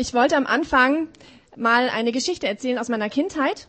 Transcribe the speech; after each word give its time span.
Ich 0.00 0.14
wollte 0.14 0.36
am 0.36 0.46
Anfang 0.46 1.08
mal 1.56 1.88
eine 1.90 2.12
Geschichte 2.12 2.46
erzählen 2.46 2.78
aus 2.78 2.88
meiner 2.88 3.10
Kindheit. 3.10 3.66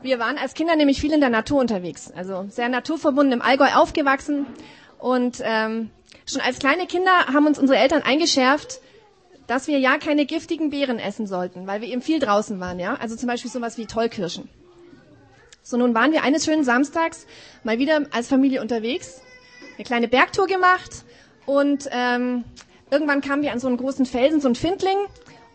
Wir 0.00 0.18
waren 0.18 0.38
als 0.38 0.54
Kinder 0.54 0.74
nämlich 0.76 0.98
viel 0.98 1.12
in 1.12 1.20
der 1.20 1.28
Natur 1.28 1.60
unterwegs, 1.60 2.10
also 2.10 2.46
sehr 2.48 2.70
naturverbunden 2.70 3.34
im 3.34 3.42
Allgäu 3.42 3.68
aufgewachsen. 3.74 4.46
Und 4.98 5.42
ähm, 5.44 5.90
schon 6.24 6.40
als 6.40 6.58
kleine 6.58 6.86
Kinder 6.86 7.12
haben 7.26 7.46
uns 7.46 7.58
unsere 7.58 7.78
Eltern 7.78 8.00
eingeschärft, 8.00 8.80
dass 9.46 9.66
wir 9.66 9.78
ja 9.78 9.98
keine 9.98 10.24
giftigen 10.24 10.70
Beeren 10.70 10.98
essen 10.98 11.26
sollten, 11.26 11.66
weil 11.66 11.82
wir 11.82 11.88
eben 11.88 12.00
viel 12.00 12.18
draußen 12.18 12.58
waren, 12.58 12.78
ja. 12.78 12.94
Also 12.94 13.14
zum 13.14 13.26
Beispiel 13.28 13.50
sowas 13.50 13.76
wie 13.76 13.84
Tollkirschen. 13.84 14.48
So, 15.62 15.76
nun 15.76 15.94
waren 15.94 16.12
wir 16.12 16.22
eines 16.22 16.46
schönen 16.46 16.64
Samstags 16.64 17.26
mal 17.62 17.78
wieder 17.78 18.06
als 18.10 18.28
Familie 18.28 18.62
unterwegs, 18.62 19.20
eine 19.76 19.84
kleine 19.84 20.08
Bergtour 20.08 20.46
gemacht 20.46 21.04
und 21.44 21.90
ähm, 21.90 22.44
irgendwann 22.90 23.20
kamen 23.20 23.42
wir 23.42 23.52
an 23.52 23.60
so 23.60 23.68
einen 23.68 23.76
großen 23.76 24.06
Felsen, 24.06 24.40
so 24.40 24.48
einen 24.48 24.54
Findling 24.54 24.96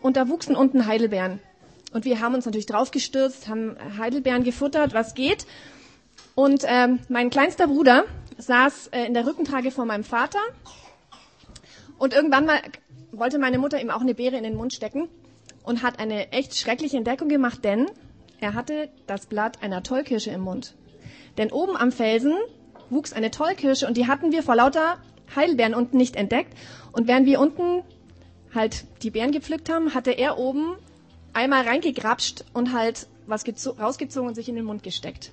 und 0.00 0.16
da 0.16 0.28
wuchsen 0.28 0.56
unten 0.56 0.86
Heidelbeeren. 0.86 1.40
Und 1.92 2.04
wir 2.04 2.20
haben 2.20 2.34
uns 2.34 2.46
natürlich 2.46 2.66
draufgestürzt, 2.66 3.48
haben 3.48 3.76
Heidelbeeren 3.98 4.44
gefuttert, 4.44 4.94
was 4.94 5.14
geht. 5.14 5.46
Und 6.34 6.64
ähm, 6.66 7.00
mein 7.08 7.30
kleinster 7.30 7.66
Bruder 7.66 8.04
saß 8.38 8.88
äh, 8.88 9.04
in 9.04 9.14
der 9.14 9.26
Rückentrage 9.26 9.70
vor 9.70 9.84
meinem 9.84 10.04
Vater. 10.04 10.38
Und 11.98 12.14
irgendwann 12.14 12.46
mal 12.46 12.60
wollte 13.12 13.38
meine 13.38 13.58
Mutter 13.58 13.80
ihm 13.80 13.90
auch 13.90 14.00
eine 14.00 14.14
Beere 14.14 14.36
in 14.36 14.42
den 14.42 14.56
Mund 14.56 14.72
stecken 14.72 15.08
und 15.64 15.82
hat 15.82 15.98
eine 15.98 16.32
echt 16.32 16.56
schreckliche 16.56 16.96
Entdeckung 16.96 17.28
gemacht, 17.28 17.62
denn 17.64 17.90
er 18.40 18.54
hatte 18.54 18.88
das 19.06 19.26
Blatt 19.26 19.62
einer 19.62 19.82
Tollkirsche 19.82 20.30
im 20.30 20.40
Mund. 20.40 20.74
Denn 21.38 21.52
oben 21.52 21.76
am 21.76 21.92
Felsen 21.92 22.34
wuchs 22.90 23.12
eine 23.12 23.30
Tollkirsche 23.30 23.86
und 23.86 23.96
die 23.96 24.06
hatten 24.06 24.32
wir 24.32 24.42
vor 24.42 24.56
lauter 24.56 24.98
Heidelbeeren 25.36 25.74
unten 25.74 25.96
nicht 25.96 26.16
entdeckt. 26.16 26.54
Und 26.92 27.08
während 27.08 27.26
wir 27.26 27.40
unten 27.40 27.82
halt 28.54 28.84
die 29.02 29.10
Beeren 29.10 29.32
gepflückt 29.32 29.70
haben, 29.70 29.94
hatte 29.94 30.10
er 30.12 30.38
oben 30.38 30.76
einmal 31.32 31.66
reingegrapscht 31.66 32.44
und 32.52 32.72
halt 32.72 33.06
was 33.26 33.44
rausgezogen 33.78 34.28
und 34.28 34.34
sich 34.34 34.48
in 34.48 34.56
den 34.56 34.64
Mund 34.64 34.82
gesteckt. 34.82 35.32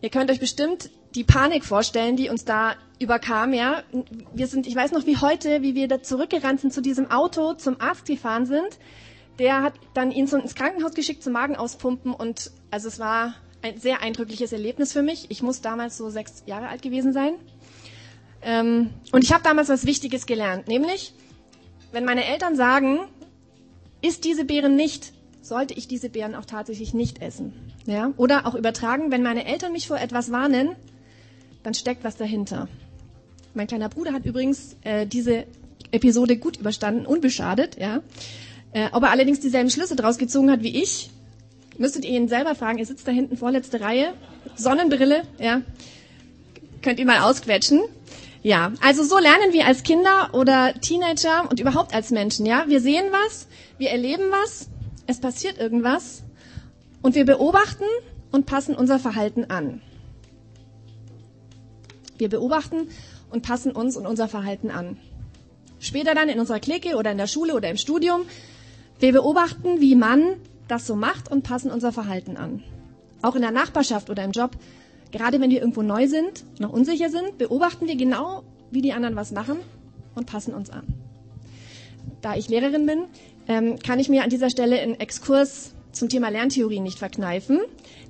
Ihr 0.00 0.10
könnt 0.10 0.30
euch 0.30 0.40
bestimmt 0.40 0.90
die 1.14 1.24
Panik 1.24 1.64
vorstellen, 1.64 2.16
die 2.16 2.30
uns 2.30 2.44
da 2.44 2.74
überkam, 2.98 3.52
ja. 3.52 3.82
Wir 4.32 4.46
sind, 4.46 4.66
ich 4.66 4.74
weiß 4.74 4.92
noch 4.92 5.06
wie 5.06 5.18
heute, 5.18 5.62
wie 5.62 5.74
wir 5.74 5.88
da 5.88 6.02
zurückgerannt 6.02 6.60
sind 6.60 6.72
zu 6.72 6.80
diesem 6.80 7.10
Auto, 7.10 7.54
zum 7.54 7.80
Arzt 7.80 8.06
gefahren 8.06 8.46
sind. 8.46 8.78
Der 9.38 9.62
hat 9.62 9.74
dann 9.94 10.10
ihn 10.10 10.26
so 10.26 10.36
ins 10.36 10.54
Krankenhaus 10.54 10.94
geschickt 10.94 11.22
zum 11.22 11.32
Magen 11.34 11.56
auspumpen 11.56 12.14
und 12.14 12.50
also 12.70 12.88
es 12.88 12.98
war 12.98 13.34
ein 13.62 13.78
sehr 13.78 14.02
eindrückliches 14.02 14.52
Erlebnis 14.52 14.92
für 14.92 15.02
mich. 15.02 15.30
Ich 15.30 15.42
muss 15.42 15.60
damals 15.60 15.96
so 15.96 16.10
sechs 16.10 16.42
Jahre 16.46 16.68
alt 16.68 16.82
gewesen 16.82 17.12
sein. 17.12 17.34
Ähm, 18.44 18.90
und 19.12 19.24
ich 19.24 19.32
habe 19.32 19.42
damals 19.42 19.68
was 19.68 19.86
Wichtiges 19.86 20.26
gelernt, 20.26 20.68
nämlich 20.68 21.14
wenn 21.92 22.04
meine 22.04 22.24
Eltern 22.24 22.56
sagen, 22.56 23.00
isst 24.00 24.24
diese 24.24 24.44
Beeren 24.44 24.76
nicht, 24.76 25.12
sollte 25.42 25.74
ich 25.74 25.86
diese 25.86 26.08
Beeren 26.08 26.34
auch 26.34 26.46
tatsächlich 26.46 26.94
nicht 26.94 27.20
essen. 27.20 27.52
Ja? 27.86 28.12
Oder 28.16 28.46
auch 28.46 28.54
übertragen, 28.54 29.10
wenn 29.10 29.22
meine 29.22 29.44
Eltern 29.44 29.72
mich 29.72 29.88
vor 29.88 29.98
etwas 29.98 30.32
warnen, 30.32 30.74
dann 31.62 31.74
steckt 31.74 32.02
was 32.02 32.16
dahinter. 32.16 32.68
Mein 33.54 33.66
kleiner 33.66 33.88
Bruder 33.88 34.12
hat 34.12 34.24
übrigens 34.24 34.76
äh, 34.82 35.06
diese 35.06 35.44
Episode 35.90 36.38
gut 36.38 36.56
überstanden, 36.56 37.04
unbeschadet. 37.04 37.78
Ja? 37.78 38.02
Äh, 38.72 38.88
ob 38.92 39.02
er 39.02 39.10
allerdings 39.10 39.40
dieselben 39.40 39.70
Schlüsse 39.70 39.94
draus 39.94 40.16
gezogen 40.16 40.50
hat 40.50 40.62
wie 40.62 40.82
ich, 40.82 41.10
müsstet 41.76 42.04
ihr 42.04 42.16
ihn 42.16 42.28
selber 42.28 42.54
fragen. 42.54 42.78
Er 42.78 42.86
sitzt 42.86 43.06
da 43.06 43.12
hinten, 43.12 43.36
vorletzte 43.36 43.80
Reihe, 43.80 44.14
Sonnenbrille, 44.56 45.22
ja, 45.38 45.62
könnt 46.80 46.98
ihr 46.98 47.06
mal 47.06 47.20
ausquetschen. 47.20 47.80
Ja, 48.42 48.72
also 48.80 49.04
so 49.04 49.18
lernen 49.18 49.52
wir 49.52 49.66
als 49.66 49.84
Kinder 49.84 50.30
oder 50.32 50.74
Teenager 50.80 51.48
und 51.48 51.60
überhaupt 51.60 51.94
als 51.94 52.10
Menschen, 52.10 52.44
ja. 52.44 52.64
Wir 52.66 52.80
sehen 52.80 53.06
was, 53.12 53.46
wir 53.78 53.90
erleben 53.90 54.24
was, 54.30 54.68
es 55.06 55.20
passiert 55.20 55.58
irgendwas 55.58 56.24
und 57.02 57.14
wir 57.14 57.24
beobachten 57.24 57.84
und 58.32 58.46
passen 58.46 58.74
unser 58.74 58.98
Verhalten 58.98 59.50
an. 59.50 59.80
Wir 62.18 62.28
beobachten 62.28 62.88
und 63.30 63.42
passen 63.42 63.72
uns 63.72 63.96
und 63.96 64.06
unser 64.06 64.26
Verhalten 64.26 64.70
an. 64.70 64.96
Später 65.78 66.14
dann 66.14 66.28
in 66.28 66.40
unserer 66.40 66.60
Clique 66.60 66.96
oder 66.96 67.12
in 67.12 67.18
der 67.18 67.28
Schule 67.28 67.54
oder 67.54 67.70
im 67.70 67.76
Studium, 67.76 68.22
wir 68.98 69.12
beobachten, 69.12 69.80
wie 69.80 69.94
man 69.94 70.34
das 70.66 70.86
so 70.86 70.96
macht 70.96 71.30
und 71.30 71.42
passen 71.42 71.70
unser 71.70 71.92
Verhalten 71.92 72.36
an. 72.36 72.62
Auch 73.20 73.36
in 73.36 73.42
der 73.42 73.50
Nachbarschaft 73.52 74.10
oder 74.10 74.24
im 74.24 74.32
Job 74.32 74.52
Gerade 75.12 75.40
wenn 75.40 75.50
wir 75.50 75.60
irgendwo 75.60 75.82
neu 75.82 76.08
sind, 76.08 76.44
noch 76.58 76.72
unsicher 76.72 77.10
sind, 77.10 77.38
beobachten 77.38 77.86
wir 77.86 77.96
genau, 77.96 78.42
wie 78.70 78.80
die 78.80 78.92
anderen 78.92 79.14
was 79.14 79.30
machen 79.30 79.58
und 80.14 80.26
passen 80.26 80.54
uns 80.54 80.70
an. 80.70 80.84
Da 82.22 82.34
ich 82.34 82.48
Lehrerin 82.48 82.86
bin, 82.86 83.04
ähm, 83.46 83.78
kann 83.78 83.98
ich 83.98 84.08
mir 84.08 84.22
an 84.22 84.30
dieser 84.30 84.50
Stelle 84.50 84.80
einen 84.80 84.98
Exkurs 84.98 85.74
zum 85.92 86.08
Thema 86.08 86.30
Lerntheorie 86.30 86.80
nicht 86.80 86.98
verkneifen. 86.98 87.60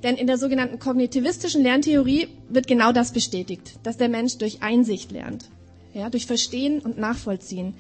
Denn 0.02 0.16
in 0.16 0.26
der 0.26 0.38
sogenannten 0.38 0.78
kognitivistischen 0.78 1.62
Lerntheorie 1.62 2.28
wird 2.48 2.66
genau 2.66 2.92
das 2.92 3.12
bestätigt, 3.12 3.78
dass 3.82 3.96
der 3.96 4.08
Mensch 4.08 4.38
durch 4.38 4.62
Einsicht 4.62 5.12
lernt, 5.12 5.48
ja, 5.94 6.10
durch 6.10 6.26
Verstehen 6.26 6.80
und 6.80 6.98
Nachvollziehen. 6.98 7.74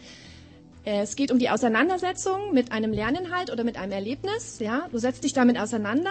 Es 0.84 1.14
geht 1.14 1.30
um 1.30 1.38
die 1.38 1.48
Auseinandersetzung 1.48 2.52
mit 2.52 2.72
einem 2.72 2.92
Lerninhalt 2.92 3.52
oder 3.52 3.62
mit 3.62 3.76
einem 3.76 3.92
Erlebnis. 3.92 4.58
Ja, 4.58 4.88
du 4.90 4.98
setzt 4.98 5.22
dich 5.22 5.32
damit 5.32 5.58
auseinander 5.58 6.10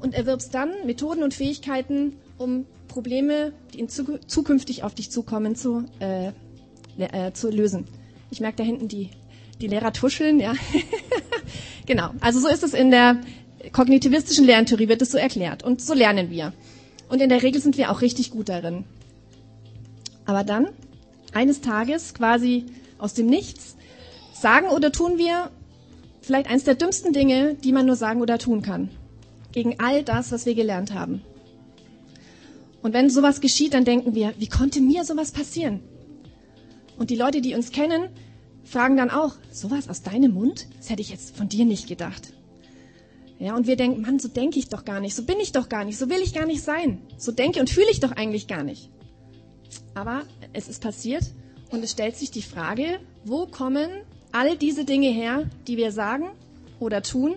und 0.00 0.14
erwirbst 0.14 0.54
dann 0.54 0.70
Methoden 0.84 1.24
und 1.24 1.34
Fähigkeiten, 1.34 2.16
um 2.38 2.66
Probleme, 2.88 3.52
die 3.72 3.80
in 3.80 3.88
zukünftig 3.88 4.82
auf 4.84 4.94
dich 4.94 5.10
zukommen, 5.10 5.56
zu, 5.56 5.84
äh, 6.00 6.32
äh, 6.98 7.32
zu 7.32 7.50
lösen. 7.50 7.86
Ich 8.30 8.40
merke 8.40 8.58
da 8.58 8.64
hinten 8.64 8.88
die, 8.88 9.10
die 9.60 9.66
Lehrer 9.66 9.92
tuscheln, 9.92 10.40
ja. 10.40 10.54
genau. 11.86 12.10
Also 12.20 12.40
so 12.40 12.48
ist 12.48 12.62
es 12.62 12.74
in 12.74 12.90
der 12.90 13.20
kognitivistischen 13.72 14.44
Lerntheorie, 14.44 14.88
wird 14.88 15.02
es 15.02 15.12
so 15.12 15.18
erklärt. 15.18 15.62
Und 15.62 15.80
so 15.80 15.94
lernen 15.94 16.30
wir. 16.30 16.52
Und 17.08 17.20
in 17.20 17.28
der 17.28 17.42
Regel 17.42 17.60
sind 17.60 17.76
wir 17.76 17.90
auch 17.90 18.00
richtig 18.00 18.30
gut 18.30 18.48
darin. 18.48 18.84
Aber 20.24 20.44
dann, 20.44 20.68
eines 21.32 21.60
Tages, 21.60 22.14
quasi 22.14 22.66
aus 22.98 23.14
dem 23.14 23.26
Nichts, 23.26 23.76
sagen 24.32 24.68
oder 24.68 24.92
tun 24.92 25.18
wir 25.18 25.50
vielleicht 26.20 26.48
eines 26.48 26.64
der 26.64 26.74
dümmsten 26.74 27.12
Dinge, 27.12 27.54
die 27.54 27.72
man 27.72 27.86
nur 27.86 27.96
sagen 27.96 28.20
oder 28.20 28.38
tun 28.38 28.62
kann 28.62 28.88
gegen 29.52 29.78
all 29.78 30.02
das, 30.02 30.32
was 30.32 30.46
wir 30.46 30.54
gelernt 30.54 30.94
haben. 30.94 31.22
Und 32.82 32.92
wenn 32.94 33.10
sowas 33.10 33.40
geschieht, 33.40 33.74
dann 33.74 33.84
denken 33.84 34.14
wir, 34.14 34.34
wie 34.38 34.48
konnte 34.48 34.80
mir 34.80 35.04
sowas 35.04 35.30
passieren? 35.30 35.80
Und 36.98 37.10
die 37.10 37.16
Leute, 37.16 37.40
die 37.40 37.54
uns 37.54 37.70
kennen, 37.70 38.10
fragen 38.64 38.96
dann 38.96 39.10
auch, 39.10 39.36
sowas 39.50 39.88
aus 39.88 40.02
deinem 40.02 40.34
Mund? 40.34 40.66
Das 40.78 40.90
hätte 40.90 41.02
ich 41.02 41.10
jetzt 41.10 41.36
von 41.36 41.48
dir 41.48 41.64
nicht 41.64 41.88
gedacht. 41.88 42.32
Ja, 43.38 43.56
und 43.56 43.66
wir 43.66 43.76
denken, 43.76 44.02
Mann, 44.02 44.18
so 44.18 44.28
denke 44.28 44.58
ich 44.58 44.68
doch 44.68 44.84
gar 44.84 45.00
nicht, 45.00 45.16
so 45.16 45.24
bin 45.24 45.40
ich 45.40 45.50
doch 45.50 45.68
gar 45.68 45.84
nicht, 45.84 45.98
so 45.98 46.08
will 46.08 46.20
ich 46.22 46.32
gar 46.32 46.46
nicht 46.46 46.62
sein. 46.62 47.00
So 47.16 47.32
denke 47.32 47.60
und 47.60 47.70
fühle 47.70 47.90
ich 47.90 47.98
doch 47.98 48.12
eigentlich 48.12 48.46
gar 48.46 48.62
nicht. 48.62 48.88
Aber 49.94 50.22
es 50.52 50.68
ist 50.68 50.82
passiert 50.82 51.24
und 51.70 51.82
es 51.82 51.90
stellt 51.90 52.16
sich 52.16 52.30
die 52.30 52.42
Frage, 52.42 53.00
wo 53.24 53.46
kommen 53.46 53.88
all 54.30 54.56
diese 54.56 54.84
Dinge 54.84 55.08
her, 55.08 55.50
die 55.66 55.76
wir 55.76 55.90
sagen 55.92 56.30
oder 56.78 57.02
tun, 57.02 57.34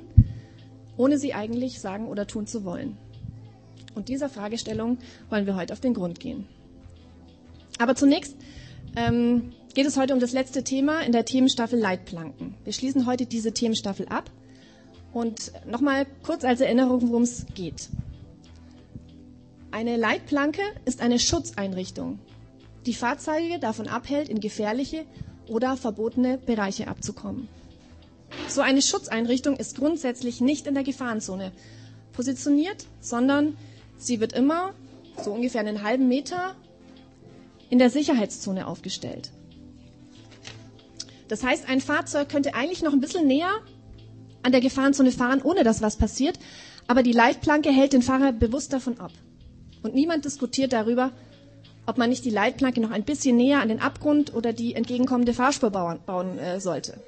ohne 0.97 1.17
sie 1.17 1.33
eigentlich 1.33 1.81
sagen 1.81 2.07
oder 2.07 2.27
tun 2.27 2.45
zu 2.45 2.63
wollen. 2.63 2.97
Und 3.95 4.09
dieser 4.09 4.29
Fragestellung 4.29 4.97
wollen 5.29 5.45
wir 5.45 5.55
heute 5.55 5.73
auf 5.73 5.79
den 5.79 5.93
Grund 5.93 6.19
gehen. 6.19 6.47
Aber 7.79 7.95
zunächst 7.95 8.35
ähm, 8.95 9.53
geht 9.73 9.85
es 9.85 9.97
heute 9.97 10.13
um 10.13 10.19
das 10.19 10.31
letzte 10.33 10.63
Thema 10.63 11.01
in 11.01 11.11
der 11.11 11.25
Themenstaffel 11.25 11.79
Leitplanken. 11.79 12.55
Wir 12.63 12.73
schließen 12.73 13.05
heute 13.05 13.25
diese 13.25 13.53
Themenstaffel 13.53 14.07
ab. 14.07 14.29
Und 15.13 15.51
nochmal 15.65 16.05
kurz 16.23 16.43
als 16.43 16.59
Erinnerung, 16.59 17.01
worum 17.09 17.23
es 17.23 17.45
geht. 17.55 17.87
Eine 19.71 19.97
Leitplanke 19.97 20.61
ist 20.85 21.01
eine 21.01 21.19
Schutzeinrichtung, 21.19 22.19
die 22.85 22.93
Fahrzeuge 22.93 23.59
davon 23.59 23.87
abhält, 23.87 24.29
in 24.29 24.39
gefährliche 24.39 25.05
oder 25.47 25.75
verbotene 25.77 26.37
Bereiche 26.37 26.87
abzukommen. 26.87 27.47
So 28.47 28.61
eine 28.61 28.81
Schutzeinrichtung 28.81 29.55
ist 29.57 29.77
grundsätzlich 29.77 30.41
nicht 30.41 30.67
in 30.67 30.73
der 30.73 30.83
Gefahrenzone 30.83 31.51
positioniert, 32.13 32.85
sondern 33.01 33.57
sie 33.97 34.19
wird 34.19 34.33
immer 34.33 34.73
so 35.23 35.31
ungefähr 35.31 35.61
einen 35.61 35.83
halben 35.83 36.07
Meter 36.07 36.55
in 37.69 37.79
der 37.79 37.89
Sicherheitszone 37.89 38.67
aufgestellt. 38.67 39.31
Das 41.27 41.43
heißt, 41.43 41.67
ein 41.67 41.81
Fahrzeug 41.81 42.29
könnte 42.29 42.53
eigentlich 42.53 42.83
noch 42.83 42.93
ein 42.93 42.99
bisschen 43.01 43.25
näher 43.27 43.51
an 44.43 44.51
der 44.51 44.61
Gefahrenzone 44.61 45.11
fahren, 45.11 45.41
ohne 45.41 45.63
dass 45.63 45.81
was 45.81 45.95
passiert, 45.95 46.37
aber 46.87 47.01
die 47.01 47.13
Leitplanke 47.13 47.71
hält 47.71 47.93
den 47.93 48.03
Fahrer 48.03 48.31
bewusst 48.31 48.73
davon 48.73 48.99
ab. 48.99 49.11
Und 49.81 49.95
niemand 49.95 50.25
diskutiert 50.25 50.71
darüber, 50.73 51.11
ob 51.87 51.97
man 51.97 52.09
nicht 52.09 52.25
die 52.25 52.29
Leitplanke 52.31 52.81
noch 52.81 52.91
ein 52.91 53.03
bisschen 53.03 53.37
näher 53.37 53.61
an 53.61 53.69
den 53.69 53.79
Abgrund 53.79 54.33
oder 54.33 54.53
die 54.53 54.75
entgegenkommende 54.75 55.33
Fahrspur 55.33 55.69
bauen, 55.71 55.99
bauen 56.05 56.37
äh, 56.37 56.59
sollte. 56.59 56.99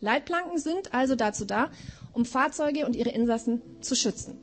Leitplanken 0.00 0.58
sind 0.58 0.92
also 0.92 1.14
dazu 1.14 1.44
da, 1.44 1.70
um 2.12 2.24
Fahrzeuge 2.24 2.86
und 2.86 2.94
ihre 2.94 3.10
Insassen 3.10 3.60
zu 3.80 3.94
schützen. 3.96 4.38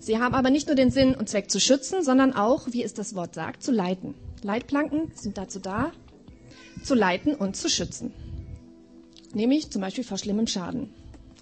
Sie 0.00 0.18
haben 0.18 0.34
aber 0.34 0.50
nicht 0.50 0.66
nur 0.66 0.74
den 0.76 0.90
Sinn 0.90 1.14
und 1.14 1.28
Zweck 1.28 1.50
zu 1.50 1.60
schützen, 1.60 2.02
sondern 2.02 2.32
auch, 2.34 2.66
wie 2.72 2.82
es 2.82 2.94
das 2.94 3.14
Wort 3.14 3.34
sagt, 3.34 3.62
zu 3.62 3.70
leiten. 3.70 4.14
Leitplanken 4.42 5.12
sind 5.14 5.38
dazu 5.38 5.60
da, 5.60 5.92
zu 6.82 6.94
leiten 6.94 7.34
und 7.36 7.54
zu 7.54 7.68
schützen. 7.68 8.12
nämlich 9.34 9.70
zum 9.70 9.82
Beispiel 9.82 10.04
vor 10.04 10.18
schlimmem 10.18 10.46
Schaden. 10.46 10.90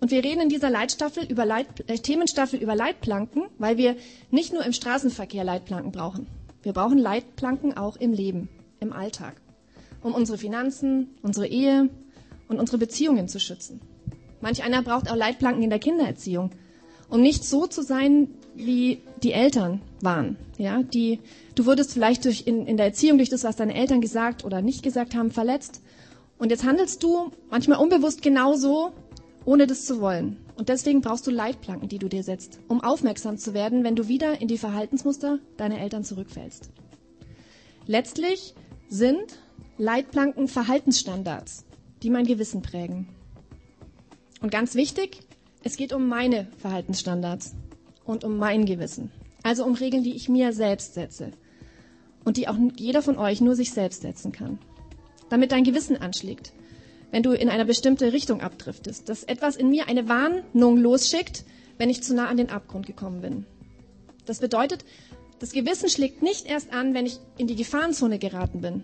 Und 0.01 0.11
wir 0.11 0.23
reden 0.23 0.43
in 0.43 0.49
dieser 0.49 0.71
Leitstaffel 0.71 1.25
über 1.25 1.45
Leit, 1.45 1.67
äh, 1.89 1.99
Themenstaffel 1.99 2.61
über 2.61 2.77
Leitplanken, 2.77 3.45
weil 3.59 3.77
wir 3.77 3.97
nicht 4.31 4.53
nur 4.53 4.65
im 4.65 4.73
Straßenverkehr 4.73 5.43
Leitplanken 5.45 5.91
brauchen. 5.91 6.27
Wir 6.63 6.73
brauchen 6.73 6.99
Leitplanken 6.99 7.77
auch 7.77 7.97
im 7.97 8.13
Leben, 8.13 8.49
im 8.81 8.93
Alltag, 8.93 9.41
um 10.03 10.15
unsere 10.15 10.39
Finanzen, 10.39 11.09
unsere 11.23 11.49
Ehe 11.49 11.89
und 12.49 12.61
unsere 12.61 12.79
Beziehungen 12.79 13.29
zu 13.29 13.41
schützen. 13.41 13.81
Manch 14.41 14.63
einer 14.63 14.83
braucht 14.83 15.11
auch 15.11 15.17
Leitplanken 15.17 15.63
in 15.65 15.71
der 15.71 15.81
Kindererziehung, 15.81 16.51
um 17.09 17.21
nicht 17.21 17.45
so 17.45 17.67
zu 17.67 17.83
sein, 17.83 18.29
wie 18.59 19.01
die 19.23 19.33
Eltern 19.33 19.81
waren. 20.01 20.37
Ja, 20.59 20.83
die, 20.83 21.21
du 21.55 21.67
wurdest 21.67 21.93
vielleicht 21.93 22.25
durch, 22.25 22.47
in, 22.47 22.67
in 22.67 22.77
der 22.77 22.87
Erziehung 22.87 23.19
durch 23.19 23.31
das, 23.31 23.45
was 23.45 23.57
deine 23.57 23.75
Eltern 23.75 24.01
gesagt 24.01 24.45
oder 24.45 24.61
nicht 24.63 24.83
gesagt 24.83 25.15
haben, 25.15 25.31
verletzt. 25.31 25.81
Und 26.39 26.51
jetzt 26.51 26.65
handelst 26.65 27.03
du 27.03 27.31
manchmal 27.51 27.79
unbewusst 27.79 28.23
genauso, 28.23 28.93
ohne 29.45 29.67
das 29.67 29.87
zu 29.87 30.01
wollen. 30.01 30.37
Und 30.57 30.69
deswegen 30.69 31.01
brauchst 31.01 31.27
du 31.27 31.31
Leitplanken, 31.31 31.89
die 31.89 31.99
du 31.99 32.09
dir 32.09 32.23
setzt, 32.23 32.59
um 32.69 32.83
aufmerksam 32.83 33.39
zu 33.39 33.55
werden, 33.55 33.85
wenn 33.85 33.97
du 33.97 34.09
wieder 34.09 34.41
in 34.41 34.49
die 34.49 34.59
Verhaltensmuster 34.59 35.39
deiner 35.57 35.81
Eltern 35.81 36.05
zurückfällst. 36.05 36.71
Letztlich 37.87 38.55
sind 38.89 39.39
Leitplanken 39.79 40.49
Verhaltensstandards, 40.49 41.65
die 42.03 42.11
mein 42.11 42.27
Gewissen 42.27 42.63
prägen. 42.63 43.09
Und 44.41 44.51
ganz 44.51 44.75
wichtig, 44.75 45.21
es 45.63 45.77
geht 45.77 45.93
um 45.93 46.09
meine 46.09 46.49
Verhaltensstandards 46.59 47.55
und 48.09 48.25
um 48.25 48.37
mein 48.39 48.65
Gewissen. 48.65 49.11
Also 49.43 49.65
um 49.65 49.75
Regeln, 49.75 50.03
die 50.03 50.17
ich 50.17 50.29
mir 50.29 50.53
selbst 50.53 50.95
setze 50.95 51.31
und 52.25 52.37
die 52.37 52.49
auch 52.49 52.57
jeder 52.77 53.03
von 53.03 53.19
euch 53.19 53.41
nur 53.41 53.55
sich 53.55 53.71
selbst 53.71 54.03
setzen 54.03 54.33
kann. 54.33 54.59
Damit 55.29 55.53
dein 55.53 55.65
Gewissen 55.65 55.97
anschlägt, 55.97 56.53
wenn 57.11 57.23
du 57.23 57.33
in 57.33 57.49
eine 57.49 57.65
bestimmte 57.65 58.13
Richtung 58.13 58.41
abdriftest, 58.41 59.09
dass 59.09 59.25
etwas 59.25 59.57
in 59.57 59.71
mir 59.71 59.89
eine 59.89 60.09
Warnung 60.09 60.79
losschickt, 60.79 61.45
wenn 61.77 61.91
ich 61.91 62.03
zu 62.03 62.15
nah 62.15 62.29
an 62.29 62.37
den 62.37 62.51
Abgrund 62.51 62.87
gekommen 62.87 63.21
bin. 63.21 63.47
Das 64.27 64.41
bedeutet, 64.41 64.85
das 65.39 65.53
Gewissen 65.53 65.89
schlägt 65.89 66.23
nicht 66.23 66.47
erst 66.47 66.73
an, 66.73 66.95
wenn 66.95 67.07
ich 67.07 67.19
in 67.37 67.47
die 67.47 67.57
Gefahrenzone 67.57 68.19
geraten 68.19 68.61
bin, 68.61 68.83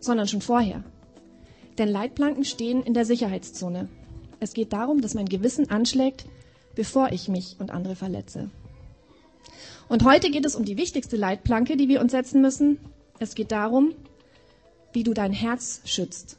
sondern 0.00 0.28
schon 0.28 0.40
vorher. 0.40 0.82
Denn 1.78 1.88
Leitplanken 1.88 2.44
stehen 2.44 2.82
in 2.82 2.92
der 2.92 3.04
Sicherheitszone. 3.04 3.88
Es 4.40 4.52
geht 4.52 4.72
darum, 4.72 5.00
dass 5.00 5.14
mein 5.14 5.28
Gewissen 5.28 5.70
anschlägt, 5.70 6.26
bevor 6.74 7.12
ich 7.12 7.28
mich 7.28 7.56
und 7.58 7.70
andere 7.70 7.94
verletze. 7.94 8.50
Und 9.92 10.04
heute 10.04 10.30
geht 10.30 10.46
es 10.46 10.56
um 10.56 10.64
die 10.64 10.78
wichtigste 10.78 11.18
Leitplanke, 11.18 11.76
die 11.76 11.86
wir 11.86 12.00
uns 12.00 12.12
setzen 12.12 12.40
müssen. 12.40 12.78
Es 13.18 13.34
geht 13.34 13.52
darum, 13.52 13.92
wie 14.94 15.02
du 15.02 15.12
dein 15.12 15.34
Herz 15.34 15.82
schützt. 15.84 16.38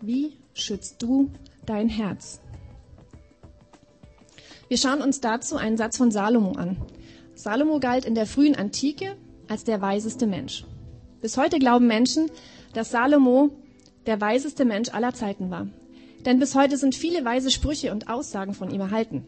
Wie 0.00 0.32
schützt 0.52 1.00
du 1.00 1.30
dein 1.64 1.88
Herz? 1.88 2.40
Wir 4.66 4.78
schauen 4.78 5.00
uns 5.00 5.20
dazu 5.20 5.56
einen 5.56 5.76
Satz 5.76 5.96
von 5.96 6.10
Salomo 6.10 6.54
an. 6.54 6.76
Salomo 7.36 7.78
galt 7.78 8.04
in 8.04 8.16
der 8.16 8.26
frühen 8.26 8.56
Antike 8.56 9.16
als 9.46 9.62
der 9.62 9.80
weiseste 9.80 10.26
Mensch. 10.26 10.64
Bis 11.20 11.36
heute 11.36 11.60
glauben 11.60 11.86
Menschen, 11.86 12.32
dass 12.72 12.90
Salomo 12.90 13.50
der 14.06 14.20
weiseste 14.20 14.64
Mensch 14.64 14.88
aller 14.88 15.14
Zeiten 15.14 15.52
war. 15.52 15.68
Denn 16.26 16.40
bis 16.40 16.56
heute 16.56 16.76
sind 16.76 16.96
viele 16.96 17.24
weise 17.24 17.52
Sprüche 17.52 17.92
und 17.92 18.08
Aussagen 18.08 18.54
von 18.54 18.72
ihm 18.72 18.80
erhalten. 18.80 19.24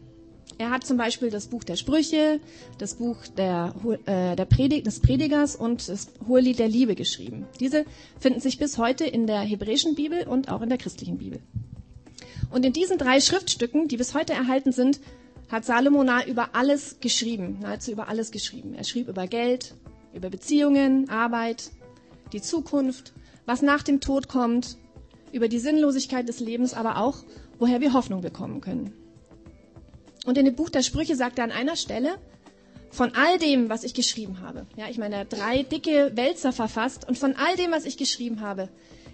Er 0.57 0.69
hat 0.69 0.85
zum 0.85 0.97
Beispiel 0.97 1.29
das 1.29 1.47
Buch 1.47 1.63
der 1.63 1.75
Sprüche, 1.75 2.39
das 2.77 2.95
Buch 2.95 3.17
der, 3.37 3.73
äh, 4.05 4.35
der 4.35 4.45
Predig, 4.45 4.83
des 4.83 4.99
Predigers 4.99 5.55
und 5.55 5.89
das 5.89 6.09
Hohelied 6.27 6.59
der 6.59 6.67
Liebe 6.67 6.95
geschrieben. 6.95 7.45
Diese 7.59 7.85
finden 8.19 8.39
sich 8.39 8.57
bis 8.59 8.77
heute 8.77 9.05
in 9.05 9.27
der 9.27 9.41
hebräischen 9.41 9.95
Bibel 9.95 10.27
und 10.27 10.49
auch 10.49 10.61
in 10.61 10.69
der 10.69 10.77
christlichen 10.77 11.17
Bibel. 11.17 11.39
Und 12.51 12.65
in 12.65 12.73
diesen 12.73 12.97
drei 12.97 13.19
Schriftstücken, 13.19 13.87
die 13.87 13.97
bis 13.97 14.13
heute 14.13 14.33
erhalten 14.33 14.71
sind, 14.71 14.99
hat 15.49 15.65
Salomo 15.65 16.03
nahe 16.03 16.27
über 16.27 16.49
alles 16.53 16.97
geschrieben, 16.99 17.59
nahezu 17.61 17.91
über 17.91 18.07
alles 18.07 18.31
geschrieben. 18.31 18.73
Er 18.75 18.83
schrieb 18.83 19.07
über 19.07 19.27
Geld, 19.27 19.73
über 20.13 20.29
Beziehungen, 20.29 21.09
Arbeit, 21.09 21.71
die 22.31 22.41
Zukunft, 22.41 23.13
was 23.45 23.61
nach 23.61 23.83
dem 23.83 23.99
Tod 23.99 24.27
kommt, 24.27 24.77
über 25.31 25.47
die 25.47 25.59
Sinnlosigkeit 25.59 26.29
des 26.29 26.39
Lebens, 26.39 26.73
aber 26.73 26.97
auch, 26.97 27.23
woher 27.59 27.81
wir 27.81 27.93
Hoffnung 27.93 28.21
bekommen 28.21 28.61
können. 28.61 28.93
Und 30.25 30.37
in 30.37 30.45
dem 30.45 30.55
Buch 30.55 30.69
der 30.69 30.83
Sprüche 30.83 31.15
sagt 31.15 31.37
er 31.37 31.43
an 31.43 31.51
einer 31.51 31.75
Stelle, 31.75 32.17
von 32.89 33.15
all 33.15 33.39
dem, 33.39 33.69
was 33.69 33.83
ich 33.83 33.93
geschrieben 33.93 34.41
habe, 34.41 34.67
ja, 34.77 34.87
ich 34.87 34.97
meine, 34.97 35.15
er 35.15 35.21
hat 35.21 35.33
drei 35.33 35.63
dicke 35.63 36.11
Wälzer 36.15 36.53
verfasst, 36.53 37.07
und 37.07 37.17
von 37.17 37.35
all 37.35 37.55
dem, 37.55 37.71
was 37.71 37.85
ich 37.85 37.97
geschrieben 37.97 38.41
habe, 38.41 38.69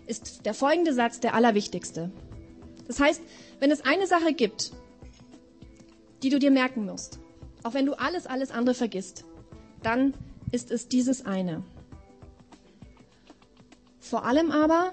ist 0.05 0.45
der 0.45 0.53
folgende 0.53 0.93
Satz 0.93 1.19
der 1.19 1.33
allerwichtigste. 1.33 2.11
Das 2.87 2.99
heißt, 2.99 3.21
wenn 3.59 3.71
es 3.71 3.81
eine 3.81 4.07
Sache 4.07 4.33
gibt, 4.33 4.73
die 6.23 6.29
du 6.29 6.39
dir 6.39 6.51
merken 6.51 6.85
musst, 6.85 7.19
auch 7.63 7.73
wenn 7.73 7.85
du 7.85 7.93
alles, 7.93 8.27
alles 8.27 8.51
andere 8.51 8.75
vergisst, 8.75 9.23
dann 9.83 10.13
ist 10.51 10.71
es 10.71 10.87
dieses 10.87 11.25
eine. 11.25 11.63
Vor 13.99 14.25
allem 14.25 14.51
aber 14.51 14.91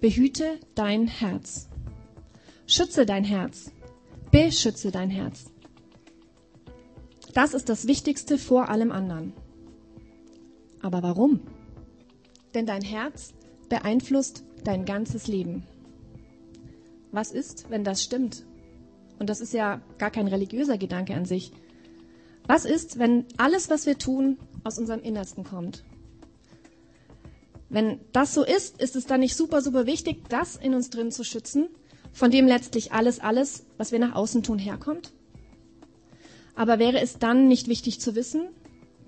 behüte 0.00 0.60
dein 0.74 1.06
Herz. 1.06 1.68
Schütze 2.66 3.06
dein 3.06 3.24
Herz. 3.24 3.72
Beschütze 4.34 4.90
dein 4.90 5.10
Herz. 5.10 5.44
Das 7.34 7.54
ist 7.54 7.68
das 7.68 7.86
Wichtigste 7.86 8.36
vor 8.36 8.68
allem 8.68 8.90
anderen. 8.90 9.32
Aber 10.82 11.04
warum? 11.04 11.38
Denn 12.52 12.66
dein 12.66 12.82
Herz 12.82 13.32
beeinflusst 13.68 14.42
dein 14.64 14.86
ganzes 14.86 15.28
Leben. 15.28 15.62
Was 17.12 17.30
ist, 17.30 17.70
wenn 17.70 17.84
das 17.84 18.02
stimmt? 18.02 18.44
Und 19.20 19.30
das 19.30 19.40
ist 19.40 19.52
ja 19.52 19.80
gar 19.98 20.10
kein 20.10 20.26
religiöser 20.26 20.78
Gedanke 20.78 21.14
an 21.14 21.26
sich. 21.26 21.52
Was 22.48 22.64
ist, 22.64 22.98
wenn 22.98 23.26
alles, 23.36 23.70
was 23.70 23.86
wir 23.86 23.98
tun, 23.98 24.38
aus 24.64 24.80
unserem 24.80 25.00
Innersten 25.00 25.44
kommt? 25.44 25.84
Wenn 27.68 28.00
das 28.10 28.34
so 28.34 28.44
ist, 28.44 28.82
ist 28.82 28.96
es 28.96 29.06
dann 29.06 29.20
nicht 29.20 29.36
super, 29.36 29.62
super 29.62 29.86
wichtig, 29.86 30.28
das 30.28 30.56
in 30.56 30.74
uns 30.74 30.90
drin 30.90 31.12
zu 31.12 31.22
schützen, 31.22 31.68
von 32.14 32.30
dem 32.30 32.46
letztlich 32.46 32.92
alles, 32.92 33.20
alles, 33.20 33.66
was 33.76 33.92
wir 33.92 33.98
nach 33.98 34.14
außen 34.14 34.42
tun, 34.42 34.58
herkommt? 34.58 35.12
Aber 36.54 36.78
wäre 36.78 37.00
es 37.00 37.18
dann 37.18 37.48
nicht 37.48 37.68
wichtig 37.68 38.00
zu 38.00 38.14
wissen, 38.14 38.48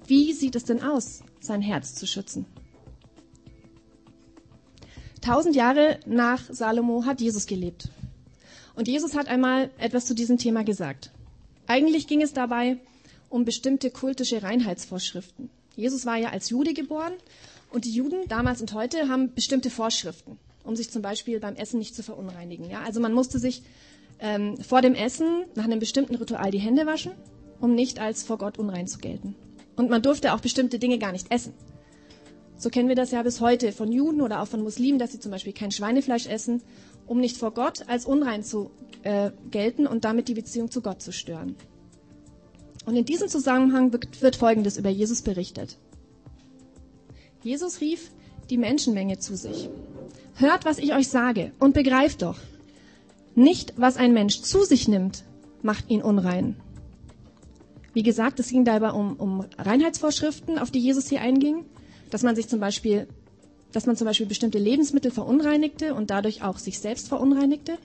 wie 0.06 0.32
sieht 0.32 0.56
es 0.56 0.64
denn 0.64 0.82
aus, 0.82 1.22
sein 1.40 1.62
Herz 1.62 1.94
zu 1.94 2.06
schützen? 2.06 2.44
Tausend 5.22 5.56
Jahre 5.56 5.98
nach 6.06 6.42
Salomo 6.50 7.04
hat 7.04 7.20
Jesus 7.20 7.46
gelebt. 7.46 7.88
Und 8.74 8.88
Jesus 8.88 9.16
hat 9.16 9.28
einmal 9.28 9.70
etwas 9.78 10.04
zu 10.04 10.14
diesem 10.14 10.38
Thema 10.38 10.62
gesagt. 10.62 11.10
Eigentlich 11.66 12.06
ging 12.06 12.22
es 12.22 12.32
dabei 12.32 12.76
um 13.28 13.44
bestimmte 13.44 13.90
kultische 13.90 14.42
Reinheitsvorschriften. 14.42 15.50
Jesus 15.74 16.06
war 16.06 16.16
ja 16.16 16.30
als 16.30 16.50
Jude 16.50 16.74
geboren 16.74 17.14
und 17.70 17.84
die 17.84 17.92
Juden 17.92 18.28
damals 18.28 18.60
und 18.60 18.72
heute 18.72 19.08
haben 19.08 19.34
bestimmte 19.34 19.70
Vorschriften, 19.70 20.38
um 20.66 20.76
sich 20.76 20.90
zum 20.90 21.02
Beispiel 21.02 21.40
beim 21.40 21.54
Essen 21.54 21.78
nicht 21.78 21.94
zu 21.94 22.02
verunreinigen. 22.02 22.68
Ja? 22.68 22.82
Also 22.82 23.00
man 23.00 23.12
musste 23.12 23.38
sich 23.38 23.62
ähm, 24.18 24.56
vor 24.58 24.82
dem 24.82 24.94
Essen 24.94 25.44
nach 25.54 25.64
einem 25.64 25.78
bestimmten 25.78 26.14
Ritual 26.14 26.50
die 26.50 26.58
Hände 26.58 26.86
waschen, 26.86 27.12
um 27.60 27.74
nicht 27.74 27.98
als 27.98 28.22
vor 28.22 28.38
Gott 28.38 28.58
unrein 28.58 28.86
zu 28.86 28.98
gelten. 28.98 29.34
Und 29.76 29.90
man 29.90 30.02
durfte 30.02 30.32
auch 30.34 30.40
bestimmte 30.40 30.78
Dinge 30.78 30.98
gar 30.98 31.12
nicht 31.12 31.30
essen. 31.30 31.52
So 32.58 32.70
kennen 32.70 32.88
wir 32.88 32.94
das 32.94 33.10
ja 33.10 33.22
bis 33.22 33.40
heute 33.40 33.72
von 33.72 33.92
Juden 33.92 34.22
oder 34.22 34.40
auch 34.40 34.48
von 34.48 34.62
Muslimen, 34.62 34.98
dass 34.98 35.12
sie 35.12 35.20
zum 35.20 35.30
Beispiel 35.30 35.52
kein 35.52 35.70
Schweinefleisch 35.70 36.26
essen, 36.26 36.62
um 37.06 37.20
nicht 37.20 37.36
vor 37.36 37.52
Gott 37.52 37.86
als 37.88 38.06
unrein 38.06 38.42
zu 38.42 38.70
äh, 39.02 39.30
gelten 39.50 39.86
und 39.86 40.04
damit 40.04 40.28
die 40.28 40.34
Beziehung 40.34 40.70
zu 40.70 40.80
Gott 40.80 41.02
zu 41.02 41.12
stören. 41.12 41.54
Und 42.86 42.96
in 42.96 43.04
diesem 43.04 43.28
Zusammenhang 43.28 43.92
wird 43.92 44.36
Folgendes 44.36 44.78
über 44.78 44.88
Jesus 44.88 45.20
berichtet. 45.20 45.76
Jesus 47.42 47.80
rief 47.80 48.10
die 48.48 48.56
Menschenmenge 48.58 49.18
zu 49.18 49.36
sich. 49.36 49.68
Hört, 50.38 50.64
was 50.66 50.78
ich 50.78 50.94
euch 50.94 51.08
sage 51.08 51.52
und 51.58 51.72
begreift 51.72 52.22
doch. 52.22 52.36
Nicht, 53.34 53.72
was 53.76 53.96
ein 53.96 54.12
Mensch 54.12 54.42
zu 54.42 54.64
sich 54.64 54.86
nimmt, 54.86 55.24
macht 55.62 55.88
ihn 55.88 56.02
unrein. 56.02 56.56
Wie 57.94 58.02
gesagt, 58.02 58.38
es 58.40 58.50
ging 58.50 58.64
dabei 58.66 58.90
um, 58.90 59.16
um 59.16 59.46
Reinheitsvorschriften, 59.56 60.58
auf 60.58 60.70
die 60.70 60.78
Jesus 60.78 61.08
hier 61.08 61.22
einging, 61.22 61.64
dass 62.10 62.22
man 62.22 62.36
sich 62.36 62.48
zum 62.48 62.60
Beispiel, 62.60 63.08
dass 63.72 63.86
man 63.86 63.96
zum 63.96 64.06
Beispiel 64.06 64.26
bestimmte 64.26 64.58
Lebensmittel 64.58 65.10
verunreinigte 65.10 65.94
und 65.94 66.10
dadurch 66.10 66.42
auch 66.42 66.58
sich 66.58 66.78
selbst 66.78 67.08
verunreinigte, 67.08 67.78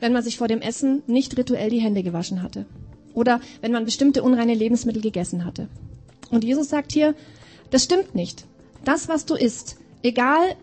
wenn 0.00 0.12
man 0.12 0.24
sich 0.24 0.38
vor 0.38 0.48
dem 0.48 0.60
Essen 0.60 1.02
nicht 1.06 1.38
rituell 1.38 1.70
die 1.70 1.80
Hände 1.80 2.02
gewaschen 2.02 2.42
hatte. 2.42 2.66
Oder 3.14 3.40
wenn 3.60 3.70
man 3.70 3.84
bestimmte 3.84 4.24
unreine 4.24 4.54
Lebensmittel 4.54 5.00
gegessen 5.00 5.44
hatte. 5.44 5.68
Und 6.30 6.42
Jesus 6.42 6.68
sagt 6.68 6.90
hier, 6.90 7.14
das 7.70 7.84
stimmt 7.84 8.16
nicht. 8.16 8.44
Das, 8.84 9.06
was 9.08 9.26
du 9.26 9.36
isst, 9.36 9.76
egal 10.02 10.56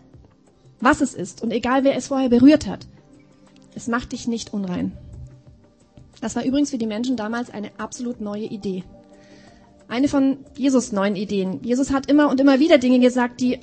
was 0.80 1.00
es 1.00 1.14
ist 1.14 1.42
und 1.42 1.50
egal 1.50 1.84
wer 1.84 1.96
es 1.96 2.08
vorher 2.08 2.28
berührt 2.28 2.66
hat, 2.66 2.86
es 3.74 3.88
macht 3.88 4.12
dich 4.12 4.26
nicht 4.26 4.52
unrein. 4.52 4.92
Das 6.20 6.36
war 6.36 6.44
übrigens 6.44 6.70
für 6.70 6.78
die 6.78 6.86
Menschen 6.86 7.16
damals 7.16 7.50
eine 7.50 7.70
absolut 7.78 8.20
neue 8.20 8.44
Idee. 8.44 8.84
Eine 9.88 10.08
von 10.08 10.38
Jesus 10.56 10.92
neuen 10.92 11.16
Ideen. 11.16 11.60
Jesus 11.62 11.90
hat 11.90 12.10
immer 12.10 12.28
und 12.30 12.40
immer 12.40 12.60
wieder 12.60 12.78
Dinge 12.78 13.00
gesagt, 13.00 13.40
die 13.40 13.58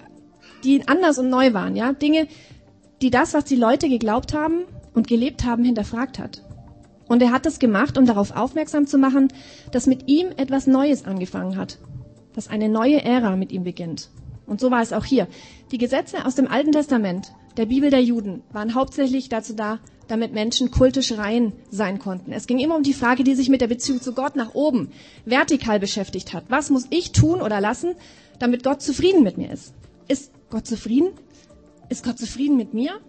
die 0.63 0.87
anders 0.87 1.17
und 1.17 1.29
neu 1.29 1.53
waren, 1.53 1.75
ja, 1.75 1.93
Dinge, 1.93 2.27
die 3.01 3.09
das, 3.09 3.33
was 3.33 3.45
die 3.45 3.55
Leute 3.55 3.89
geglaubt 3.89 4.33
haben 4.33 4.63
und 4.93 5.07
gelebt 5.07 5.45
haben, 5.45 5.63
hinterfragt 5.63 6.19
hat. 6.19 6.43
Und 7.07 7.21
er 7.21 7.31
hat 7.31 7.45
das 7.45 7.59
gemacht, 7.59 7.97
um 7.97 8.05
darauf 8.05 8.35
aufmerksam 8.35 8.87
zu 8.87 8.97
machen, 8.97 9.29
dass 9.71 9.87
mit 9.87 10.09
ihm 10.09 10.29
etwas 10.35 10.67
Neues 10.67 11.05
angefangen 11.05 11.55
hat, 11.55 11.77
dass 12.33 12.49
eine 12.49 12.69
neue 12.69 13.01
Ära 13.03 13.35
mit 13.35 13.51
ihm 13.51 13.63
beginnt. 13.63 14.09
Und 14.47 14.61
so 14.61 14.71
war 14.71 14.81
es 14.81 14.93
auch 14.93 15.05
hier. 15.05 15.27
Die 15.71 15.77
Gesetze 15.77 16.25
aus 16.25 16.35
dem 16.35 16.47
Alten 16.47 16.71
Testament, 16.71 17.33
der 17.57 17.65
Bibel 17.65 17.89
der 17.89 18.01
Juden, 18.01 18.41
waren 18.51 18.73
hauptsächlich 18.73 19.29
dazu 19.29 19.53
da, 19.53 19.79
damit 20.07 20.33
Menschen 20.33 20.71
kultisch 20.71 21.11
rein 21.17 21.51
sein 21.69 21.99
konnten. 21.99 22.31
Es 22.31 22.47
ging 22.47 22.59
immer 22.59 22.77
um 22.77 22.83
die 22.83 22.93
Frage, 22.93 23.25
die 23.25 23.35
sich 23.35 23.49
mit 23.49 23.59
der 23.59 23.67
Beziehung 23.67 24.01
zu 24.01 24.13
Gott 24.13 24.37
nach 24.37 24.55
oben 24.55 24.91
vertikal 25.25 25.79
beschäftigt 25.79 26.33
hat. 26.33 26.45
Was 26.47 26.69
muss 26.69 26.87
ich 26.89 27.11
tun 27.11 27.41
oder 27.41 27.59
lassen, 27.59 27.95
damit 28.39 28.63
Gott 28.63 28.81
zufrieden 28.81 29.21
mit 29.21 29.37
mir 29.37 29.51
ist? 29.51 29.73
Ist 30.07 30.31
Gott 30.49 30.65
zufrieden? 30.65 31.09
Ist 31.89 32.05
Gott 32.05 32.17
zufrieden 32.17 32.55
mit 32.55 32.73
mir? 32.73 33.01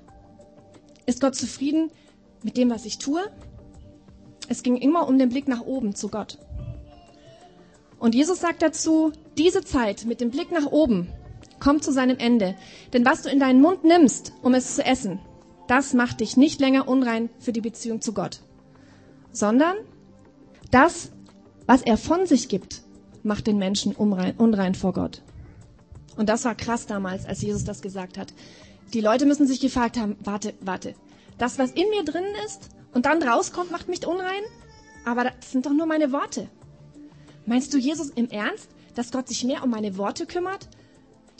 Ist 1.07 1.21
Gott 1.21 1.37
zufrieden 1.37 1.90
mit 2.42 2.57
dem, 2.57 2.68
was 2.68 2.85
ich 2.85 2.99
tue? 2.99 3.21
Es 4.49 4.64
ging 4.64 4.76
immer 4.76 5.07
um 5.07 5.18
den 5.18 5.28
Blick 5.28 5.47
nach 5.47 5.61
oben 5.61 5.95
zu 5.95 6.09
Gott. 6.09 6.38
Und 7.99 8.14
Jesus 8.14 8.40
sagt 8.40 8.62
dazu, 8.62 9.12
diese 9.37 9.62
Zeit 9.62 10.04
mit 10.04 10.21
dem 10.21 10.30
Blick 10.30 10.52
nach 10.52 10.66
oben 10.66 11.09
kommt 11.60 11.84
zu 11.84 11.92
seinem 11.92 12.18
Ende. 12.18 12.54
Denn 12.92 13.04
was 13.04 13.22
du 13.22 13.28
in 13.28 13.40
deinen 13.40 13.60
Mund 13.60 13.84
nimmst, 13.84 14.32
um 14.42 14.54
es 14.54 14.76
zu 14.76 14.84
essen, 14.84 15.20
das 15.66 15.92
macht 15.92 16.20
dich 16.20 16.36
nicht 16.36 16.60
länger 16.60 16.88
unrein 16.88 17.28
für 17.38 17.52
die 17.52 17.60
Beziehung 17.60 18.00
zu 18.00 18.12
Gott, 18.12 18.40
sondern 19.32 19.76
das, 20.70 21.10
was 21.66 21.82
er 21.82 21.96
von 21.96 22.26
sich 22.26 22.48
gibt, 22.48 22.82
macht 23.22 23.46
den 23.46 23.58
Menschen 23.58 23.94
unrein, 23.94 24.34
unrein 24.36 24.74
vor 24.74 24.92
Gott. 24.92 25.22
Und 26.16 26.28
das 26.28 26.44
war 26.44 26.54
krass 26.54 26.86
damals, 26.86 27.26
als 27.26 27.42
Jesus 27.42 27.64
das 27.64 27.82
gesagt 27.82 28.18
hat. 28.18 28.32
Die 28.92 29.00
Leute 29.00 29.26
müssen 29.26 29.46
sich 29.46 29.60
gefragt 29.60 29.98
haben, 29.98 30.16
warte, 30.24 30.54
warte, 30.60 30.94
das, 31.36 31.58
was 31.58 31.70
in 31.70 31.88
mir 31.90 32.04
drin 32.04 32.24
ist 32.46 32.70
und 32.92 33.06
dann 33.06 33.22
rauskommt, 33.22 33.70
macht 33.70 33.88
mich 33.88 34.06
unrein? 34.06 34.42
Aber 35.04 35.24
das 35.24 35.52
sind 35.52 35.66
doch 35.66 35.72
nur 35.72 35.86
meine 35.86 36.10
Worte. 36.10 36.48
Meinst 37.46 37.72
du, 37.72 37.78
Jesus, 37.78 38.10
im 38.10 38.30
Ernst, 38.30 38.68
dass 38.94 39.12
Gott 39.12 39.28
sich 39.28 39.44
mehr 39.44 39.62
um 39.62 39.70
meine 39.70 39.96
Worte 39.96 40.26
kümmert, 40.26 40.68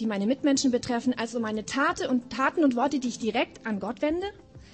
die 0.01 0.07
meine 0.07 0.27
Mitmenschen 0.27 0.71
betreffen, 0.71 1.15
als 1.17 1.35
um 1.35 1.43
meine 1.43 1.65
Tate 1.65 2.09
und 2.09 2.31
Taten 2.31 2.65
und 2.65 2.77
Worte, 2.77 2.99
die 2.99 3.09
ich 3.09 3.19
direkt 3.19 3.67
an 3.67 3.81
Gott 3.81 4.03
wende? 4.03 4.27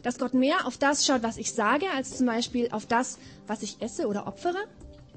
Dass 0.03 0.19
Gott 0.19 0.35
mehr 0.35 0.67
auf 0.67 0.77
das 0.77 1.07
schaut, 1.07 1.23
was 1.23 1.39
ich 1.39 1.53
sage, 1.53 1.87
als 1.97 2.17
zum 2.19 2.27
Beispiel 2.27 2.69
auf 2.71 2.87
das, 2.87 3.19
was 3.47 3.63
ich 3.63 3.81
esse 3.81 4.07
oder 4.07 4.27
opfere? 4.27 4.59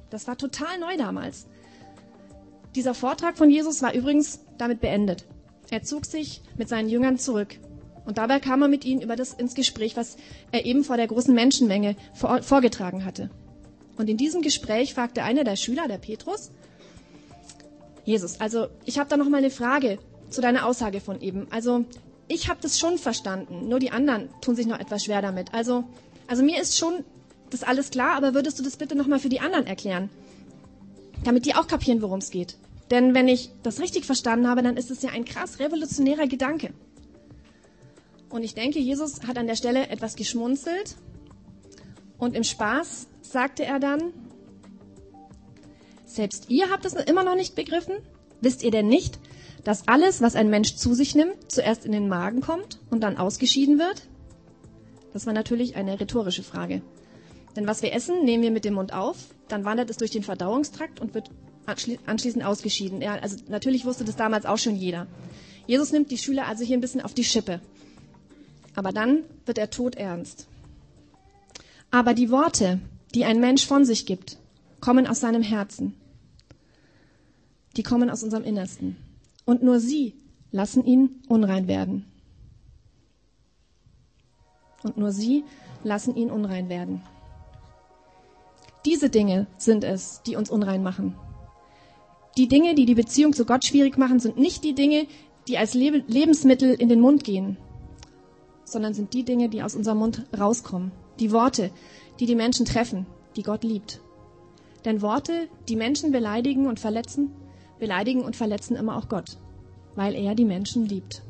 Das 0.10 0.28
war 0.28 0.38
total 0.38 0.80
neu 0.80 0.96
damals. 0.98 1.48
Dieser 2.76 2.94
Vortrag 2.94 3.38
von 3.38 3.50
Jesus 3.50 3.82
war 3.82 3.94
übrigens 3.94 4.40
damit 4.58 4.80
beendet. 4.80 5.26
Er 5.70 5.84
zog 5.84 6.06
sich 6.06 6.42
mit 6.58 6.70
seinen 6.70 6.90
Jüngern 6.90 7.18
zurück. 7.18 7.60
Und 8.06 8.18
dabei 8.18 8.40
kam 8.40 8.62
er 8.62 8.70
mit 8.70 8.86
ihnen 8.86 9.02
über 9.02 9.18
das 9.18 9.34
ins 9.34 9.54
Gespräch, 9.54 9.98
was 9.98 10.16
er 10.52 10.66
eben 10.66 10.86
vor 10.86 10.96
der 10.96 11.08
großen 11.08 11.36
Menschenmenge 11.36 11.98
vor, 12.14 12.42
vorgetragen 12.42 13.04
hatte. 13.04 13.30
Und 13.98 14.10
in 14.10 14.16
diesem 14.16 14.42
Gespräch 14.42 14.94
fragte 14.94 15.24
einer 15.24 15.44
der 15.44 15.58
Schüler, 15.58 15.88
der 15.90 15.98
Petrus, 15.98 16.52
Jesus, 18.08 18.40
also 18.40 18.68
ich 18.86 19.00
habe 19.00 19.10
da 19.10 19.18
noch 19.18 19.28
mal 19.28 19.40
eine 19.40 19.50
Frage 19.50 20.00
zu 20.30 20.40
deiner 20.40 20.66
Aussage 20.66 21.02
von 21.02 21.20
eben. 21.20 21.46
Also 21.52 21.84
ich 22.30 22.48
habe 22.48 22.62
das 22.62 22.80
schon 22.80 22.98
verstanden, 22.98 23.68
nur 23.68 23.80
die 23.80 23.92
anderen 23.92 24.30
tun 24.40 24.56
sich 24.56 24.66
noch 24.66 24.80
etwas 24.80 25.04
schwer 25.04 25.22
damit. 25.22 25.54
Also, 25.54 25.84
also 26.26 26.42
mir 26.42 26.62
ist 26.62 26.78
schon 26.78 27.04
das 27.50 27.64
alles 27.64 27.90
klar, 27.90 28.16
aber 28.16 28.34
würdest 28.34 28.58
du 28.60 28.64
das 28.64 28.78
bitte 28.78 28.96
noch 28.96 29.08
mal 29.08 29.20
für 29.20 29.28
die 29.28 29.42
anderen 29.42 29.68
erklären, 29.68 30.10
damit 31.26 31.46
die 31.46 31.54
auch 31.54 31.68
kapieren, 31.68 32.02
worum 32.02 32.20
es 32.20 32.32
geht? 32.32 32.56
Denn 32.92 33.14
wenn 33.14 33.28
ich 33.28 33.50
das 33.62 33.82
richtig 33.82 34.06
verstanden 34.06 34.48
habe, 34.48 34.64
dann 34.64 34.78
ist 34.78 34.90
es 34.90 35.02
ja 35.02 35.10
ein 35.10 35.26
krass 35.26 35.60
revolutionärer 35.60 36.28
Gedanke. 36.28 36.70
Und 38.30 38.42
ich 38.42 38.54
denke, 38.54 38.80
Jesus 38.80 39.24
hat 39.28 39.38
an 39.38 39.48
der 39.48 39.58
Stelle 39.58 39.90
etwas 39.90 40.16
geschmunzelt 40.16 40.96
und 42.18 42.38
im 42.38 42.46
Spaß 42.46 43.08
sagte 43.22 43.66
er 43.66 43.82
dann, 43.82 44.14
selbst 46.18 46.50
ihr 46.50 46.70
habt 46.70 46.86
es 46.86 46.94
immer 46.94 47.24
noch 47.24 47.36
nicht 47.36 47.56
begriffen? 47.56 47.96
Wisst 48.42 48.64
ihr 48.64 48.72
denn 48.72 48.88
nicht, 48.88 49.20
dass 49.64 49.88
alles, 49.88 50.22
was 50.22 50.36
ein 50.36 50.50
Mensch 50.50 50.76
zu 50.76 50.94
sich 50.94 51.16
nimmt, 51.16 51.52
zuerst 51.52 51.86
in 51.86 51.92
den 51.92 52.10
Magen 52.10 52.42
kommt 52.42 52.80
und 52.90 53.02
dann 53.02 53.18
ausgeschieden 53.18 53.80
wird? 53.80 54.04
Das 55.14 55.26
war 55.26 55.34
natürlich 55.34 55.76
eine 55.76 56.00
rhetorische 56.00 56.44
Frage. 56.44 56.82
Denn 57.56 57.66
was 57.66 57.82
wir 57.82 57.94
essen, 57.94 58.24
nehmen 58.24 58.44
wir 58.44 58.52
mit 58.52 58.66
dem 58.66 58.76
Mund 58.76 58.94
auf, 58.94 59.18
dann 59.48 59.66
wandert 59.66 59.90
es 59.90 59.98
durch 59.98 60.12
den 60.12 60.24
Verdauungstrakt 60.24 61.00
und 61.00 61.14
wird 61.14 61.32
anschließend 61.66 62.44
ausgeschieden. 62.44 63.02
Ja, 63.02 63.16
also 63.16 63.38
natürlich 63.48 63.86
wusste 63.86 64.06
das 64.06 64.16
damals 64.16 64.46
auch 64.46 64.58
schon 64.58 64.76
jeder. 64.76 65.08
Jesus 65.66 65.92
nimmt 65.92 66.12
die 66.12 66.18
Schüler 66.18 66.48
also 66.48 66.64
hier 66.64 66.78
ein 66.78 66.82
bisschen 66.82 67.02
auf 67.02 67.14
die 67.14 67.24
Schippe. 67.24 67.62
Aber 68.76 68.92
dann 68.92 69.24
wird 69.46 69.58
er 69.58 69.70
todernst. 69.70 70.48
Aber 71.90 72.14
die 72.14 72.30
Worte, 72.30 72.80
die 73.16 73.26
ein 73.26 73.40
Mensch 73.40 73.66
von 73.66 73.86
sich 73.86 74.06
gibt, 74.06 74.38
kommen 74.80 75.08
aus 75.08 75.20
seinem 75.20 75.42
Herzen. 75.42 75.96
Die 77.77 77.84
kommen 77.84 78.10
aus 78.10 78.24
unserem 78.24 78.43
Innersten. 78.43 78.98
Und 79.46 79.63
nur 79.63 79.79
sie 79.79 80.15
lassen 80.51 80.84
ihn 80.84 81.22
unrein 81.29 81.67
werden. 81.67 82.05
Und 84.84 84.98
nur 84.98 85.12
sie 85.12 85.43
lassen 85.84 86.15
ihn 86.15 86.31
unrein 86.31 86.69
werden. 86.69 87.01
Diese 88.86 89.10
Dinge 89.10 89.48
sind 89.57 89.84
es, 89.84 90.22
die 90.25 90.36
uns 90.36 90.50
unrein 90.50 90.81
machen. 90.81 91.15
Die 92.38 92.48
Dinge, 92.48 92.75
die 92.75 92.86
die 92.86 92.96
Beziehung 92.96 93.34
zu 93.34 93.46
Gott 93.46 93.65
schwierig 93.65 93.98
machen, 93.98 94.19
sind 94.19 94.38
nicht 94.38 94.63
die 94.63 94.74
Dinge, 94.74 95.07
die 95.48 95.57
als 95.57 95.74
Lebensmittel 95.74 96.74
in 96.74 96.89
den 96.89 97.00
Mund 97.00 97.24
gehen, 97.24 97.57
sondern 98.63 98.93
sind 98.93 99.13
die 99.13 99.24
Dinge, 99.24 99.50
die 99.50 99.63
aus 99.63 99.75
unserem 99.75 100.00
Mund 100.00 100.25
rauskommen. 100.38 100.91
Die 101.19 101.31
Worte, 101.31 101.72
die 102.19 102.25
die 102.25 102.36
Menschen 102.36 102.65
treffen, 102.65 103.05
die 103.36 103.43
Gott 103.43 103.63
liebt. 103.63 104.01
Denn 104.86 105.01
Worte, 105.01 105.48
die 105.67 105.75
Menschen 105.75 106.12
beleidigen 106.12 106.67
und 106.67 106.79
verletzen, 106.79 107.31
beleidigen 107.79 108.24
und 108.24 108.36
verletzen 108.36 108.75
immer 108.75 108.98
auch 108.98 109.10
Gott, 109.10 109.38
weil 109.96 110.15
er 110.15 110.36
die 110.36 110.46
Menschen 110.46 110.86
liebt. 110.86 111.22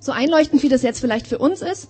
So 0.00 0.12
einleuchtend, 0.12 0.62
wie 0.62 0.68
das 0.68 0.82
jetzt 0.82 1.00
vielleicht 1.00 1.26
für 1.26 1.38
uns 1.38 1.62
ist, 1.62 1.88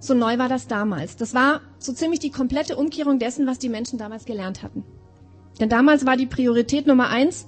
so 0.00 0.14
neu 0.14 0.38
war 0.38 0.48
das 0.48 0.68
damals. 0.68 1.16
Das 1.16 1.34
war 1.34 1.60
so 1.78 1.92
ziemlich 1.92 2.20
die 2.20 2.30
komplette 2.30 2.76
Umkehrung 2.76 3.18
dessen, 3.18 3.46
was 3.46 3.58
die 3.58 3.68
Menschen 3.68 3.98
damals 3.98 4.24
gelernt 4.24 4.62
hatten. 4.62 4.84
Denn 5.60 5.68
damals 5.68 6.06
war 6.06 6.16
die 6.16 6.26
Priorität 6.26 6.86
Nummer 6.86 7.08
eins, 7.08 7.46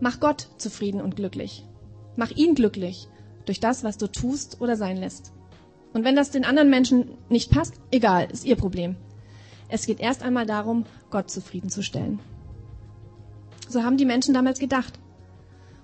mach 0.00 0.20
Gott 0.20 0.48
zufrieden 0.58 1.00
und 1.00 1.16
glücklich. 1.16 1.64
Mach 2.16 2.30
ihn 2.30 2.54
glücklich 2.54 3.08
durch 3.46 3.60
das, 3.60 3.84
was 3.84 3.96
du 3.96 4.08
tust 4.08 4.60
oder 4.60 4.76
sein 4.76 4.96
lässt. 4.96 5.32
Und 5.92 6.04
wenn 6.04 6.16
das 6.16 6.30
den 6.30 6.44
anderen 6.44 6.68
Menschen 6.68 7.12
nicht 7.30 7.50
passt, 7.50 7.80
egal, 7.90 8.28
ist 8.30 8.44
ihr 8.44 8.56
Problem. 8.56 8.96
Es 9.68 9.86
geht 9.86 10.00
erst 10.00 10.22
einmal 10.22 10.46
darum, 10.46 10.84
Gott 11.10 11.30
zufriedenzustellen. 11.30 12.20
So 13.68 13.82
haben 13.82 13.96
die 13.96 14.04
Menschen 14.04 14.34
damals 14.34 14.58
gedacht. 14.58 14.98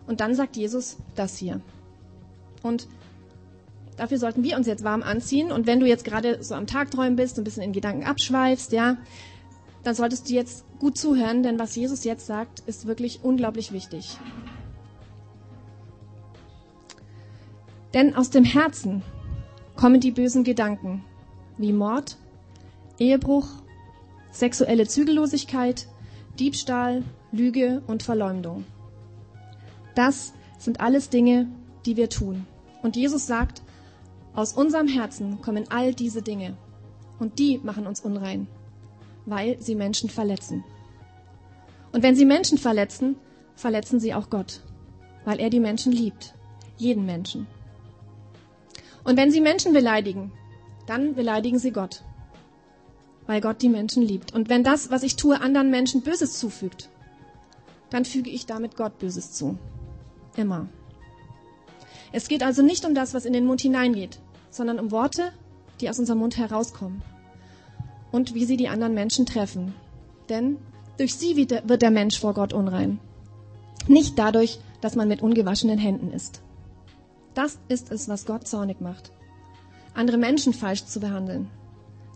Und 0.06 0.20
dann 0.20 0.34
sagt 0.34 0.56
Jesus 0.56 0.98
das 1.14 1.36
hier. 1.36 1.60
Und 2.62 2.88
dafür 3.96 4.18
sollten 4.18 4.42
wir 4.42 4.56
uns 4.56 4.66
jetzt 4.66 4.84
warm 4.84 5.02
anziehen. 5.02 5.52
Und 5.52 5.66
wenn 5.66 5.80
du 5.80 5.86
jetzt 5.86 6.04
gerade 6.04 6.42
so 6.42 6.54
am 6.54 6.66
Tagträumen 6.66 7.16
bist, 7.16 7.38
ein 7.38 7.44
bisschen 7.44 7.62
in 7.62 7.72
Gedanken 7.72 8.04
abschweifst, 8.04 8.72
ja, 8.72 8.96
dann 9.82 9.94
solltest 9.94 10.28
du 10.28 10.34
jetzt 10.34 10.64
gut 10.78 10.96
zuhören, 10.96 11.42
denn 11.42 11.58
was 11.58 11.74
Jesus 11.74 12.04
jetzt 12.04 12.26
sagt, 12.26 12.60
ist 12.60 12.86
wirklich 12.86 13.20
unglaublich 13.22 13.72
wichtig. 13.72 14.16
Denn 17.94 18.14
aus 18.14 18.30
dem 18.30 18.44
Herzen 18.44 19.02
kommen 19.76 20.00
die 20.00 20.12
bösen 20.12 20.44
Gedanken 20.44 21.04
wie 21.58 21.72
Mord, 21.72 22.16
Ehebruch, 22.98 23.46
sexuelle 24.30 24.86
Zügellosigkeit, 24.86 25.86
Diebstahl, 26.38 27.02
Lüge 27.30 27.82
und 27.86 28.02
Verleumdung. 28.02 28.64
Das 29.94 30.32
sind 30.58 30.80
alles 30.80 31.10
Dinge, 31.10 31.48
die 31.84 31.96
wir 31.96 32.08
tun. 32.08 32.46
Und 32.82 32.96
Jesus 32.96 33.26
sagt, 33.26 33.62
aus 34.34 34.54
unserem 34.54 34.88
Herzen 34.88 35.40
kommen 35.42 35.64
all 35.68 35.94
diese 35.94 36.22
Dinge. 36.22 36.56
Und 37.18 37.38
die 37.38 37.58
machen 37.62 37.86
uns 37.86 38.00
unrein, 38.00 38.46
weil 39.26 39.60
sie 39.60 39.74
Menschen 39.74 40.08
verletzen. 40.08 40.64
Und 41.92 42.02
wenn 42.02 42.16
sie 42.16 42.24
Menschen 42.24 42.58
verletzen, 42.58 43.16
verletzen 43.54 44.00
sie 44.00 44.14
auch 44.14 44.30
Gott, 44.30 44.60
weil 45.24 45.38
er 45.38 45.50
die 45.50 45.60
Menschen 45.60 45.92
liebt. 45.92 46.34
Jeden 46.78 47.04
Menschen. 47.04 47.46
Und 49.04 49.16
wenn 49.16 49.30
sie 49.30 49.40
Menschen 49.40 49.72
beleidigen, 49.72 50.32
dann 50.86 51.14
beleidigen 51.14 51.58
sie 51.58 51.72
Gott, 51.72 52.02
weil 53.32 53.40
Gott 53.40 53.62
die 53.62 53.70
Menschen 53.70 54.02
liebt. 54.02 54.34
Und 54.34 54.50
wenn 54.50 54.62
das, 54.62 54.90
was 54.90 55.02
ich 55.02 55.16
tue, 55.16 55.40
anderen 55.40 55.70
Menschen 55.70 56.02
Böses 56.02 56.38
zufügt, 56.38 56.90
dann 57.88 58.04
füge 58.04 58.28
ich 58.28 58.44
damit 58.44 58.76
Gott 58.76 58.98
Böses 58.98 59.32
zu. 59.32 59.56
Immer. 60.36 60.68
Es 62.12 62.28
geht 62.28 62.42
also 62.42 62.60
nicht 62.60 62.84
um 62.84 62.94
das, 62.94 63.14
was 63.14 63.24
in 63.24 63.32
den 63.32 63.46
Mund 63.46 63.62
hineingeht, 63.62 64.18
sondern 64.50 64.78
um 64.78 64.90
Worte, 64.90 65.32
die 65.80 65.88
aus 65.88 65.98
unserem 65.98 66.18
Mund 66.18 66.36
herauskommen. 66.36 67.00
Und 68.10 68.34
wie 68.34 68.44
sie 68.44 68.58
die 68.58 68.68
anderen 68.68 68.92
Menschen 68.92 69.24
treffen. 69.24 69.72
Denn 70.28 70.58
durch 70.98 71.14
sie 71.14 71.34
wird 71.34 71.80
der 71.80 71.90
Mensch 71.90 72.20
vor 72.20 72.34
Gott 72.34 72.52
unrein. 72.52 73.00
Nicht 73.88 74.18
dadurch, 74.18 74.58
dass 74.82 74.94
man 74.94 75.08
mit 75.08 75.22
ungewaschenen 75.22 75.78
Händen 75.78 76.12
ist. 76.12 76.42
Das 77.32 77.58
ist 77.68 77.90
es, 77.90 78.10
was 78.10 78.26
Gott 78.26 78.46
zornig 78.46 78.82
macht. 78.82 79.10
Andere 79.94 80.18
Menschen 80.18 80.52
falsch 80.52 80.84
zu 80.84 81.00
behandeln. 81.00 81.48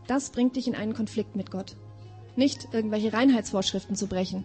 Das 0.06 0.30
bringt 0.30 0.56
dich 0.56 0.68
in 0.68 0.74
einen 0.74 0.94
Konflikt 0.94 1.36
mit 1.36 1.50
Gott. 1.50 1.76
Nicht 2.36 2.68
irgendwelche 2.72 3.12
Reinheitsvorschriften 3.12 3.96
zu 3.96 4.06
brechen. 4.06 4.44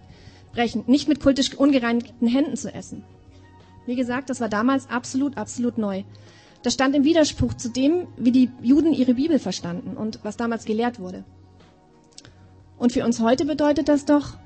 Brechen. 0.53 0.83
Nicht 0.87 1.07
mit 1.07 1.19
kultisch 1.19 1.53
ungereinigten 1.55 2.27
Händen 2.27 2.57
zu 2.57 2.73
essen. 2.73 3.03
Wie 3.85 3.95
gesagt, 3.95 4.29
das 4.29 4.41
war 4.41 4.49
damals 4.49 4.89
absolut, 4.89 5.37
absolut 5.37 5.77
neu. 5.77 6.03
Das 6.63 6.73
stand 6.73 6.95
im 6.95 7.03
Widerspruch 7.03 7.55
zu 7.55 7.69
dem, 7.69 8.07
wie 8.17 8.31
die 8.31 8.51
Juden 8.61 8.93
ihre 8.93 9.15
Bibel 9.15 9.39
verstanden 9.39 9.97
und 9.97 10.19
was 10.23 10.37
damals 10.37 10.65
gelehrt 10.65 10.99
wurde. 10.99 11.23
Und 12.77 12.91
für 12.91 13.03
uns 13.03 13.19
heute 13.19 13.45
bedeutet 13.45 13.89
das 13.89 14.05
doch, 14.05 14.37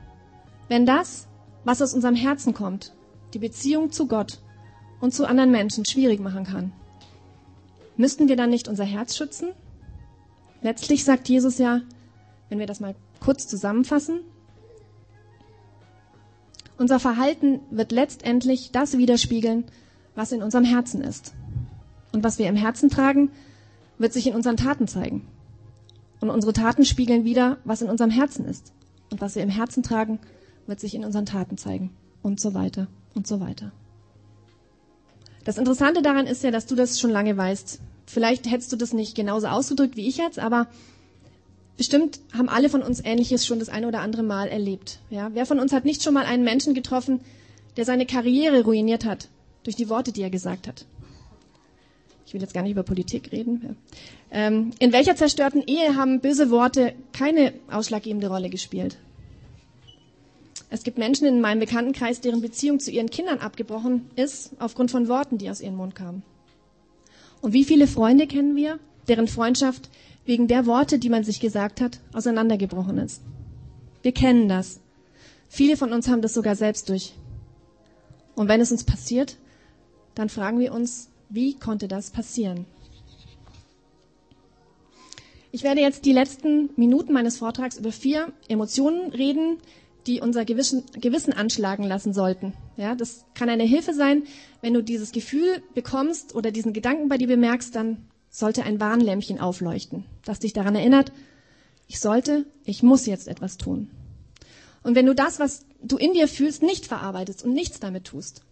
wenn 0.68 0.86
das, 0.86 1.28
was 1.64 1.82
aus 1.82 1.94
unserem 1.94 2.16
Herzen 2.16 2.54
kommt, 2.54 2.94
die 3.34 3.40
Beziehung 3.40 3.92
zu 3.92 4.08
Gott 4.08 4.40
und 5.02 5.14
zu 5.14 5.26
anderen 5.26 5.52
Menschen 5.52 5.86
schwierig 5.86 6.20
machen 6.20 6.46
kann, 6.46 6.72
müssten 7.98 8.28
wir 8.28 8.36
dann 8.36 8.50
nicht 8.50 8.68
unser 8.68 8.86
Herz 8.86 9.16
schützen? 9.16 9.50
Letztlich 10.66 11.04
sagt 11.04 11.30
Jesus 11.30 11.60
ja, 11.60 11.82
wenn 12.50 12.58
wir 12.58 12.66
das 12.66 12.80
mal 12.80 12.96
kurz 13.20 13.48
zusammenfassen, 13.48 14.22
unser 16.80 17.00
Verhalten 17.00 17.60
wird 17.70 17.92
letztendlich 17.92 18.72
das 18.72 18.98
widerspiegeln, 18.98 19.66
was 20.16 20.32
in 20.32 20.42
unserem 20.42 20.64
Herzen 20.64 21.02
ist. 21.02 21.36
Und 22.14 22.24
was 22.24 22.40
wir 22.40 22.48
im 22.48 22.56
Herzen 22.56 22.90
tragen, 22.90 23.30
wird 24.00 24.12
sich 24.12 24.26
in 24.26 24.34
unseren 24.34 24.58
Taten 24.58 24.88
zeigen. 24.88 25.28
Und 26.20 26.32
unsere 26.32 26.54
Taten 26.54 26.84
spiegeln 26.84 27.26
wieder, 27.26 27.58
was 27.64 27.84
in 27.84 27.90
unserem 27.92 28.10
Herzen 28.10 28.46
ist. 28.46 28.74
Und 29.12 29.22
was 29.22 29.36
wir 29.36 29.44
im 29.44 29.50
Herzen 29.50 29.84
tragen, 29.84 30.18
wird 30.66 30.80
sich 30.80 30.96
in 30.96 31.06
unseren 31.06 31.28
Taten 31.28 31.60
zeigen. 31.60 31.92
Und 32.24 32.40
so 32.40 32.56
weiter 32.56 32.88
und 33.14 33.28
so 33.28 33.40
weiter. 33.40 33.72
Das 35.44 35.60
Interessante 35.60 36.02
daran 36.02 36.26
ist 36.26 36.42
ja, 36.44 36.50
dass 36.50 36.66
du 36.66 36.74
das 36.74 37.00
schon 37.00 37.12
lange 37.12 37.38
weißt. 37.38 37.82
Vielleicht 38.06 38.50
hättest 38.50 38.72
du 38.72 38.76
das 38.76 38.94
nicht 38.94 39.16
genauso 39.16 39.48
ausgedrückt 39.48 39.96
wie 39.96 40.08
ich 40.08 40.18
jetzt, 40.18 40.40
aber 40.40 40.68
bestimmt 41.78 42.20
haben 42.34 42.50
alle 42.50 42.70
von 42.70 42.82
uns 42.84 43.04
Ähnliches 43.04 43.46
schon 43.46 43.60
das 43.60 43.70
eine 43.70 43.88
oder 43.88 44.02
andere 44.02 44.24
Mal 44.24 44.48
erlebt. 44.48 45.00
Ja? 45.10 45.32
Wer 45.34 45.46
von 45.46 45.60
uns 45.60 45.74
hat 45.74 45.86
nicht 45.86 46.04
schon 46.04 46.14
mal 46.14 46.26
einen 46.26 46.44
Menschen 46.44 46.74
getroffen, 46.74 47.20
der 47.78 47.86
seine 47.86 48.06
Karriere 48.06 48.64
ruiniert 48.64 49.06
hat 49.06 49.30
durch 49.64 49.76
die 49.76 49.90
Worte, 49.90 50.12
die 50.12 50.22
er 50.22 50.30
gesagt 50.30 50.68
hat? 50.68 50.86
ich 52.26 52.34
will 52.34 52.42
jetzt 52.42 52.54
gar 52.54 52.64
nicht 52.64 52.72
über 52.72 52.84
Politik 52.84 53.32
reden. 53.32 53.78
Ähm, 54.32 54.72
in 54.80 54.92
welcher 54.92 55.16
zerstörten 55.16 55.64
Ehe 55.66 55.96
haben 55.96 56.22
böse 56.22 56.50
Worte 56.50 56.94
keine 57.14 57.54
ausschlaggebende 57.70 58.28
Rolle 58.28 58.50
gespielt? 58.50 58.98
Es 60.72 60.84
gibt 60.84 60.98
Menschen 60.98 61.28
in 61.28 61.42
meinem 61.42 61.60
Bekanntenkreis, 61.60 62.22
deren 62.22 62.42
Beziehung 62.42 62.80
zu 62.80 62.90
ihren 62.90 63.10
Kindern 63.10 63.40
abgebrochen 63.40 64.10
ist 64.16 64.52
aufgrund 64.60 64.90
von 64.90 65.08
Worten, 65.08 65.38
die 65.38 65.50
aus 65.50 65.62
ihrem 65.62 65.76
Mund 65.76 65.94
kamen. 65.96 66.24
Und 67.46 67.54
wie 67.54 67.64
viele 67.64 67.86
Freunde 67.86 68.26
kennen 68.26 68.56
wir, 68.56 68.80
deren 69.08 69.28
Freundschaft 69.28 69.92
wegen 70.26 70.48
der 70.48 70.66
Worte, 70.66 70.98
die 70.98 71.10
man 71.10 71.24
sich 71.24 71.40
gesagt 71.40 71.80
hat, 71.80 72.00
auseinandergebrochen 72.12 72.98
ist? 72.98 73.22
Wir 74.02 74.14
kennen 74.14 74.50
das. 74.50 74.80
Viele 75.48 75.78
von 75.78 75.94
uns 75.94 76.08
haben 76.08 76.24
das 76.24 76.34
sogar 76.34 76.56
selbst 76.56 76.90
durch. 76.90 77.14
Und 78.34 78.48
wenn 78.48 78.62
es 78.62 78.72
uns 78.72 78.84
passiert, 78.84 79.38
dann 80.16 80.30
fragen 80.30 80.58
wir 80.58 80.74
uns, 80.74 81.10
wie 81.30 81.54
konnte 81.54 81.88
das 81.88 82.10
passieren? 82.10 82.66
Ich 85.52 85.62
werde 85.62 85.82
jetzt 85.82 86.06
die 86.06 86.14
letzten 86.14 86.72
Minuten 86.78 87.14
meines 87.14 87.38
Vortrags 87.38 87.78
über 87.78 87.92
vier 87.92 88.34
Emotionen 88.48 89.12
reden, 89.12 89.58
die 90.08 90.22
unser 90.22 90.46
Gewissen, 90.46 90.84
Gewissen 91.00 91.34
anschlagen 91.34 91.84
lassen 91.84 92.14
sollten. 92.14 92.54
Ja, 92.78 92.96
das 92.96 93.26
kann 93.34 93.50
eine 93.50 93.64
Hilfe 93.64 93.94
sein. 93.94 94.24
Wenn 94.62 94.74
du 94.74 94.84
dieses 94.84 95.12
Gefühl 95.12 95.64
bekommst 95.74 96.36
oder 96.36 96.52
diesen 96.52 96.74
Gedanken 96.74 97.10
bei 97.10 97.18
dir 97.18 97.28
bemerkst, 97.28 97.76
dann 97.76 98.06
sollte 98.30 98.64
ein 98.64 98.80
Warnlämpchen 98.80 99.40
aufleuchten, 99.40 100.06
das 100.24 100.40
dich 100.40 100.54
daran 100.54 100.76
erinnert, 100.76 101.12
ich 101.88 102.00
sollte, 102.00 102.46
ich 102.66 102.84
muss 102.84 103.06
jetzt 103.06 103.28
etwas 103.28 103.58
tun. 103.58 103.90
Und 104.84 104.96
wenn 104.96 105.06
du 105.06 105.16
das, 105.16 105.40
was 105.40 105.66
du 105.82 105.98
in 105.98 106.14
dir 106.14 106.28
fühlst, 106.28 106.62
nicht 106.62 106.86
verarbeitest 106.86 107.44
und 107.44 107.54
nichts 107.54 107.80
damit 107.80 108.06
tust, 108.06 108.44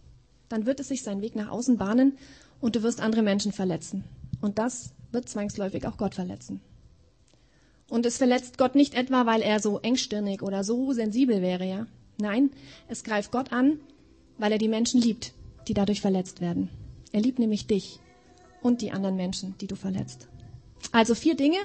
dann 0.48 0.66
wird 0.66 0.80
es 0.80 0.88
sich 0.88 1.02
seinen 1.02 1.22
Weg 1.22 1.36
nach 1.36 1.50
außen 1.50 1.76
bahnen 1.76 2.16
und 2.60 2.76
du 2.76 2.82
wirst 2.82 3.00
andere 3.00 3.22
Menschen 3.22 3.52
verletzen. 3.52 4.04
Und 4.40 4.58
das 4.58 4.90
wird 5.10 5.28
zwangsläufig 5.28 5.86
auch 5.86 5.96
Gott 5.96 6.14
verletzen. 6.14 6.60
Und 7.94 8.04
es 8.06 8.16
verletzt 8.16 8.58
Gott 8.58 8.74
nicht 8.74 8.94
etwa, 8.94 9.24
weil 9.24 9.40
er 9.40 9.60
so 9.60 9.78
engstirnig 9.78 10.42
oder 10.42 10.64
so 10.64 10.92
sensibel 10.92 11.40
wäre, 11.40 11.64
ja? 11.64 11.86
Nein, 12.18 12.50
es 12.88 13.04
greift 13.04 13.30
Gott 13.30 13.52
an, 13.52 13.78
weil 14.36 14.50
er 14.50 14.58
die 14.58 14.66
Menschen 14.66 15.00
liebt, 15.00 15.32
die 15.68 15.74
dadurch 15.74 16.00
verletzt 16.00 16.40
werden. 16.40 16.70
Er 17.12 17.20
liebt 17.20 17.38
nämlich 17.38 17.68
dich 17.68 18.00
und 18.62 18.82
die 18.82 18.90
anderen 18.90 19.14
Menschen, 19.14 19.54
die 19.60 19.68
du 19.68 19.76
verletzt. 19.76 20.26
Also 20.90 21.14
vier 21.14 21.36
Dinge, 21.36 21.58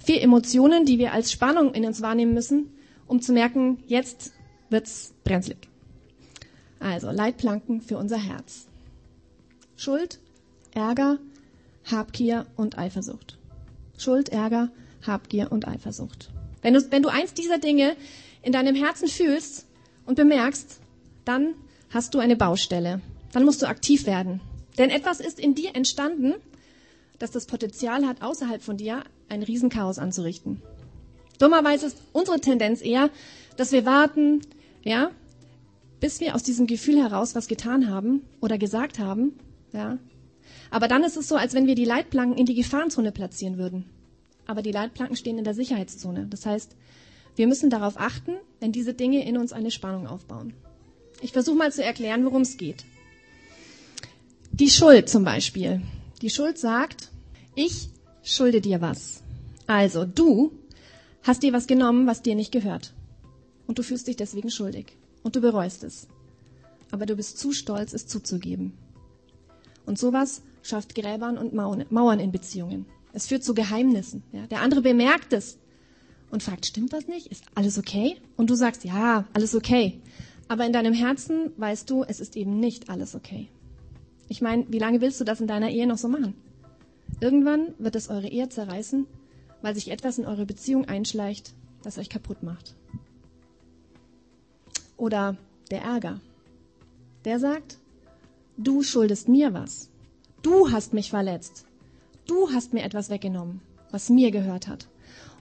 vier 0.00 0.22
Emotionen, 0.22 0.86
die 0.86 0.98
wir 0.98 1.12
als 1.12 1.30
Spannung 1.30 1.72
in 1.72 1.84
uns 1.84 2.02
wahrnehmen 2.02 2.34
müssen, 2.34 2.68
um 3.06 3.22
zu 3.22 3.32
merken, 3.32 3.78
jetzt 3.86 4.32
wird's 4.70 5.14
brenzlig. 5.22 5.68
Also 6.80 7.12
Leitplanken 7.12 7.80
für 7.80 7.96
unser 7.96 8.18
Herz. 8.18 8.66
Schuld, 9.76 10.18
Ärger, 10.74 11.20
Habgier 11.84 12.46
und 12.56 12.76
Eifersucht. 12.76 13.38
Schuld, 13.96 14.30
Ärger, 14.30 14.72
Habgier 15.06 15.52
und 15.52 15.68
Eifersucht. 15.68 16.30
Wenn 16.62 16.74
du, 16.74 16.90
wenn 16.90 17.02
du 17.02 17.08
eins 17.08 17.34
dieser 17.34 17.58
Dinge 17.58 17.96
in 18.42 18.52
deinem 18.52 18.74
Herzen 18.74 19.08
fühlst 19.08 19.66
und 20.04 20.16
bemerkst, 20.16 20.80
dann 21.24 21.54
hast 21.90 22.14
du 22.14 22.18
eine 22.18 22.36
Baustelle. 22.36 23.00
Dann 23.32 23.44
musst 23.44 23.62
du 23.62 23.66
aktiv 23.66 24.06
werden. 24.06 24.40
Denn 24.78 24.90
etwas 24.90 25.20
ist 25.20 25.40
in 25.40 25.54
dir 25.54 25.74
entstanden, 25.74 26.34
das 27.18 27.30
das 27.30 27.46
Potenzial 27.46 28.06
hat, 28.06 28.22
außerhalb 28.22 28.62
von 28.62 28.76
dir 28.76 29.02
ein 29.28 29.42
Riesenchaos 29.42 29.98
anzurichten. 29.98 30.62
Dummerweise 31.38 31.86
ist 31.86 31.98
unsere 32.12 32.40
Tendenz 32.40 32.82
eher, 32.82 33.10
dass 33.56 33.72
wir 33.72 33.84
warten, 33.84 34.40
ja, 34.84 35.10
bis 36.00 36.20
wir 36.20 36.34
aus 36.34 36.42
diesem 36.42 36.66
Gefühl 36.66 37.02
heraus 37.02 37.34
was 37.34 37.48
getan 37.48 37.90
haben 37.90 38.22
oder 38.40 38.58
gesagt 38.58 38.98
haben, 38.98 39.38
ja, 39.72 39.98
aber 40.70 40.88
dann 40.88 41.04
ist 41.04 41.16
es 41.16 41.28
so, 41.28 41.36
als 41.36 41.54
wenn 41.54 41.66
wir 41.66 41.74
die 41.74 41.84
Leitplanken 41.84 42.38
in 42.38 42.46
die 42.46 42.54
Gefahrenzone 42.54 43.12
platzieren 43.12 43.58
würden. 43.58 43.86
Aber 44.46 44.62
die 44.62 44.72
Leitplanken 44.72 45.16
stehen 45.16 45.38
in 45.38 45.44
der 45.44 45.54
Sicherheitszone. 45.54 46.26
Das 46.30 46.46
heißt, 46.46 46.76
wir 47.36 47.46
müssen 47.46 47.70
darauf 47.70 47.98
achten, 47.98 48.32
wenn 48.60 48.72
diese 48.72 48.94
Dinge 48.94 49.26
in 49.26 49.36
uns 49.36 49.52
eine 49.52 49.70
Spannung 49.70 50.06
aufbauen. 50.06 50.54
Ich 51.20 51.32
versuche 51.32 51.56
mal 51.56 51.72
zu 51.72 51.82
erklären, 51.82 52.24
worum 52.24 52.42
es 52.42 52.56
geht. 52.56 52.84
Die 54.52 54.70
Schuld 54.70 55.08
zum 55.08 55.24
Beispiel. 55.24 55.82
Die 56.22 56.30
Schuld 56.30 56.58
sagt, 56.58 57.10
ich 57.54 57.90
schulde 58.22 58.60
dir 58.60 58.80
was. 58.80 59.22
Also 59.66 60.04
du 60.04 60.52
hast 61.22 61.42
dir 61.42 61.52
was 61.52 61.66
genommen, 61.66 62.06
was 62.06 62.22
dir 62.22 62.34
nicht 62.34 62.52
gehört. 62.52 62.94
Und 63.66 63.78
du 63.78 63.82
fühlst 63.82 64.06
dich 64.06 64.16
deswegen 64.16 64.50
schuldig. 64.50 64.96
Und 65.22 65.36
du 65.36 65.40
bereust 65.40 65.84
es. 65.84 66.06
Aber 66.90 67.04
du 67.04 67.16
bist 67.16 67.38
zu 67.38 67.52
stolz, 67.52 67.92
es 67.92 68.06
zuzugeben. 68.06 68.72
Und 69.84 69.98
sowas 69.98 70.42
schafft 70.62 70.94
Gräbern 70.94 71.36
und 71.36 71.52
Mauern 71.52 72.20
in 72.20 72.32
Beziehungen. 72.32 72.86
Es 73.16 73.28
führt 73.28 73.42
zu 73.42 73.54
Geheimnissen. 73.54 74.22
Ja. 74.30 74.46
Der 74.46 74.60
andere 74.60 74.82
bemerkt 74.82 75.32
es 75.32 75.56
und 76.30 76.42
fragt, 76.42 76.66
stimmt 76.66 76.92
was 76.92 77.08
nicht? 77.08 77.28
Ist 77.28 77.44
alles 77.54 77.78
okay? 77.78 78.16
Und 78.36 78.50
du 78.50 78.54
sagst, 78.54 78.84
ja, 78.84 79.24
alles 79.32 79.54
okay. 79.54 80.02
Aber 80.48 80.66
in 80.66 80.74
deinem 80.74 80.92
Herzen 80.92 81.50
weißt 81.56 81.88
du, 81.88 82.04
es 82.04 82.20
ist 82.20 82.36
eben 82.36 82.60
nicht 82.60 82.90
alles 82.90 83.14
okay. 83.14 83.48
Ich 84.28 84.42
meine, 84.42 84.66
wie 84.68 84.78
lange 84.78 85.00
willst 85.00 85.18
du 85.18 85.24
das 85.24 85.40
in 85.40 85.46
deiner 85.46 85.70
Ehe 85.70 85.86
noch 85.86 85.96
so 85.96 86.08
machen? 86.08 86.34
Irgendwann 87.18 87.68
wird 87.78 87.96
es 87.96 88.10
eure 88.10 88.28
Ehe 88.28 88.50
zerreißen, 88.50 89.06
weil 89.62 89.74
sich 89.74 89.90
etwas 89.90 90.18
in 90.18 90.26
eure 90.26 90.44
Beziehung 90.44 90.84
einschleicht, 90.84 91.54
das 91.82 91.96
euch 91.96 92.10
kaputt 92.10 92.42
macht. 92.42 92.74
Oder 94.98 95.38
der 95.70 95.80
Ärger. 95.80 96.20
Der 97.24 97.38
sagt, 97.38 97.78
du 98.58 98.82
schuldest 98.82 99.26
mir 99.26 99.54
was. 99.54 99.88
Du 100.42 100.70
hast 100.70 100.92
mich 100.92 101.08
verletzt. 101.08 101.64
Du 102.26 102.50
hast 102.52 102.72
mir 102.72 102.82
etwas 102.82 103.08
weggenommen, 103.08 103.60
was 103.90 104.10
mir 104.10 104.30
gehört 104.32 104.66
hat. 104.66 104.88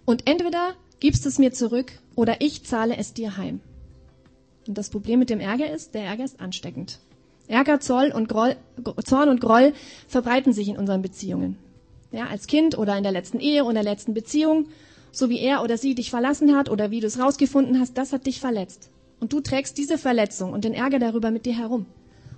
Und 0.05 0.27
entweder 0.27 0.75
gibst 0.99 1.25
es 1.25 1.39
mir 1.39 1.51
zurück 1.51 1.93
oder 2.15 2.41
ich 2.41 2.63
zahle 2.63 2.95
es 2.95 3.13
dir 3.13 3.37
heim. 3.37 3.59
Und 4.67 4.77
das 4.77 4.89
Problem 4.89 5.19
mit 5.19 5.29
dem 5.29 5.39
Ärger 5.39 5.71
ist, 5.71 5.95
der 5.95 6.03
Ärger 6.03 6.23
ist 6.23 6.39
ansteckend. 6.39 6.99
Ärger, 7.47 7.79
Zoll 7.79 8.11
und 8.11 8.27
Groll, 8.27 8.55
Zorn 9.03 9.29
und 9.29 9.41
Groll 9.41 9.73
verbreiten 10.07 10.53
sich 10.53 10.67
in 10.67 10.77
unseren 10.77 11.01
Beziehungen. 11.01 11.57
Ja, 12.11 12.27
als 12.27 12.47
Kind 12.47 12.77
oder 12.77 12.97
in 12.97 13.03
der 13.03 13.11
letzten 13.11 13.39
Ehe 13.39 13.63
oder 13.63 13.73
der 13.75 13.83
letzten 13.83 14.13
Beziehung, 14.13 14.67
so 15.11 15.29
wie 15.29 15.39
er 15.39 15.63
oder 15.63 15.77
sie 15.77 15.95
dich 15.95 16.09
verlassen 16.09 16.55
hat 16.55 16.69
oder 16.69 16.91
wie 16.91 16.99
du 16.99 17.07
es 17.07 17.19
rausgefunden 17.19 17.79
hast, 17.79 17.97
das 17.97 18.13
hat 18.13 18.25
dich 18.25 18.39
verletzt. 18.39 18.89
Und 19.19 19.33
du 19.33 19.41
trägst 19.41 19.77
diese 19.77 19.97
Verletzung 19.97 20.53
und 20.53 20.65
den 20.65 20.73
Ärger 20.73 20.99
darüber 20.99 21.31
mit 21.31 21.45
dir 21.45 21.57
herum. 21.57 21.85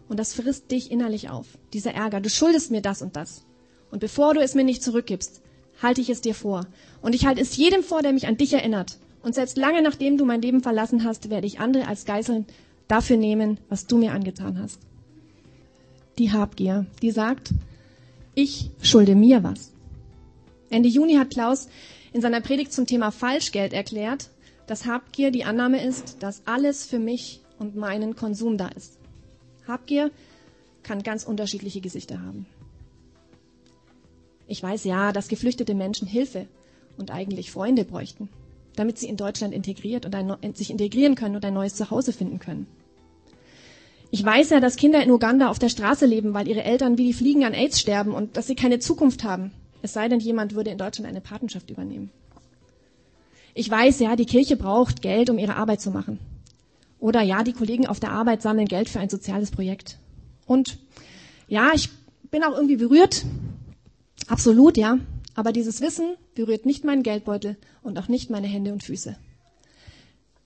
Und 0.09 0.19
das 0.19 0.33
frisst 0.33 0.71
dich 0.71 0.91
innerlich 0.91 1.29
auf. 1.29 1.47
Dieser 1.73 1.93
Ärger. 1.93 2.21
Du 2.21 2.29
schuldest 2.29 2.71
mir 2.71 2.81
das 2.81 3.01
und 3.01 3.15
das. 3.15 3.45
Und 3.91 3.99
bevor 3.99 4.33
du 4.33 4.41
es 4.41 4.55
mir 4.55 4.63
nicht 4.63 4.83
zurückgibst, 4.83 5.41
halte 5.81 6.01
ich 6.01 6.09
es 6.09 6.21
dir 6.21 6.35
vor. 6.35 6.65
Und 7.01 7.15
ich 7.15 7.25
halte 7.25 7.41
es 7.41 7.55
jedem 7.55 7.83
vor, 7.83 8.01
der 8.01 8.13
mich 8.13 8.27
an 8.27 8.37
dich 8.37 8.53
erinnert. 8.53 8.97
Und 9.21 9.35
selbst 9.35 9.57
lange 9.57 9.81
nachdem 9.81 10.17
du 10.17 10.25
mein 10.25 10.41
Leben 10.41 10.61
verlassen 10.61 11.03
hast, 11.03 11.29
werde 11.29 11.47
ich 11.47 11.59
andere 11.59 11.87
als 11.87 12.05
Geiseln 12.05 12.45
dafür 12.87 13.17
nehmen, 13.17 13.59
was 13.69 13.87
du 13.87 13.97
mir 13.97 14.13
angetan 14.13 14.59
hast. 14.61 14.79
Die 16.17 16.31
Habgier, 16.31 16.85
die 17.01 17.11
sagt, 17.11 17.53
Ich 18.33 18.71
schulde 18.81 19.15
mir 19.15 19.43
was. 19.43 19.71
Ende 20.69 20.89
Juni 20.89 21.15
hat 21.15 21.31
Klaus 21.31 21.67
in 22.13 22.21
seiner 22.21 22.41
Predigt 22.41 22.73
zum 22.73 22.85
Thema 22.85 23.11
Falschgeld 23.11 23.73
erklärt, 23.73 24.29
dass 24.67 24.85
Habgier 24.85 25.31
die 25.31 25.43
Annahme 25.43 25.83
ist, 25.83 26.17
dass 26.21 26.41
alles 26.45 26.85
für 26.85 26.99
mich 26.99 27.41
und 27.57 27.75
meinen 27.75 28.15
Konsum 28.15 28.57
da 28.57 28.67
ist. 28.67 28.97
Habgier 29.67 30.11
kann 30.83 31.03
ganz 31.03 31.23
unterschiedliche 31.23 31.81
Gesichter 31.81 32.21
haben. 32.21 32.45
Ich 34.47 34.63
weiß 34.63 34.85
ja, 34.85 35.11
dass 35.11 35.27
geflüchtete 35.27 35.75
Menschen 35.75 36.07
Hilfe 36.07 36.47
und 36.97 37.11
eigentlich 37.11 37.51
Freunde 37.51 37.83
bräuchten, 37.83 38.29
damit 38.75 38.97
sie 38.97 39.07
in 39.07 39.17
Deutschland 39.17 39.53
integriert 39.53 40.05
und 40.05 40.15
ein, 40.15 40.55
sich 40.55 40.69
integrieren 40.69 41.15
können 41.15 41.35
und 41.35 41.45
ein 41.45 41.53
neues 41.53 41.75
Zuhause 41.75 42.13
finden 42.13 42.39
können. 42.39 42.67
Ich 44.09 44.23
weiß 44.23 44.51
ja, 44.51 44.61
dass 44.61 44.77
Kinder 44.77 45.03
in 45.03 45.11
Uganda 45.11 45.49
auf 45.49 45.59
der 45.59 45.69
Straße 45.69 46.05
leben, 46.05 46.33
weil 46.33 46.47
ihre 46.47 46.63
Eltern 46.63 46.97
wie 46.97 47.07
die 47.07 47.13
Fliegen 47.13 47.43
an 47.43 47.53
AIDS 47.53 47.79
sterben 47.79 48.13
und 48.13 48.37
dass 48.37 48.47
sie 48.47 48.55
keine 48.55 48.79
Zukunft 48.79 49.25
haben. 49.25 49.51
Es 49.81 49.93
sei 49.93 50.07
denn, 50.07 50.21
jemand 50.21 50.55
würde 50.55 50.69
in 50.69 50.77
Deutschland 50.77 51.09
eine 51.09 51.21
Patenschaft 51.21 51.69
übernehmen. 51.69 52.09
Ich 53.53 53.69
weiß 53.69 53.99
ja, 53.99 54.15
die 54.15 54.25
Kirche 54.25 54.55
braucht 54.55 55.01
Geld, 55.01 55.29
um 55.29 55.37
ihre 55.37 55.55
Arbeit 55.55 55.81
zu 55.81 55.91
machen. 55.91 56.19
Oder 56.99 57.21
ja, 57.21 57.43
die 57.43 57.53
Kollegen 57.53 57.85
auf 57.85 57.99
der 57.99 58.11
Arbeit 58.11 58.41
sammeln 58.41 58.67
Geld 58.67 58.87
für 58.87 58.99
ein 58.99 59.09
soziales 59.09 59.51
Projekt. 59.51 59.97
Und 60.45 60.77
ja, 61.47 61.71
ich 61.73 61.89
bin 62.31 62.43
auch 62.43 62.55
irgendwie 62.55 62.77
berührt. 62.77 63.25
Absolut, 64.25 64.77
ja. 64.77 64.99
Aber 65.35 65.51
dieses 65.51 65.81
Wissen 65.81 66.15
berührt 66.33 66.65
nicht 66.65 66.83
meinen 66.83 67.03
Geldbeutel 67.03 67.57
und 67.83 67.99
auch 67.99 68.07
nicht 68.07 68.29
meine 68.29 68.47
Hände 68.47 68.73
und 68.73 68.83
Füße. 68.83 69.15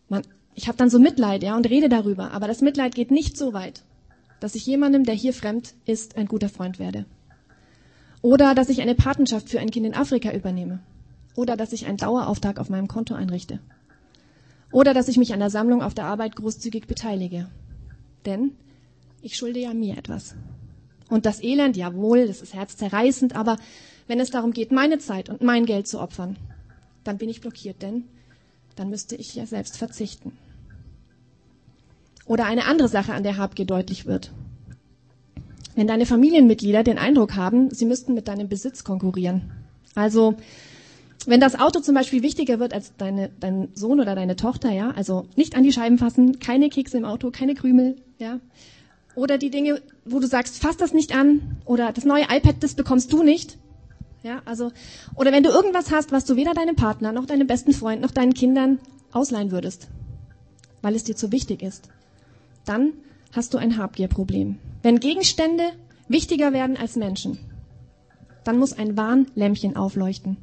Man, 0.10 0.24
ich 0.54 0.68
habe 0.68 0.78
dann 0.78 0.90
so 0.90 1.00
Mitleid, 1.00 1.44
ja, 1.44 1.56
und 1.56 1.70
rede 1.70 1.88
darüber. 1.88 2.32
Aber 2.32 2.48
das 2.48 2.62
Mitleid 2.62 2.94
geht 2.94 3.10
nicht 3.10 3.38
so 3.38 3.54
weit, 3.54 3.84
dass 4.42 4.56
ich 4.56 4.66
jemandem, 4.66 5.06
der 5.06 5.16
hier 5.16 5.34
fremd 5.34 5.74
ist, 5.86 6.18
ein 6.18 6.28
guter 6.28 6.50
Freund 6.50 6.78
werde. 6.78 7.06
Oder 8.22 8.54
dass 8.54 8.70
ich 8.70 8.82
eine 8.82 8.96
Patenschaft 8.96 9.50
für 9.50 9.60
ein 9.60 9.72
Kind 9.72 9.86
in 9.86 9.96
Afrika 9.96 10.32
übernehme. 10.32 10.80
Oder 11.36 11.56
dass 11.56 11.74
ich 11.74 11.86
einen 11.86 11.98
Dauerauftrag 11.98 12.60
auf 12.60 12.70
meinem 12.70 12.88
Konto 12.88 13.14
einrichte. 13.14 13.60
Oder 14.72 14.94
dass 14.94 15.08
ich 15.08 15.18
mich 15.18 15.34
an 15.34 15.40
der 15.40 15.50
Sammlung 15.50 15.82
auf 15.82 15.94
der 15.94 16.06
Arbeit 16.06 16.36
großzügig 16.36 16.88
beteilige. 16.88 17.50
Denn 18.26 18.52
ich 19.22 19.38
schulde 19.38 19.60
ja 19.60 19.74
mir 19.74 19.98
etwas. 19.98 20.36
Und 21.12 21.26
das 21.26 21.43
Elend, 21.43 21.76
jawohl, 21.76 22.26
das 22.26 22.41
ist 22.41 22.54
herzzerreißend, 22.54 23.36
aber 23.36 23.58
wenn 24.08 24.21
es 24.21 24.32
darum 24.32 24.54
geht, 24.54 24.71
meine 24.71 24.97
Zeit 24.97 25.28
und 25.28 25.41
mein 25.41 25.65
Geld 25.65 25.86
zu 25.86 26.00
opfern, 26.00 26.38
dann 27.04 27.17
bin 27.17 27.28
ich 27.28 27.41
blockiert, 27.41 27.82
denn 27.82 28.06
dann 28.78 28.89
müsste 28.89 29.17
ich 29.17 29.36
ja 29.36 29.45
selbst 29.45 29.78
verzichten. 29.78 30.32
Oder 32.26 32.45
eine 32.45 32.63
andere 32.63 32.88
Sache, 32.88 33.13
an 33.13 33.24
der 33.24 33.36
Habgier 33.36 33.65
deutlich 33.65 34.06
wird. 34.06 34.32
Wenn 35.76 35.86
deine 35.86 36.06
Familienmitglieder 36.06 36.82
den 36.82 36.97
Eindruck 36.97 37.36
haben, 37.36 37.71
sie 37.71 37.86
müssten 37.86 38.13
mit 38.13 38.30
deinem 38.30 38.47
Besitz 38.47 38.86
konkurrieren. 38.86 39.52
Also, 39.95 40.36
wenn 41.26 41.41
das 41.41 41.60
Auto 41.60 41.82
zum 41.82 41.93
Beispiel 41.93 42.24
wichtiger 42.24 42.58
wird 42.60 42.74
als 42.74 42.95
deine, 42.95 43.32
dein 43.41 43.67
Sohn 43.74 44.00
oder 44.00 44.15
deine 44.15 44.38
Tochter, 44.38 44.71
ja, 44.71 44.91
also 44.91 45.26
nicht 45.36 45.58
an 45.58 45.63
die 45.63 45.74
Scheiben 45.74 45.97
fassen, 45.97 46.39
keine 46.39 46.69
Kekse 46.69 46.97
im 46.97 47.04
Auto, 47.04 47.32
keine 47.32 47.54
Krümel, 47.54 47.97
ja. 48.17 48.39
Oder 49.15 49.38
die 49.38 49.50
Dinge, 49.50 49.82
wo 50.06 50.19
du 50.19 50.28
sagst, 50.28 50.62
fass 50.62 50.78
das 50.78 50.93
nicht 50.93 51.15
an, 51.15 51.58
oder 51.65 51.91
das 51.91 52.06
neue 52.06 52.24
iPad, 52.24 52.56
das 52.62 52.76
bekommst 52.76 53.12
du 53.12 53.24
nicht, 53.24 53.58
ja, 54.24 54.41
also, 54.45 54.71
oder 55.15 55.32
wenn 55.32 55.43
du 55.43 55.50
irgendwas 55.50 55.91
hast, 55.91 56.12
was 56.12 56.26
du 56.26 56.36
weder 56.36 56.54
deinem 56.54 56.76
Partner, 56.76 57.12
noch 57.12 57.26
deinem 57.26 57.47
besten 57.47 57.74
Freund, 57.74 58.02
noch 58.02 58.12
deinen 58.12 58.34
Kindern 58.34 58.80
ausleihen 59.12 59.52
würdest, 59.52 59.88
weil 60.82 60.95
es 60.95 61.04
dir 61.04 61.15
zu 61.15 61.32
wichtig 61.32 61.63
ist, 61.63 61.89
dann 62.65 62.93
hast 63.32 63.54
du 63.54 63.58
ein 63.58 63.78
Habgierproblem. 63.78 64.60
Wenn 64.84 65.00
Gegenstände 65.00 65.63
wichtiger 66.08 66.54
werden 66.54 66.78
als 66.78 66.95
Menschen, 66.95 67.39
dann 68.43 68.60
muss 68.60 68.74
ein 68.74 68.95
Warnlämpchen 68.95 69.76
aufleuchten. 69.76 70.38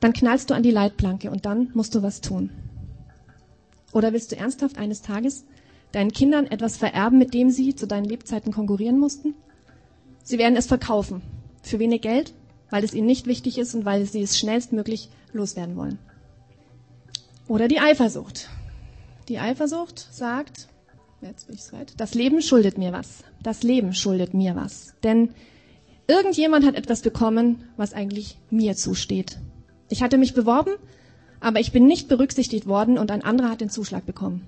Dann 0.00 0.14
knallst 0.14 0.48
du 0.48 0.54
an 0.54 0.62
die 0.62 0.70
Leitplanke 0.70 1.30
und 1.30 1.44
dann 1.44 1.70
musst 1.74 1.94
du 1.94 2.02
was 2.02 2.22
tun. 2.22 2.50
Oder 3.92 4.12
willst 4.14 4.32
du 4.32 4.36
ernsthaft 4.36 4.78
eines 4.78 5.02
Tages 5.02 5.44
deinen 5.92 6.12
Kindern 6.12 6.46
etwas 6.46 6.76
vererben, 6.76 7.18
mit 7.18 7.34
dem 7.34 7.50
sie 7.50 7.74
zu 7.74 7.86
deinen 7.86 8.04
Lebzeiten 8.04 8.52
konkurrieren 8.52 8.98
mussten? 8.98 9.34
Sie 10.22 10.38
werden 10.38 10.56
es 10.56 10.66
verkaufen. 10.66 11.22
Für 11.62 11.78
wenig 11.78 12.02
Geld 12.02 12.34
weil 12.70 12.84
es 12.84 12.94
ihnen 12.94 13.06
nicht 13.06 13.26
wichtig 13.26 13.58
ist 13.58 13.74
und 13.74 13.84
weil 13.84 14.06
sie 14.06 14.22
es 14.22 14.38
schnellstmöglich 14.38 15.10
loswerden 15.32 15.76
wollen. 15.76 15.98
Oder 17.48 17.68
die 17.68 17.80
Eifersucht. 17.80 18.48
Die 19.28 19.38
Eifersucht 19.38 20.08
sagt, 20.12 20.68
jetzt 21.20 21.48
bin 21.48 21.56
ich 21.56 21.72
weit, 21.72 21.94
das 21.96 22.14
Leben 22.14 22.40
schuldet 22.42 22.78
mir 22.78 22.92
was. 22.92 23.24
Das 23.42 23.62
Leben 23.62 23.92
schuldet 23.92 24.34
mir 24.34 24.54
was. 24.54 24.94
Denn 25.02 25.30
irgendjemand 26.06 26.64
hat 26.64 26.76
etwas 26.76 27.02
bekommen, 27.02 27.64
was 27.76 27.92
eigentlich 27.92 28.38
mir 28.50 28.76
zusteht. 28.76 29.38
Ich 29.88 30.02
hatte 30.02 30.18
mich 30.18 30.34
beworben, 30.34 30.72
aber 31.40 31.58
ich 31.58 31.72
bin 31.72 31.86
nicht 31.86 32.08
berücksichtigt 32.08 32.66
worden 32.66 32.98
und 32.98 33.10
ein 33.10 33.24
anderer 33.24 33.50
hat 33.50 33.60
den 33.60 33.70
Zuschlag 33.70 34.06
bekommen. 34.06 34.46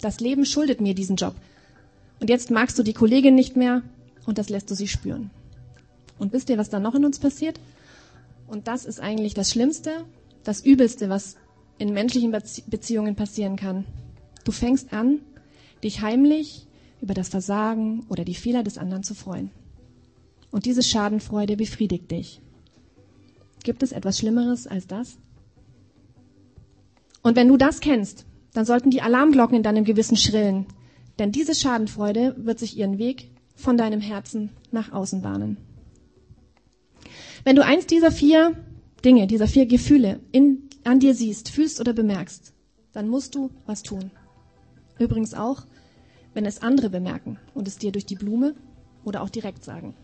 Das 0.00 0.20
Leben 0.20 0.44
schuldet 0.44 0.80
mir 0.80 0.94
diesen 0.94 1.16
Job. 1.16 1.34
Und 2.20 2.30
jetzt 2.30 2.50
magst 2.50 2.78
du 2.78 2.82
die 2.82 2.92
Kollegin 2.92 3.34
nicht 3.34 3.56
mehr 3.56 3.82
und 4.26 4.38
das 4.38 4.48
lässt 4.48 4.70
du 4.70 4.74
sie 4.74 4.88
spüren. 4.88 5.30
Und 6.18 6.32
wisst 6.32 6.50
ihr, 6.50 6.58
was 6.58 6.70
dann 6.70 6.82
noch 6.82 6.94
in 6.94 7.04
uns 7.04 7.18
passiert? 7.18 7.60
Und 8.46 8.66
das 8.66 8.84
ist 8.84 9.00
eigentlich 9.00 9.34
das 9.34 9.50
Schlimmste, 9.50 10.04
das 10.42 10.64
Übelste, 10.64 11.08
was 11.08 11.36
in 11.78 11.92
menschlichen 11.92 12.32
Beziehungen 12.66 13.14
passieren 13.14 13.56
kann. 13.56 13.84
Du 14.44 14.52
fängst 14.52 14.92
an, 14.92 15.20
dich 15.84 16.00
heimlich 16.00 16.66
über 17.00 17.14
das 17.14 17.28
Versagen 17.28 18.04
oder 18.08 18.24
die 18.24 18.34
Fehler 18.34 18.62
des 18.62 18.78
anderen 18.78 19.04
zu 19.04 19.14
freuen. 19.14 19.50
Und 20.50 20.66
diese 20.66 20.82
Schadenfreude 20.82 21.56
befriedigt 21.56 22.10
dich. 22.10 22.40
Gibt 23.62 23.82
es 23.82 23.92
etwas 23.92 24.18
Schlimmeres 24.18 24.66
als 24.66 24.86
das? 24.86 25.18
Und 27.22 27.36
wenn 27.36 27.48
du 27.48 27.56
das 27.56 27.80
kennst, 27.80 28.24
dann 28.54 28.64
sollten 28.64 28.90
die 28.90 29.02
Alarmglocken 29.02 29.56
in 29.56 29.62
deinem 29.62 29.84
Gewissen 29.84 30.16
schrillen. 30.16 30.66
Denn 31.18 31.32
diese 31.32 31.54
Schadenfreude 31.54 32.34
wird 32.38 32.58
sich 32.58 32.76
ihren 32.76 32.98
Weg 32.98 33.30
von 33.54 33.76
deinem 33.76 34.00
Herzen 34.00 34.50
nach 34.70 34.92
außen 34.92 35.22
bahnen. 35.22 35.56
Wenn 37.44 37.56
du 37.56 37.64
eins 37.64 37.86
dieser 37.86 38.10
vier 38.10 38.52
Dinge, 39.04 39.26
dieser 39.26 39.46
vier 39.46 39.66
Gefühle 39.66 40.20
in, 40.32 40.68
an 40.84 41.00
dir 41.00 41.14
siehst, 41.14 41.50
fühlst 41.50 41.80
oder 41.80 41.92
bemerkst, 41.92 42.52
dann 42.92 43.08
musst 43.08 43.34
du 43.34 43.50
was 43.66 43.82
tun. 43.82 44.10
Übrigens 44.98 45.34
auch, 45.34 45.62
wenn 46.34 46.46
es 46.46 46.62
andere 46.62 46.90
bemerken 46.90 47.38
und 47.54 47.68
es 47.68 47.78
dir 47.78 47.92
durch 47.92 48.06
die 48.06 48.16
Blume 48.16 48.54
oder 49.04 49.22
auch 49.22 49.30
direkt 49.30 49.64
sagen. 49.64 49.94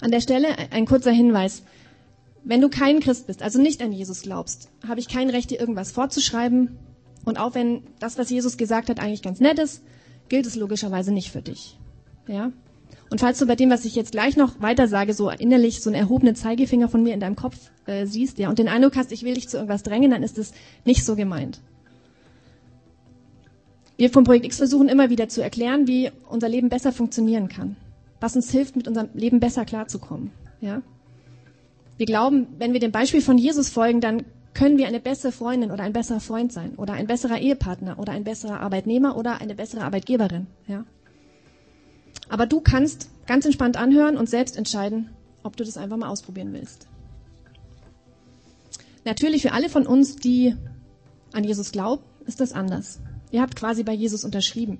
An 0.00 0.10
der 0.10 0.20
Stelle 0.20 0.48
ein 0.70 0.86
kurzer 0.86 1.10
Hinweis. 1.10 1.62
Wenn 2.48 2.62
du 2.62 2.70
kein 2.70 3.00
Christ 3.00 3.26
bist, 3.26 3.42
also 3.42 3.60
nicht 3.60 3.82
an 3.82 3.92
Jesus 3.92 4.22
glaubst, 4.22 4.70
habe 4.88 5.00
ich 5.00 5.08
kein 5.08 5.28
Recht, 5.28 5.50
dir 5.50 5.60
irgendwas 5.60 5.92
vorzuschreiben. 5.92 6.78
Und 7.26 7.38
auch 7.38 7.54
wenn 7.54 7.82
das, 8.00 8.16
was 8.16 8.30
Jesus 8.30 8.56
gesagt 8.56 8.88
hat, 8.88 9.00
eigentlich 9.00 9.20
ganz 9.20 9.38
nett 9.38 9.58
ist, 9.58 9.82
gilt 10.30 10.46
es 10.46 10.56
logischerweise 10.56 11.12
nicht 11.12 11.30
für 11.30 11.42
dich. 11.42 11.78
Ja? 12.26 12.50
Und 13.10 13.20
falls 13.20 13.38
du 13.38 13.44
bei 13.44 13.54
dem, 13.54 13.68
was 13.68 13.84
ich 13.84 13.94
jetzt 13.94 14.12
gleich 14.12 14.38
noch 14.38 14.62
weiter 14.62 14.88
sage, 14.88 15.12
so 15.12 15.28
innerlich 15.28 15.82
so 15.82 15.90
einen 15.90 16.00
erhobenen 16.00 16.34
Zeigefinger 16.36 16.88
von 16.88 17.02
mir 17.02 17.12
in 17.12 17.20
deinem 17.20 17.36
Kopf 17.36 17.70
äh, 17.84 18.06
siehst, 18.06 18.38
ja, 18.38 18.48
und 18.48 18.58
den 18.58 18.68
Eindruck 18.68 18.96
hast, 18.96 19.12
ich 19.12 19.24
will 19.24 19.34
dich 19.34 19.50
zu 19.50 19.58
irgendwas 19.58 19.82
drängen, 19.82 20.10
dann 20.10 20.22
ist 20.22 20.38
es 20.38 20.54
nicht 20.86 21.04
so 21.04 21.16
gemeint. 21.16 21.60
Wir 23.98 24.08
vom 24.08 24.24
Projekt 24.24 24.46
X 24.46 24.56
versuchen 24.56 24.88
immer 24.88 25.10
wieder 25.10 25.28
zu 25.28 25.42
erklären, 25.42 25.86
wie 25.86 26.12
unser 26.26 26.48
Leben 26.48 26.70
besser 26.70 26.92
funktionieren 26.92 27.48
kann, 27.48 27.76
was 28.20 28.36
uns 28.36 28.50
hilft, 28.50 28.74
mit 28.74 28.88
unserem 28.88 29.10
Leben 29.12 29.38
besser 29.38 29.66
klarzukommen. 29.66 30.30
Ja? 30.62 30.80
Wir 31.98 32.06
glauben, 32.06 32.46
wenn 32.58 32.72
wir 32.72 32.80
dem 32.80 32.92
Beispiel 32.92 33.20
von 33.20 33.38
Jesus 33.38 33.68
folgen, 33.68 34.00
dann 34.00 34.24
können 34.54 34.78
wir 34.78 34.86
eine 34.86 35.00
bessere 35.00 35.32
Freundin 35.32 35.70
oder 35.70 35.82
ein 35.82 35.92
besserer 35.92 36.20
Freund 36.20 36.52
sein 36.52 36.74
oder 36.76 36.92
ein 36.94 37.06
besserer 37.06 37.38
Ehepartner 37.38 37.98
oder 37.98 38.12
ein 38.12 38.24
besserer 38.24 38.60
Arbeitnehmer 38.60 39.16
oder 39.16 39.40
eine 39.40 39.54
bessere 39.54 39.82
Arbeitgeberin. 39.82 40.46
Ja? 40.66 40.84
Aber 42.28 42.46
du 42.46 42.60
kannst 42.60 43.10
ganz 43.26 43.44
entspannt 43.44 43.76
anhören 43.76 44.16
und 44.16 44.28
selbst 44.28 44.56
entscheiden, 44.56 45.10
ob 45.42 45.56
du 45.56 45.64
das 45.64 45.76
einfach 45.76 45.96
mal 45.96 46.08
ausprobieren 46.08 46.52
willst. 46.52 46.88
Natürlich 49.04 49.42
für 49.42 49.52
alle 49.52 49.68
von 49.68 49.86
uns, 49.86 50.16
die 50.16 50.54
an 51.32 51.44
Jesus 51.44 51.72
glauben, 51.72 52.02
ist 52.26 52.40
das 52.40 52.52
anders. 52.52 53.00
Ihr 53.30 53.42
habt 53.42 53.56
quasi 53.56 53.82
bei 53.82 53.92
Jesus 53.92 54.24
unterschrieben. 54.24 54.78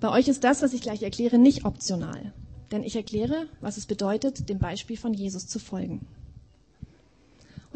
Bei 0.00 0.10
euch 0.10 0.28
ist 0.28 0.44
das, 0.44 0.62
was 0.62 0.72
ich 0.72 0.80
gleich 0.80 1.02
erkläre, 1.02 1.38
nicht 1.38 1.64
optional. 1.64 2.32
Denn 2.72 2.82
ich 2.82 2.96
erkläre, 2.96 3.46
was 3.60 3.76
es 3.76 3.86
bedeutet, 3.86 4.48
dem 4.48 4.58
Beispiel 4.58 4.96
von 4.96 5.14
Jesus 5.14 5.46
zu 5.46 5.58
folgen. 5.58 6.06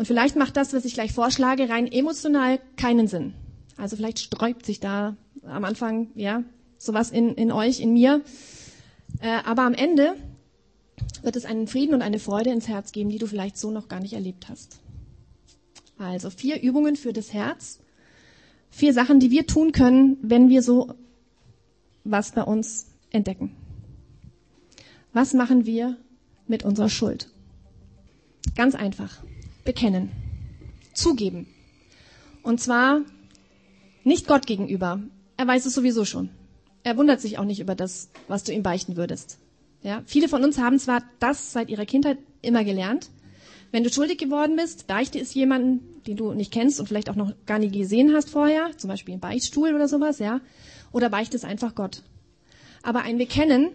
Und 0.00 0.06
vielleicht 0.06 0.34
macht 0.34 0.56
das, 0.56 0.72
was 0.72 0.86
ich 0.86 0.94
gleich 0.94 1.12
vorschlage, 1.12 1.68
rein 1.68 1.86
emotional 1.86 2.58
keinen 2.78 3.06
Sinn. 3.06 3.34
Also 3.76 3.96
vielleicht 3.96 4.18
sträubt 4.18 4.64
sich 4.64 4.80
da 4.80 5.18
am 5.42 5.62
Anfang, 5.66 6.08
ja, 6.14 6.42
sowas 6.78 7.10
in, 7.10 7.34
in 7.34 7.52
euch, 7.52 7.80
in 7.80 7.92
mir. 7.92 8.22
Äh, 9.20 9.42
aber 9.44 9.64
am 9.64 9.74
Ende 9.74 10.14
wird 11.20 11.36
es 11.36 11.44
einen 11.44 11.66
Frieden 11.66 11.92
und 11.94 12.00
eine 12.00 12.18
Freude 12.18 12.48
ins 12.48 12.66
Herz 12.66 12.92
geben, 12.92 13.10
die 13.10 13.18
du 13.18 13.26
vielleicht 13.26 13.58
so 13.58 13.70
noch 13.70 13.88
gar 13.88 14.00
nicht 14.00 14.14
erlebt 14.14 14.48
hast. 14.48 14.80
Also 15.98 16.30
vier 16.30 16.62
Übungen 16.62 16.96
für 16.96 17.12
das 17.12 17.34
Herz. 17.34 17.78
Vier 18.70 18.94
Sachen, 18.94 19.20
die 19.20 19.30
wir 19.30 19.46
tun 19.46 19.70
können, 19.70 20.16
wenn 20.22 20.48
wir 20.48 20.62
so 20.62 20.94
was 22.04 22.32
bei 22.32 22.42
uns 22.42 22.86
entdecken. 23.10 23.54
Was 25.12 25.34
machen 25.34 25.66
wir 25.66 25.98
mit 26.46 26.64
unserer 26.64 26.88
Schuld? 26.88 27.28
Ganz 28.54 28.74
einfach. 28.74 29.22
Bekennen. 29.70 30.10
Zugeben. 30.94 31.46
Und 32.42 32.60
zwar 32.60 33.02
nicht 34.02 34.26
Gott 34.26 34.48
gegenüber. 34.48 35.00
Er 35.36 35.46
weiß 35.46 35.64
es 35.64 35.74
sowieso 35.74 36.04
schon. 36.04 36.28
Er 36.82 36.96
wundert 36.96 37.20
sich 37.20 37.38
auch 37.38 37.44
nicht 37.44 37.60
über 37.60 37.76
das, 37.76 38.10
was 38.26 38.42
du 38.42 38.52
ihm 38.52 38.64
beichten 38.64 38.96
würdest. 38.96 39.38
Ja? 39.84 40.02
Viele 40.06 40.28
von 40.28 40.42
uns 40.42 40.58
haben 40.58 40.80
zwar 40.80 41.04
das 41.20 41.52
seit 41.52 41.70
ihrer 41.70 41.86
Kindheit 41.86 42.18
immer 42.42 42.64
gelernt. 42.64 43.10
Wenn 43.70 43.84
du 43.84 43.92
schuldig 43.92 44.18
geworden 44.18 44.56
bist, 44.56 44.88
beichte 44.88 45.20
es 45.20 45.34
jemanden, 45.34 46.02
den 46.04 46.16
du 46.16 46.32
nicht 46.32 46.52
kennst 46.52 46.80
und 46.80 46.88
vielleicht 46.88 47.08
auch 47.08 47.14
noch 47.14 47.32
gar 47.46 47.60
nie 47.60 47.70
gesehen 47.70 48.12
hast 48.12 48.30
vorher, 48.30 48.76
zum 48.76 48.88
Beispiel 48.88 49.14
im 49.14 49.20
Beichtstuhl 49.20 49.72
oder 49.72 49.86
sowas, 49.86 50.18
ja. 50.18 50.40
Oder 50.90 51.10
beichte 51.10 51.36
es 51.36 51.44
einfach 51.44 51.76
Gott. 51.76 52.02
Aber 52.82 53.02
ein 53.02 53.18
Bekennen, 53.18 53.68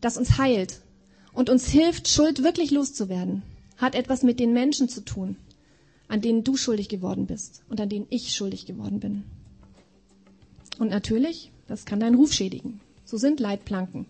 das 0.00 0.16
uns 0.16 0.38
heilt 0.38 0.80
und 1.32 1.50
uns 1.50 1.66
hilft, 1.66 2.06
Schuld 2.06 2.44
wirklich 2.44 2.70
loszuwerden, 2.70 3.42
hat 3.76 3.94
etwas 3.94 4.22
mit 4.22 4.40
den 4.40 4.52
Menschen 4.52 4.88
zu 4.88 5.00
tun, 5.04 5.36
an 6.08 6.20
denen 6.20 6.44
du 6.44 6.56
schuldig 6.56 6.88
geworden 6.88 7.26
bist 7.26 7.62
und 7.68 7.80
an 7.80 7.88
denen 7.88 8.06
ich 8.10 8.34
schuldig 8.34 8.66
geworden 8.66 9.00
bin. 9.00 9.24
Und 10.78 10.90
natürlich, 10.90 11.50
das 11.66 11.84
kann 11.84 12.00
deinen 12.00 12.16
Ruf 12.16 12.32
schädigen. 12.32 12.80
So 13.04 13.16
sind 13.16 13.40
Leitplanken. 13.40 14.06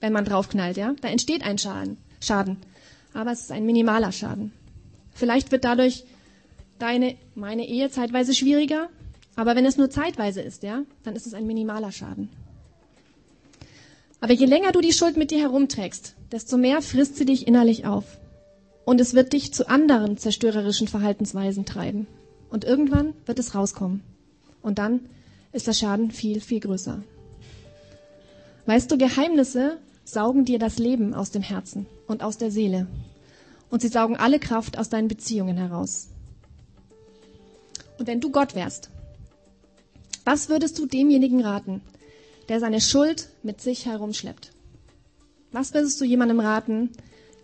Wenn 0.00 0.12
man 0.12 0.24
draufknallt, 0.24 0.76
ja, 0.76 0.94
da 1.00 1.08
entsteht 1.08 1.42
ein 1.42 1.58
Schaden. 1.58 2.58
Aber 3.14 3.32
es 3.32 3.42
ist 3.42 3.52
ein 3.52 3.64
minimaler 3.66 4.12
Schaden. 4.12 4.52
Vielleicht 5.12 5.50
wird 5.52 5.64
dadurch 5.64 6.04
deine, 6.78 7.16
meine 7.34 7.66
Ehe 7.66 7.90
zeitweise 7.90 8.34
schwieriger, 8.34 8.88
aber 9.34 9.56
wenn 9.56 9.66
es 9.66 9.76
nur 9.78 9.90
zeitweise 9.90 10.42
ist, 10.42 10.62
ja, 10.62 10.82
dann 11.02 11.16
ist 11.16 11.26
es 11.26 11.34
ein 11.34 11.46
minimaler 11.46 11.92
Schaden. 11.92 12.28
Aber 14.20 14.32
je 14.32 14.46
länger 14.46 14.72
du 14.72 14.80
die 14.80 14.92
Schuld 14.92 15.16
mit 15.16 15.30
dir 15.30 15.40
herumträgst, 15.40 16.14
desto 16.32 16.56
mehr 16.56 16.82
frisst 16.82 17.16
sie 17.16 17.26
dich 17.26 17.46
innerlich 17.46 17.86
auf. 17.86 18.18
Und 18.86 19.00
es 19.00 19.14
wird 19.14 19.32
dich 19.32 19.52
zu 19.52 19.68
anderen 19.68 20.16
zerstörerischen 20.16 20.86
Verhaltensweisen 20.86 21.66
treiben. 21.66 22.06
Und 22.50 22.64
irgendwann 22.64 23.14
wird 23.26 23.40
es 23.40 23.56
rauskommen. 23.56 24.00
Und 24.62 24.78
dann 24.78 25.00
ist 25.52 25.66
der 25.66 25.72
Schaden 25.72 26.12
viel, 26.12 26.40
viel 26.40 26.60
größer. 26.60 27.02
Weißt 28.66 28.88
du, 28.88 28.96
Geheimnisse 28.96 29.78
saugen 30.04 30.44
dir 30.44 30.60
das 30.60 30.78
Leben 30.78 31.14
aus 31.14 31.32
dem 31.32 31.42
Herzen 31.42 31.86
und 32.06 32.22
aus 32.22 32.38
der 32.38 32.52
Seele. 32.52 32.86
Und 33.70 33.82
sie 33.82 33.88
saugen 33.88 34.16
alle 34.16 34.38
Kraft 34.38 34.78
aus 34.78 34.88
deinen 34.88 35.08
Beziehungen 35.08 35.56
heraus. 35.56 36.06
Und 37.98 38.06
wenn 38.06 38.20
du 38.20 38.30
Gott 38.30 38.54
wärst, 38.54 38.90
was 40.24 40.48
würdest 40.48 40.78
du 40.78 40.86
demjenigen 40.86 41.42
raten, 41.44 41.80
der 42.48 42.60
seine 42.60 42.80
Schuld 42.80 43.30
mit 43.42 43.60
sich 43.60 43.84
herumschleppt? 43.84 44.52
Was 45.50 45.74
würdest 45.74 46.00
du 46.00 46.04
jemandem 46.04 46.38
raten, 46.38 46.90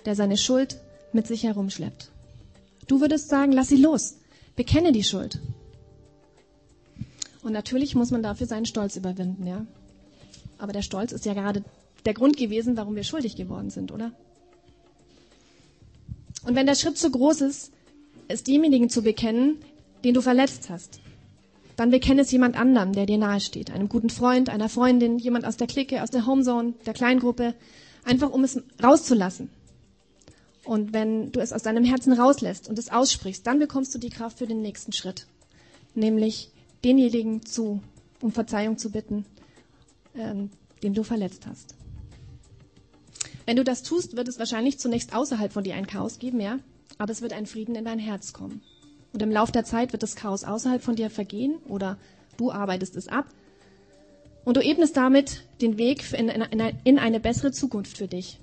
der 0.04 0.14
seine 0.14 0.36
Schuld 0.36 0.78
mit 1.14 1.26
sich 1.26 1.44
herumschleppt? 1.44 2.10
Du 2.86 3.00
würdest 3.00 3.28
sagen, 3.28 3.52
lass 3.52 3.68
sie 3.68 3.76
los, 3.76 4.16
bekenne 4.56 4.92
die 4.92 5.04
Schuld. 5.04 5.40
Und 7.42 7.52
natürlich 7.52 7.94
muss 7.94 8.10
man 8.10 8.22
dafür 8.22 8.46
seinen 8.46 8.66
Stolz 8.66 8.96
überwinden, 8.96 9.46
ja. 9.46 9.66
Aber 10.58 10.72
der 10.72 10.82
Stolz 10.82 11.12
ist 11.12 11.24
ja 11.26 11.34
gerade 11.34 11.64
der 12.04 12.14
Grund 12.14 12.36
gewesen, 12.36 12.76
warum 12.76 12.94
wir 12.94 13.04
schuldig 13.04 13.36
geworden 13.36 13.70
sind, 13.70 13.90
oder? 13.92 14.12
Und 16.44 16.54
wenn 16.54 16.66
der 16.66 16.74
Schritt 16.74 16.98
zu 16.98 17.10
groß 17.10 17.40
ist, 17.42 17.72
es 18.28 18.42
demjenigen 18.42 18.88
zu 18.88 19.02
bekennen, 19.02 19.56
den 20.04 20.14
du 20.14 20.20
verletzt 20.20 20.70
hast, 20.70 21.00
dann 21.76 21.90
bekenne 21.90 22.22
es 22.22 22.30
jemand 22.30 22.56
anderem, 22.56 22.92
der 22.92 23.06
dir 23.06 23.18
nahesteht, 23.18 23.70
einem 23.70 23.88
guten 23.88 24.10
Freund, 24.10 24.48
einer 24.48 24.68
Freundin, 24.68 25.18
jemand 25.18 25.44
aus 25.44 25.56
der 25.56 25.66
Clique, 25.66 26.02
aus 26.02 26.10
der 26.10 26.26
Homezone, 26.26 26.74
der 26.86 26.94
Kleingruppe, 26.94 27.54
einfach 28.04 28.30
um 28.30 28.44
es 28.44 28.60
rauszulassen. 28.82 29.50
Und 30.64 30.92
wenn 30.92 31.32
du 31.32 31.40
es 31.40 31.52
aus 31.52 31.62
deinem 31.62 31.84
Herzen 31.84 32.12
rauslässt 32.12 32.68
und 32.68 32.78
es 32.78 32.90
aussprichst, 32.90 33.46
dann 33.46 33.58
bekommst 33.58 33.94
du 33.94 33.98
die 33.98 34.10
Kraft 34.10 34.38
für 34.38 34.46
den 34.46 34.62
nächsten 34.62 34.92
Schritt, 34.92 35.26
nämlich 35.94 36.50
denjenigen 36.84 37.44
zu, 37.44 37.82
um 38.20 38.32
Verzeihung 38.32 38.78
zu 38.78 38.90
bitten, 38.90 39.24
ähm, 40.14 40.50
den 40.82 40.94
du 40.94 41.02
verletzt 41.02 41.46
hast. 41.46 41.74
Wenn 43.44 43.56
du 43.56 43.64
das 43.64 43.82
tust, 43.82 44.16
wird 44.16 44.28
es 44.28 44.38
wahrscheinlich 44.38 44.78
zunächst 44.78 45.14
außerhalb 45.14 45.52
von 45.52 45.64
dir 45.64 45.74
ein 45.74 45.86
Chaos 45.86 46.20
geben, 46.20 46.40
ja, 46.40 46.58
aber 46.98 47.10
es 47.10 47.22
wird 47.22 47.32
ein 47.32 47.46
Frieden 47.46 47.74
in 47.74 47.84
dein 47.84 47.98
Herz 47.98 48.32
kommen. 48.32 48.62
Und 49.12 49.20
im 49.20 49.30
Laufe 49.30 49.52
der 49.52 49.64
Zeit 49.64 49.92
wird 49.92 50.02
das 50.02 50.16
Chaos 50.16 50.44
außerhalb 50.44 50.82
von 50.82 50.96
dir 50.96 51.10
vergehen 51.10 51.56
oder 51.68 51.98
du 52.36 52.52
arbeitest 52.52 52.96
es 52.96 53.08
ab. 53.08 53.26
Und 54.44 54.56
du 54.56 54.60
ebnest 54.60 54.96
damit 54.96 55.44
den 55.60 55.76
Weg 55.76 56.12
in, 56.12 56.28
in, 56.28 56.60
in 56.84 56.98
eine 56.98 57.20
bessere 57.20 57.52
Zukunft 57.52 57.98
für 57.98 58.08
dich. 58.08 58.38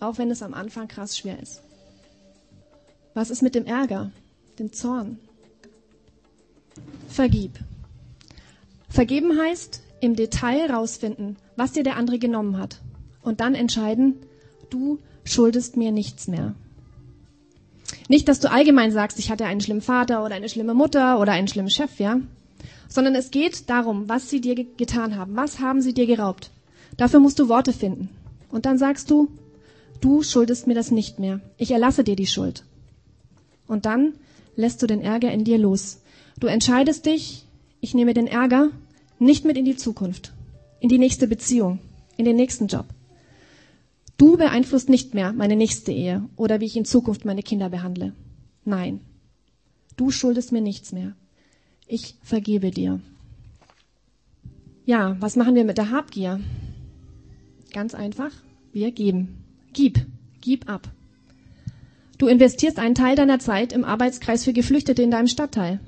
Auch 0.00 0.18
wenn 0.18 0.30
es 0.30 0.42
am 0.42 0.54
Anfang 0.54 0.88
krass 0.88 1.18
schwer 1.18 1.40
ist. 1.40 1.62
Was 3.14 3.30
ist 3.30 3.42
mit 3.42 3.54
dem 3.54 3.66
Ärger, 3.66 4.12
dem 4.58 4.72
Zorn? 4.72 5.18
Vergib. 7.08 7.58
Vergeben 8.88 9.38
heißt, 9.38 9.82
im 10.00 10.14
Detail 10.14 10.70
rausfinden, 10.70 11.36
was 11.56 11.72
dir 11.72 11.82
der 11.82 11.96
andere 11.96 12.18
genommen 12.18 12.58
hat. 12.58 12.80
Und 13.22 13.40
dann 13.40 13.54
entscheiden, 13.54 14.14
du 14.70 14.98
schuldest 15.24 15.76
mir 15.76 15.92
nichts 15.92 16.28
mehr. 16.28 16.54
Nicht, 18.08 18.28
dass 18.28 18.40
du 18.40 18.50
allgemein 18.50 18.92
sagst, 18.92 19.18
ich 19.18 19.30
hatte 19.30 19.46
einen 19.46 19.60
schlimmen 19.60 19.82
Vater 19.82 20.24
oder 20.24 20.34
eine 20.34 20.48
schlimme 20.48 20.74
Mutter 20.74 21.20
oder 21.20 21.32
einen 21.32 21.48
schlimmen 21.48 21.70
Chef, 21.70 21.98
ja? 21.98 22.20
Sondern 22.88 23.14
es 23.14 23.30
geht 23.30 23.68
darum, 23.68 24.08
was 24.08 24.30
sie 24.30 24.40
dir 24.40 24.54
getan 24.54 25.16
haben. 25.16 25.36
Was 25.36 25.60
haben 25.60 25.82
sie 25.82 25.92
dir 25.92 26.06
geraubt? 26.06 26.50
Dafür 26.96 27.20
musst 27.20 27.38
du 27.38 27.48
Worte 27.48 27.72
finden. 27.72 28.08
Und 28.50 28.64
dann 28.64 28.78
sagst 28.78 29.10
du, 29.10 29.28
du 30.00 30.22
schuldest 30.22 30.66
mir 30.66 30.74
das 30.74 30.90
nicht 30.90 31.18
mehr. 31.18 31.40
Ich 31.56 31.70
erlasse 31.70 32.04
dir 32.04 32.16
die 32.16 32.26
Schuld. 32.26 32.64
Und 33.66 33.86
dann 33.86 34.14
lässt 34.56 34.82
du 34.82 34.86
den 34.86 35.00
Ärger 35.00 35.32
in 35.32 35.44
dir 35.44 35.58
los. 35.58 36.00
Du 36.40 36.46
entscheidest 36.46 37.06
dich, 37.06 37.46
ich 37.80 37.94
nehme 37.94 38.14
den 38.14 38.26
Ärger 38.26 38.70
nicht 39.18 39.44
mit 39.44 39.56
in 39.56 39.64
die 39.64 39.76
Zukunft, 39.76 40.32
in 40.80 40.88
die 40.88 40.98
nächste 40.98 41.28
Beziehung, 41.28 41.78
in 42.16 42.24
den 42.24 42.36
nächsten 42.36 42.66
Job. 42.66 42.86
Du 44.16 44.36
beeinflusst 44.36 44.88
nicht 44.88 45.14
mehr 45.14 45.32
meine 45.32 45.54
nächste 45.56 45.92
Ehe 45.92 46.28
oder 46.36 46.60
wie 46.60 46.66
ich 46.66 46.76
in 46.76 46.84
Zukunft 46.84 47.24
meine 47.24 47.42
Kinder 47.42 47.70
behandle. 47.70 48.12
Nein, 48.64 49.00
du 49.96 50.10
schuldest 50.10 50.50
mir 50.52 50.60
nichts 50.60 50.92
mehr. 50.92 51.14
Ich 51.86 52.16
vergebe 52.22 52.70
dir. 52.70 53.00
Ja, 54.84 55.16
was 55.20 55.36
machen 55.36 55.54
wir 55.54 55.64
mit 55.64 55.78
der 55.78 55.90
Habgier? 55.90 56.40
Ganz 57.72 57.94
einfach, 57.94 58.30
wir 58.72 58.90
geben. 58.90 59.44
Gib, 59.72 60.00
gib 60.40 60.68
ab. 60.68 60.88
Du 62.18 62.26
investierst 62.26 62.78
einen 62.78 62.94
Teil 62.94 63.14
deiner 63.14 63.38
Zeit 63.38 63.72
im 63.72 63.84
Arbeitskreis 63.84 64.44
für 64.44 64.52
Geflüchtete 64.52 65.02
in 65.02 65.10
deinem 65.10 65.28
Stadtteil. 65.28 65.80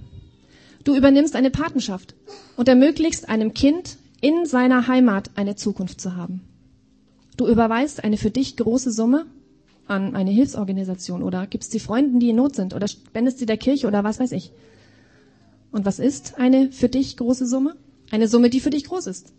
Du 0.85 0.97
übernimmst 0.97 1.37
eine 1.37 1.51
Patenschaft 1.51 2.15
und 2.57 2.69
ermöglichst 2.69 3.29
einem 3.29 3.53
Kind 3.53 3.97
in 4.21 4.47
seiner 4.47 4.87
Heimat 4.87 5.31
eine 5.35 5.57
Zukunft 5.57 6.01
zu 6.01 6.17
haben. 6.17 6.43
Du 7.37 7.47
überweist 7.47 8.05
eine 8.05 8.17
für 8.17 8.31
dich 8.31 8.57
große 8.57 8.93
Summe 8.93 9.27
an 9.87 10.15
eine 10.15 10.31
Hilfsorganisation 10.31 11.23
oder 11.23 11.47
gibst 11.47 11.73
sie 11.73 11.81
Freunden, 11.81 12.21
die 12.21 12.31
in 12.31 12.37
Not 12.37 12.55
sind 12.55 12.75
oder 12.75 12.87
spendest 12.87 13.39
sie 13.39 13.47
der 13.47 13.57
Kirche 13.57 13.89
oder 13.89 14.05
was 14.05 14.21
weiß 14.21 14.33
ich. 14.33 14.53
Und 15.73 15.85
was 15.85 15.99
ist 15.99 16.39
eine 16.39 16.71
für 16.71 16.89
dich 16.89 17.17
große 17.17 17.47
Summe? 17.47 17.77
Eine 18.11 18.29
Summe, 18.29 18.51
die 18.51 18.61
für 18.61 18.71
dich 18.71 18.85
groß 18.85 19.07
ist. 19.07 19.33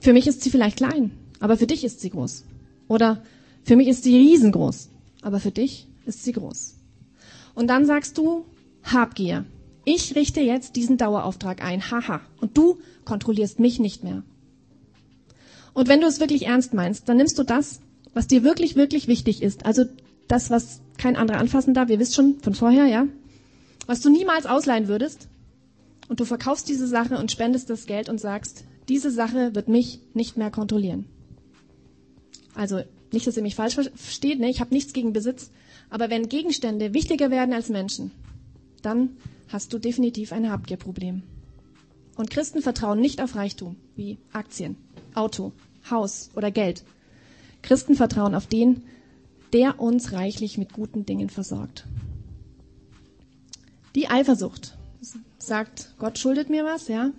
Für 0.00 0.12
mich 0.12 0.26
ist 0.26 0.42
sie 0.42 0.50
vielleicht 0.50 0.76
klein, 0.76 1.12
aber 1.40 1.56
für 1.56 1.66
dich 1.66 1.84
ist 1.84 2.00
sie 2.00 2.10
groß. 2.10 2.44
Oder 2.88 3.22
für 3.64 3.76
mich 3.76 3.88
ist 3.88 4.04
sie 4.04 4.16
riesengroß, 4.16 4.88
aber 5.22 5.40
für 5.40 5.50
dich 5.50 5.88
ist 6.06 6.22
sie 6.22 6.32
groß. 6.32 6.74
Und 7.54 7.68
dann 7.68 7.86
sagst 7.86 8.18
du, 8.18 8.44
Habgier. 8.82 9.46
Ich 9.84 10.14
richte 10.14 10.40
jetzt 10.40 10.76
diesen 10.76 10.96
Dauerauftrag 10.96 11.62
ein, 11.62 11.90
haha. 11.90 12.20
Und 12.40 12.56
du 12.56 12.78
kontrollierst 13.04 13.60
mich 13.60 13.80
nicht 13.80 14.04
mehr. 14.04 14.22
Und 15.72 15.88
wenn 15.88 16.00
du 16.00 16.06
es 16.06 16.20
wirklich 16.20 16.46
ernst 16.46 16.74
meinst, 16.74 17.08
dann 17.08 17.16
nimmst 17.16 17.38
du 17.38 17.42
das, 17.42 17.80
was 18.12 18.26
dir 18.26 18.44
wirklich, 18.44 18.76
wirklich 18.76 19.08
wichtig 19.08 19.42
ist. 19.42 19.66
Also 19.66 19.84
das, 20.28 20.50
was 20.50 20.80
kein 20.96 21.16
anderer 21.16 21.38
anfassen 21.38 21.74
darf. 21.74 21.90
Ihr 21.90 21.98
wisst 21.98 22.14
schon 22.14 22.38
von 22.40 22.54
vorher, 22.54 22.86
ja? 22.86 23.06
Was 23.86 24.00
du 24.00 24.10
niemals 24.10 24.46
ausleihen 24.46 24.88
würdest. 24.88 25.28
Und 26.08 26.20
du 26.20 26.24
verkaufst 26.24 26.68
diese 26.68 26.86
Sache 26.86 27.18
und 27.18 27.32
spendest 27.32 27.70
das 27.70 27.86
Geld 27.86 28.08
und 28.08 28.20
sagst, 28.20 28.64
diese 28.88 29.10
Sache 29.10 29.54
wird 29.54 29.68
mich 29.68 30.00
nicht 30.12 30.36
mehr 30.36 30.50
kontrollieren. 30.50 31.06
Also 32.54 32.82
nicht, 33.14 33.26
dass 33.26 33.36
ihr 33.36 33.42
mich 33.42 33.54
falsch 33.54 33.74
versteht, 33.74 34.40
ne? 34.40 34.50
ich 34.50 34.60
habe 34.60 34.74
nichts 34.74 34.92
gegen 34.92 35.12
Besitz. 35.12 35.50
Aber 35.90 36.10
wenn 36.10 36.28
Gegenstände 36.28 36.92
wichtiger 36.92 37.30
werden 37.30 37.54
als 37.54 37.68
Menschen, 37.68 38.10
dann 38.82 39.16
hast 39.48 39.72
du 39.72 39.78
definitiv 39.78 40.32
ein 40.32 40.50
Habgierproblem. 40.50 41.22
Und 42.16 42.30
Christen 42.30 42.62
vertrauen 42.62 43.00
nicht 43.00 43.20
auf 43.22 43.34
Reichtum 43.34 43.76
wie 43.96 44.18
Aktien, 44.32 44.76
Auto, 45.14 45.52
Haus 45.90 46.30
oder 46.36 46.50
Geld. 46.50 46.84
Christen 47.62 47.94
vertrauen 47.94 48.34
auf 48.34 48.46
den, 48.46 48.82
der 49.52 49.80
uns 49.80 50.12
reichlich 50.12 50.58
mit 50.58 50.72
guten 50.72 51.06
Dingen 51.06 51.30
versorgt. 51.30 51.86
Die 53.94 54.08
Eifersucht 54.08 54.76
sagt, 55.38 55.94
Gott 55.98 56.18
schuldet 56.18 56.50
mir 56.50 56.64
was, 56.64 56.88
ja? 56.88 57.12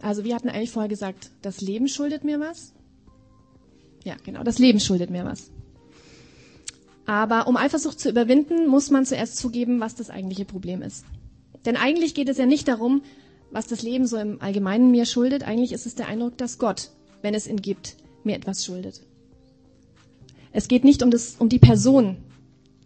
Also 0.00 0.24
wir 0.24 0.34
hatten 0.34 0.48
eigentlich 0.48 0.70
vorher 0.70 0.88
gesagt, 0.88 1.30
das 1.42 1.60
Leben 1.60 1.88
schuldet 1.88 2.24
mir 2.24 2.40
was. 2.40 2.72
Ja, 4.04 4.16
genau, 4.24 4.42
das 4.42 4.58
Leben 4.58 4.80
schuldet 4.80 5.10
mir 5.10 5.24
was. 5.24 5.50
Aber 7.06 7.46
um 7.46 7.56
Eifersucht 7.56 7.98
zu 7.98 8.08
überwinden, 8.08 8.66
muss 8.66 8.90
man 8.90 9.04
zuerst 9.04 9.36
zugeben, 9.36 9.80
was 9.80 9.94
das 9.94 10.10
eigentliche 10.10 10.44
Problem 10.44 10.82
ist. 10.82 11.04
Denn 11.64 11.76
eigentlich 11.76 12.14
geht 12.14 12.28
es 12.28 12.38
ja 12.38 12.46
nicht 12.46 12.68
darum, 12.68 13.02
was 13.50 13.66
das 13.66 13.82
Leben 13.82 14.06
so 14.06 14.16
im 14.16 14.40
Allgemeinen 14.40 14.90
mir 14.90 15.04
schuldet. 15.04 15.42
Eigentlich 15.42 15.72
ist 15.72 15.86
es 15.86 15.94
der 15.94 16.08
Eindruck, 16.08 16.38
dass 16.38 16.58
Gott, 16.58 16.90
wenn 17.20 17.34
es 17.34 17.46
ihn 17.46 17.60
gibt, 17.60 17.96
mir 18.24 18.36
etwas 18.36 18.64
schuldet. 18.64 19.02
Es 20.52 20.68
geht 20.68 20.84
nicht 20.84 21.02
um, 21.02 21.10
das, 21.10 21.36
um 21.38 21.48
die 21.48 21.58
Person, 21.58 22.16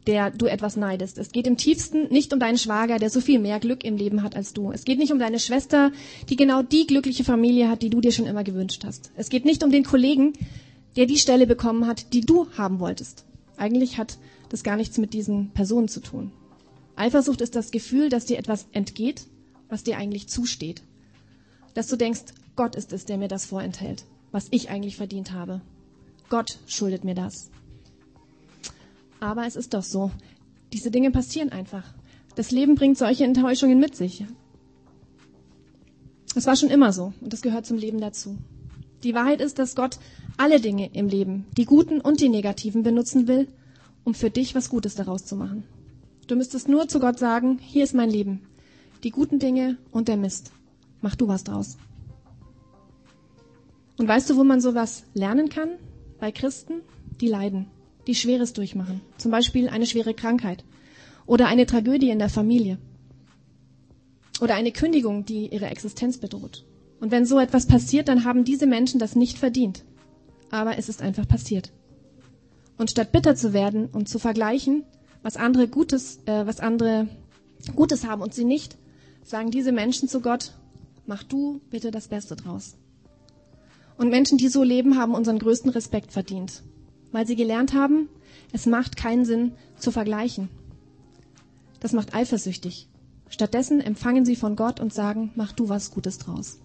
der 0.07 0.31
du 0.31 0.47
etwas 0.47 0.77
neidest. 0.77 1.19
Es 1.19 1.33
geht 1.33 1.47
im 1.47 1.57
tiefsten 1.57 2.09
nicht 2.09 2.33
um 2.33 2.39
deinen 2.39 2.59
Schwager, 2.59 2.99
der 2.99 3.11
so 3.11 3.21
viel 3.21 3.39
mehr 3.39 3.59
Glück 3.59 3.85
im 3.85 3.97
Leben 3.97 4.23
hat 4.23 4.37
als 4.37 4.53
du. 4.53 4.71
Es 4.71 4.85
geht 4.85 4.99
nicht 4.99 5.13
um 5.13 5.19
deine 5.19 5.41
Schwester, 5.41 5.91
die 6.29 6.37
genau 6.37 6.63
die 6.63 6.87
glückliche 6.87 7.25
Familie 7.25 7.69
hat, 7.69 7.83
die 7.83 7.91
du 7.91 8.01
dir 8.01 8.13
schon 8.13 8.27
immer 8.27 8.45
gewünscht 8.45 8.85
hast. 8.85 9.11
Es 9.17 9.31
geht 9.31 9.45
nicht 9.45 9.65
um 9.65 9.71
den 9.71 9.85
Kollegen, 9.85 10.33
der 10.97 11.07
die 11.07 11.19
Stelle 11.19 11.47
bekommen 11.47 11.87
hat, 11.87 12.13
die 12.13 12.23
du 12.23 12.47
haben 12.57 12.81
wolltest. 12.81 13.25
Eigentlich 13.57 13.99
hat 13.99 14.19
das 14.49 14.63
gar 14.63 14.77
nichts 14.77 14.99
mit 14.99 15.15
diesen 15.15 15.51
Personen 15.51 15.89
zu 15.89 16.01
tun. 16.01 16.33
Eifersucht 16.97 17.41
ist 17.41 17.55
das 17.55 17.71
Gefühl, 17.71 18.09
dass 18.09 18.27
dir 18.27 18.39
etwas 18.39 18.67
entgeht, 18.73 19.27
was 19.69 19.85
dir 19.85 19.99
eigentlich 19.99 20.29
zusteht. 20.29 20.83
Dass 21.75 21.89
du 21.89 21.97
denkst, 21.97 22.23
Gott 22.55 22.75
ist 22.75 22.93
es, 22.93 23.05
der 23.05 23.19
mir 23.19 23.29
das 23.29 23.45
vorenthält, 23.45 24.05
was 24.33 24.49
ich 24.51 24.71
eigentlich 24.71 24.97
verdient 24.97 25.33
habe. 25.33 25.61
Gott 26.31 26.59
schuldet 26.67 27.05
mir 27.05 27.15
das. 27.15 27.51
Aber 29.21 29.47
es 29.47 29.57
ist 29.57 29.75
doch 29.75 29.83
so. 29.83 30.11
Diese 30.73 30.91
Dinge 30.91 31.11
passieren 31.11 31.51
einfach. 31.51 31.85
Das 32.35 32.51
Leben 32.51 32.75
bringt 32.75 32.99
solche 32.99 33.25
Enttäuschungen 33.25 33.79
mit 33.79 33.95
sich. 33.95 34.25
Es 36.35 36.47
war 36.47 36.57
schon 36.57 36.71
immer 36.71 36.93
so 36.93 37.13
und 37.21 37.33
das 37.33 37.43
gehört 37.43 37.67
zum 37.67 37.79
Leben 37.79 38.01
dazu. 38.01 38.37
Die 39.03 39.15
Wahrheit 39.15 39.41
ist, 39.41 39.59
dass 39.59 39.75
Gott 39.75 39.99
alle 40.37 40.61
Dinge 40.61 40.91
im 40.93 41.09
Leben, 41.09 41.47
die 41.57 41.65
guten 41.65 42.01
und 42.01 42.21
die 42.21 42.29
negativen, 42.29 42.83
benutzen 42.83 43.29
will, 43.29 43.49
um 44.05 44.15
für 44.15 44.31
dich 44.31 44.55
was 44.55 44.71
Gutes 44.71 44.95
daraus 44.95 45.25
zu 45.25 45.37
machen. 45.37 45.65
Du 46.27 46.37
müsstest 46.37 46.69
nur 46.69 46.89
zu 46.89 47.01
Gott 47.01 47.19
sagen, 47.19 47.59
hier 47.61 47.85
ist 47.85 47.95
mein 47.95 48.11
Leben, 48.11 48.43
die 49.05 49.11
guten 49.11 49.39
Dinge 49.39 49.79
und 49.91 50.09
der 50.09 50.17
Mist. 50.17 50.53
Mach 51.01 51.15
du 51.15 51.29
was 51.29 51.45
draus. 51.45 51.77
Und 53.99 54.09
weißt 54.09 54.29
du, 54.31 54.37
wo 54.37 54.45
man 54.45 54.61
sowas 54.61 55.05
lernen 55.15 55.49
kann? 55.49 55.71
Bei 56.19 56.33
Christen, 56.33 56.83
die 57.21 57.29
leiden 57.29 57.67
die 58.07 58.15
Schweres 58.15 58.53
durchmachen. 58.53 59.01
Zum 59.19 59.31
Beispiel 59.31 59.69
eine 59.69 59.87
schwere 59.87 60.15
Krankheit 60.15 60.65
oder 61.27 61.47
eine 61.47 61.67
Tragödie 61.67 62.11
in 62.11 62.19
der 62.19 62.29
Familie 62.29 62.79
oder 64.41 64.55
eine 64.55 64.73
Kündigung, 64.73 65.25
die 65.25 65.49
ihre 65.49 65.67
Existenz 65.67 66.19
bedroht. 66.19 66.65
Und 67.01 67.11
wenn 67.11 67.27
so 67.27 67.39
etwas 67.39 67.67
passiert, 67.67 68.09
dann 68.09 68.25
haben 68.25 68.45
diese 68.45 68.67
Menschen 68.67 69.01
das 69.01 69.17
nicht 69.17 69.39
verdient. 69.39 69.85
Aber 70.51 70.79
es 70.79 70.89
ist 70.89 71.03
einfach 71.03 71.27
passiert. 71.27 71.73
Und 72.79 72.91
statt 72.91 73.13
bitter 73.13 73.35
zu 73.35 73.53
werden 73.53 73.87
und 73.87 74.09
zu 74.09 74.19
vergleichen, 74.19 74.85
was 75.23 75.37
andere 75.37 75.67
Gutes, 75.69 76.21
äh, 76.27 76.47
was 76.47 76.61
andere 76.61 77.09
Gutes 77.75 78.07
haben 78.07 78.23
und 78.23 78.35
sie 78.35 78.45
nicht, 78.45 78.77
sagen 79.25 79.51
diese 79.51 79.73
Menschen 79.73 80.09
zu 80.09 80.21
Gott, 80.21 80.53
mach 81.07 81.23
du 81.23 81.61
bitte 81.71 81.91
das 81.91 82.09
Beste 82.09 82.37
draus. 82.37 82.77
Und 83.97 84.11
Menschen, 84.11 84.39
die 84.39 84.49
so 84.49 84.63
leben, 84.63 84.99
haben 84.99 85.15
unseren 85.15 85.39
größten 85.39 85.71
Respekt 85.71 86.13
verdient 86.13 86.63
weil 87.17 87.27
sie 87.27 87.37
gelernt 87.37 87.73
haben, 87.73 88.11
es 88.53 88.67
macht 88.67 88.97
keinen 88.97 89.25
Sinn 89.25 89.53
zu 89.79 89.91
vergleichen. 89.91 90.51
Das 91.81 91.93
macht 91.93 92.15
eifersüchtig. 92.15 92.89
Stattdessen 93.31 93.81
empfangen 93.81 94.27
sie 94.27 94.37
von 94.37 94.55
Gott 94.55 94.81
und 94.81 94.93
sagen, 94.93 95.33
mach 95.35 95.53
du 95.53 95.71
was 95.71 95.91
Gutes 95.91 96.19
draus. 96.19 96.59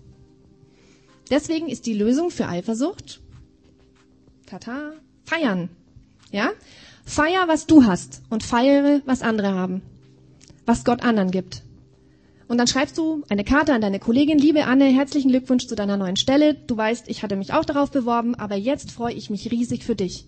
Deswegen 1.29 1.69
ist 1.69 1.85
die 1.85 1.93
Lösung 1.93 2.29
für 2.31 2.49
Eifersucht, 2.49 3.21
tata, 4.51 4.91
feiern. 5.23 5.69
Ja? 6.31 6.51
Feier, 7.05 7.47
was 7.47 7.67
du 7.67 7.85
hast 7.85 8.21
und 8.29 8.43
feiere, 8.43 9.01
was 9.05 9.21
andere 9.21 9.53
haben. 9.53 9.81
Was 10.65 10.83
Gott 10.83 11.03
anderen 11.03 11.31
gibt. 11.31 11.63
Und 12.47 12.57
dann 12.57 12.67
schreibst 12.67 12.97
du 12.97 13.23
eine 13.29 13.45
Karte 13.45 13.73
an 13.73 13.79
deine 13.79 13.99
Kollegin, 13.99 14.37
liebe 14.37 14.65
Anne, 14.65 14.85
herzlichen 14.85 15.29
Glückwunsch 15.29 15.67
zu 15.67 15.75
deiner 15.75 15.95
neuen 15.95 16.17
Stelle. 16.17 16.53
Du 16.53 16.75
weißt, 16.75 17.07
ich 17.07 17.23
hatte 17.23 17.37
mich 17.37 17.53
auch 17.53 17.63
darauf 17.63 17.91
beworben, 17.91 18.35
aber 18.35 18.55
jetzt 18.55 18.91
freue 18.91 19.13
ich 19.13 19.29
mich 19.29 19.49
riesig 19.51 19.85
für 19.85 19.95
dich. 19.95 20.25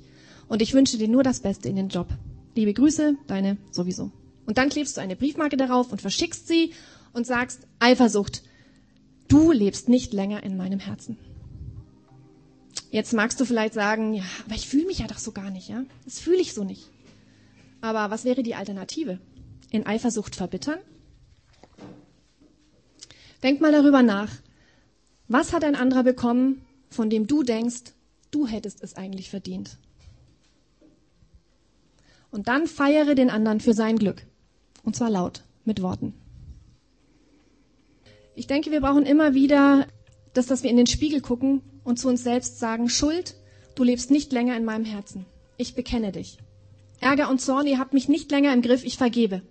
Und 0.47 0.62
ich 0.62 0.73
wünsche 0.73 0.97
dir 0.97 1.09
nur 1.09 1.23
das 1.23 1.41
Beste 1.41 1.67
in 1.67 1.75
den 1.75 1.89
Job. 1.89 2.07
Liebe 2.55 2.73
Grüße, 2.73 3.17
deine 3.27 3.57
sowieso. 3.71 4.12
Und 4.45 4.57
dann 4.57 4.69
klebst 4.69 4.95
du 4.95 5.01
eine 5.01 5.17
Briefmarke 5.17 5.57
darauf 5.57 5.91
und 5.91 6.01
verschickst 6.01 6.47
sie 6.47 6.71
und 7.12 7.27
sagst, 7.27 7.67
Eifersucht, 7.79 8.43
du 9.27 9.51
lebst 9.51 9.89
nicht 9.89 10.13
länger 10.13 10.43
in 10.43 10.55
meinem 10.55 10.79
Herzen. 10.79 11.17
Jetzt 12.93 13.12
magst 13.12 13.39
du 13.39 13.45
vielleicht 13.45 13.73
sagen, 13.73 14.13
ja, 14.13 14.23
aber 14.45 14.53
ich 14.53 14.67
fühle 14.67 14.86
mich 14.86 14.99
ja 14.99 15.08
doch 15.08 15.17
so 15.17 15.32
gar 15.32 15.49
nicht, 15.49 15.67
ja? 15.67 15.84
Das 16.06 16.19
fühle 16.19 16.38
ich 16.38 16.53
so 16.53 16.63
nicht. 16.63 16.91
Aber 17.82 18.12
was 18.12 18.23
wäre 18.23 18.43
die 18.43 18.53
Alternative? 18.53 19.17
In 19.71 19.88
Eifersucht 19.88 20.36
verbittern? 20.36 20.77
Denk 23.41 23.62
mal 23.62 23.71
darüber 23.71 24.03
nach. 24.03 24.29
Was 25.27 25.53
hat 25.53 25.63
ein 25.63 25.73
anderer 25.73 26.03
bekommen, 26.03 26.62
von 26.91 27.10
dem 27.10 27.25
du 27.25 27.41
denkst, 27.41 27.93
du 28.29 28.45
hättest 28.45 28.84
es 28.84 28.95
eigentlich 28.95 29.32
verdient? 29.32 29.79
Und 32.29 32.47
dann 32.47 32.67
feiere 32.67 33.15
den 33.15 33.32
anderen 33.32 33.60
für 33.60 33.73
sein 33.73 33.97
Glück. 33.97 34.23
Und 34.84 34.95
zwar 34.95 35.10
laut, 35.10 35.41
mit 35.65 35.82
Worten. 35.82 36.13
Ich 38.36 38.45
denke, 38.45 38.69
wir 38.69 38.82
brauchen 38.82 39.08
immer 39.08 39.34
wieder 39.34 39.88
das, 40.36 40.45
dass 40.45 40.62
wir 40.62 40.69
in 40.69 40.77
den 40.77 40.86
Spiegel 40.86 41.21
gucken 41.21 41.63
und 41.84 42.00
zu 42.00 42.10
uns 42.10 42.24
selbst 42.24 42.60
sagen, 42.60 42.89
Schuld, 42.89 43.36
du 43.76 43.84
lebst 43.84 44.12
nicht 44.12 44.32
länger 44.32 44.56
in 44.58 44.65
meinem 44.65 44.86
Herzen. 44.86 45.26
Ich 45.58 45.76
bekenne 45.76 46.12
dich. 46.12 46.38
Ärger 47.00 47.30
und 47.30 47.41
Zorn, 47.41 47.67
ihr 47.67 47.80
habt 47.80 47.93
mich 47.93 48.08
nicht 48.08 48.32
länger 48.32 48.54
im 48.54 48.62
Griff, 48.62 48.84
ich 48.84 48.98
vergebe. 48.98 49.41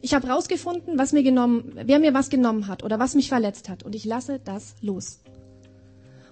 Ich 0.00 0.14
habe 0.14 0.28
rausgefunden, 0.28 0.98
was 0.98 1.12
mir 1.12 1.22
genommen, 1.22 1.72
wer 1.74 2.00
mir 2.00 2.12
was 2.12 2.28
genommen 2.28 2.66
hat 2.66 2.82
oder 2.82 2.98
was 2.98 3.14
mich 3.14 3.28
verletzt 3.28 3.68
hat 3.68 3.84
und 3.84 3.94
ich 3.94 4.04
lasse 4.04 4.40
das 4.44 4.74
los. 4.80 5.20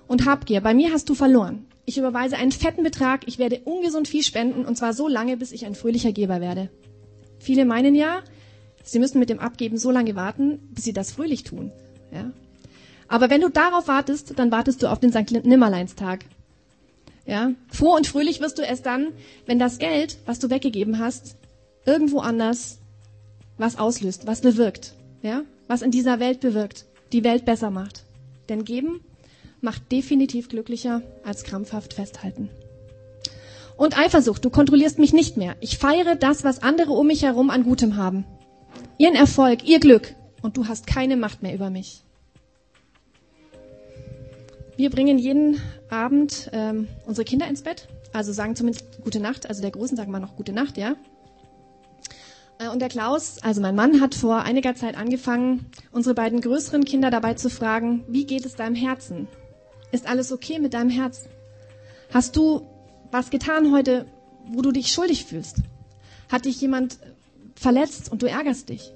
Und 0.08 0.26
Habgier, 0.26 0.60
bei 0.60 0.74
mir 0.74 0.92
hast 0.92 1.08
du 1.08 1.14
verloren. 1.14 1.66
Ich 1.84 1.96
überweise 1.96 2.36
einen 2.36 2.50
fetten 2.50 2.82
Betrag, 2.82 3.22
ich 3.26 3.38
werde 3.38 3.60
ungesund 3.60 4.08
viel 4.08 4.24
spenden 4.24 4.64
und 4.64 4.76
zwar 4.76 4.92
so 4.92 5.06
lange, 5.06 5.36
bis 5.36 5.52
ich 5.52 5.66
ein 5.66 5.76
fröhlicher 5.76 6.10
Geber 6.10 6.40
werde. 6.40 6.68
Viele 7.38 7.64
meinen 7.64 7.94
ja, 7.94 8.22
sie 8.82 8.98
müssen 8.98 9.20
mit 9.20 9.30
dem 9.30 9.38
Abgeben 9.38 9.78
so 9.78 9.92
lange 9.92 10.16
warten, 10.16 10.58
bis 10.72 10.84
sie 10.84 10.92
das 10.92 11.12
fröhlich 11.12 11.44
tun. 11.44 11.70
Ja? 12.12 12.32
Aber 13.10 13.28
wenn 13.28 13.40
du 13.40 13.48
darauf 13.50 13.88
wartest, 13.88 14.38
dann 14.38 14.52
wartest 14.52 14.82
du 14.82 14.86
auf 14.86 15.00
den 15.00 15.10
St. 15.10 15.44
Nimmerleinstag. 15.44 16.24
Ja? 17.26 17.50
Froh 17.68 17.96
und 17.96 18.06
fröhlich 18.06 18.40
wirst 18.40 18.58
du 18.58 18.62
erst 18.62 18.86
dann, 18.86 19.08
wenn 19.46 19.58
das 19.58 19.78
Geld, 19.78 20.18
was 20.26 20.38
du 20.38 20.48
weggegeben 20.48 21.00
hast, 21.00 21.34
irgendwo 21.84 22.20
anders 22.20 22.78
was 23.58 23.76
auslöst, 23.76 24.28
was 24.28 24.40
bewirkt. 24.42 24.94
Ja? 25.22 25.42
Was 25.66 25.82
in 25.82 25.90
dieser 25.90 26.20
Welt 26.20 26.38
bewirkt, 26.38 26.86
die 27.10 27.24
Welt 27.24 27.44
besser 27.44 27.70
macht. 27.70 28.04
Denn 28.48 28.64
geben 28.64 29.00
macht 29.60 29.90
definitiv 29.90 30.48
glücklicher 30.48 31.02
als 31.24 31.42
krampfhaft 31.42 31.94
festhalten. 31.94 32.48
Und 33.76 33.98
Eifersucht, 33.98 34.44
du 34.44 34.50
kontrollierst 34.50 35.00
mich 35.00 35.12
nicht 35.12 35.36
mehr. 35.36 35.56
Ich 35.60 35.78
feiere 35.78 36.14
das, 36.14 36.44
was 36.44 36.62
andere 36.62 36.92
um 36.92 37.08
mich 37.08 37.24
herum 37.24 37.50
an 37.50 37.64
Gutem 37.64 37.96
haben. 37.96 38.24
Ihren 38.98 39.16
Erfolg, 39.16 39.66
ihr 39.66 39.80
Glück. 39.80 40.14
Und 40.42 40.56
du 40.56 40.68
hast 40.68 40.86
keine 40.86 41.16
Macht 41.16 41.42
mehr 41.42 41.54
über 41.54 41.70
mich. 41.70 42.04
Wir 44.80 44.88
bringen 44.88 45.18
jeden 45.18 45.60
Abend 45.90 46.48
ähm, 46.54 46.88
unsere 47.04 47.26
Kinder 47.26 47.46
ins 47.46 47.60
Bett. 47.60 47.86
Also 48.14 48.32
sagen 48.32 48.56
zumindest 48.56 49.02
gute 49.04 49.20
Nacht. 49.20 49.46
Also 49.46 49.60
der 49.60 49.72
Großen 49.72 49.94
sagen 49.94 50.10
wir 50.10 50.20
noch 50.20 50.36
gute 50.36 50.54
Nacht, 50.54 50.78
ja. 50.78 50.96
Äh, 52.58 52.70
und 52.70 52.78
der 52.78 52.88
Klaus, 52.88 53.42
also 53.42 53.60
mein 53.60 53.74
Mann, 53.74 54.00
hat 54.00 54.14
vor 54.14 54.40
einiger 54.40 54.74
Zeit 54.74 54.96
angefangen, 54.96 55.66
unsere 55.92 56.14
beiden 56.14 56.40
größeren 56.40 56.86
Kinder 56.86 57.10
dabei 57.10 57.34
zu 57.34 57.50
fragen, 57.50 58.04
wie 58.08 58.24
geht 58.24 58.46
es 58.46 58.56
deinem 58.56 58.74
Herzen? 58.74 59.28
Ist 59.92 60.08
alles 60.08 60.32
okay 60.32 60.58
mit 60.58 60.72
deinem 60.72 60.88
Herz? 60.88 61.28
Hast 62.10 62.36
du 62.36 62.62
was 63.10 63.28
getan 63.28 63.74
heute, 63.74 64.06
wo 64.46 64.62
du 64.62 64.72
dich 64.72 64.90
schuldig 64.90 65.26
fühlst? 65.26 65.56
Hat 66.30 66.46
dich 66.46 66.58
jemand 66.58 66.96
verletzt 67.54 68.10
und 68.10 68.22
du 68.22 68.26
ärgerst 68.30 68.70
dich? 68.70 68.92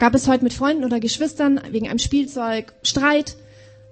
Gab 0.00 0.16
es 0.16 0.26
heute 0.26 0.42
mit 0.42 0.52
Freunden 0.52 0.82
oder 0.82 0.98
Geschwistern 0.98 1.60
wegen 1.70 1.88
einem 1.88 2.00
Spielzeug 2.00 2.72
Streit? 2.82 3.36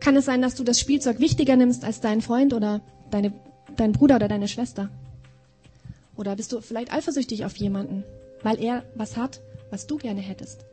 Kann 0.00 0.16
es 0.16 0.24
sein, 0.24 0.42
dass 0.42 0.54
du 0.54 0.64
das 0.64 0.78
Spielzeug 0.78 1.18
wichtiger 1.20 1.56
nimmst 1.56 1.84
als 1.84 2.00
deinen 2.00 2.22
Freund 2.22 2.54
oder 2.54 2.80
deine, 3.10 3.32
deinen 3.76 3.92
Bruder 3.92 4.16
oder 4.16 4.28
deine 4.28 4.48
Schwester? 4.48 4.90
Oder 6.16 6.36
bist 6.36 6.52
du 6.52 6.60
vielleicht 6.60 6.92
eifersüchtig 6.92 7.44
auf 7.44 7.56
jemanden, 7.56 8.04
weil 8.42 8.60
er 8.62 8.84
was 8.94 9.16
hat, 9.16 9.40
was 9.70 9.86
du 9.86 9.96
gerne 9.96 10.20
hättest? 10.20 10.64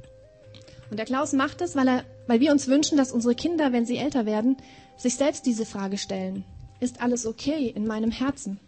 Und 0.89 0.97
der 0.97 1.05
Klaus 1.05 1.33
macht 1.33 1.61
es, 1.61 1.75
weil, 1.75 1.87
er, 1.87 2.03
weil 2.27 2.39
wir 2.39 2.51
uns 2.51 2.67
wünschen, 2.67 2.97
dass 2.97 3.11
unsere 3.11 3.35
Kinder, 3.35 3.71
wenn 3.73 3.85
sie 3.85 3.97
älter 3.97 4.25
werden, 4.25 4.57
sich 4.97 5.15
selbst 5.15 5.45
diese 5.45 5.65
Frage 5.65 5.97
stellen. 5.97 6.45
Ist 6.79 7.01
alles 7.01 7.25
okay 7.25 7.71
in 7.73 7.87
meinem 7.87 8.11
Herzen? 8.11 8.59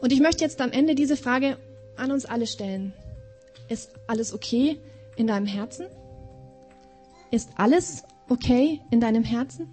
Und 0.00 0.12
ich 0.12 0.20
möchte 0.20 0.44
jetzt 0.44 0.60
am 0.60 0.70
Ende 0.70 0.94
diese 0.94 1.16
Frage 1.16 1.56
an 1.96 2.10
uns 2.10 2.24
alle 2.24 2.46
stellen. 2.46 2.92
Ist 3.68 3.90
alles 4.06 4.32
okay 4.32 4.78
in 5.16 5.26
deinem 5.26 5.46
Herzen? 5.46 5.86
Ist 7.30 7.50
alles 7.56 8.04
okay 8.28 8.80
in 8.90 9.00
deinem 9.00 9.24
Herzen? 9.24 9.68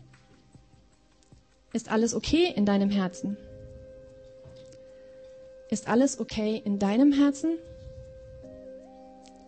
Ist 1.74 1.90
alles 1.90 2.14
okay 2.14 2.52
in 2.56 2.66
deinem 2.66 2.90
Herzen? 2.90 3.38
Ist 5.70 5.88
alles 5.88 6.20
okay 6.20 6.62
in 6.66 6.80
deinem 6.80 7.14
Herzen? 7.14 7.58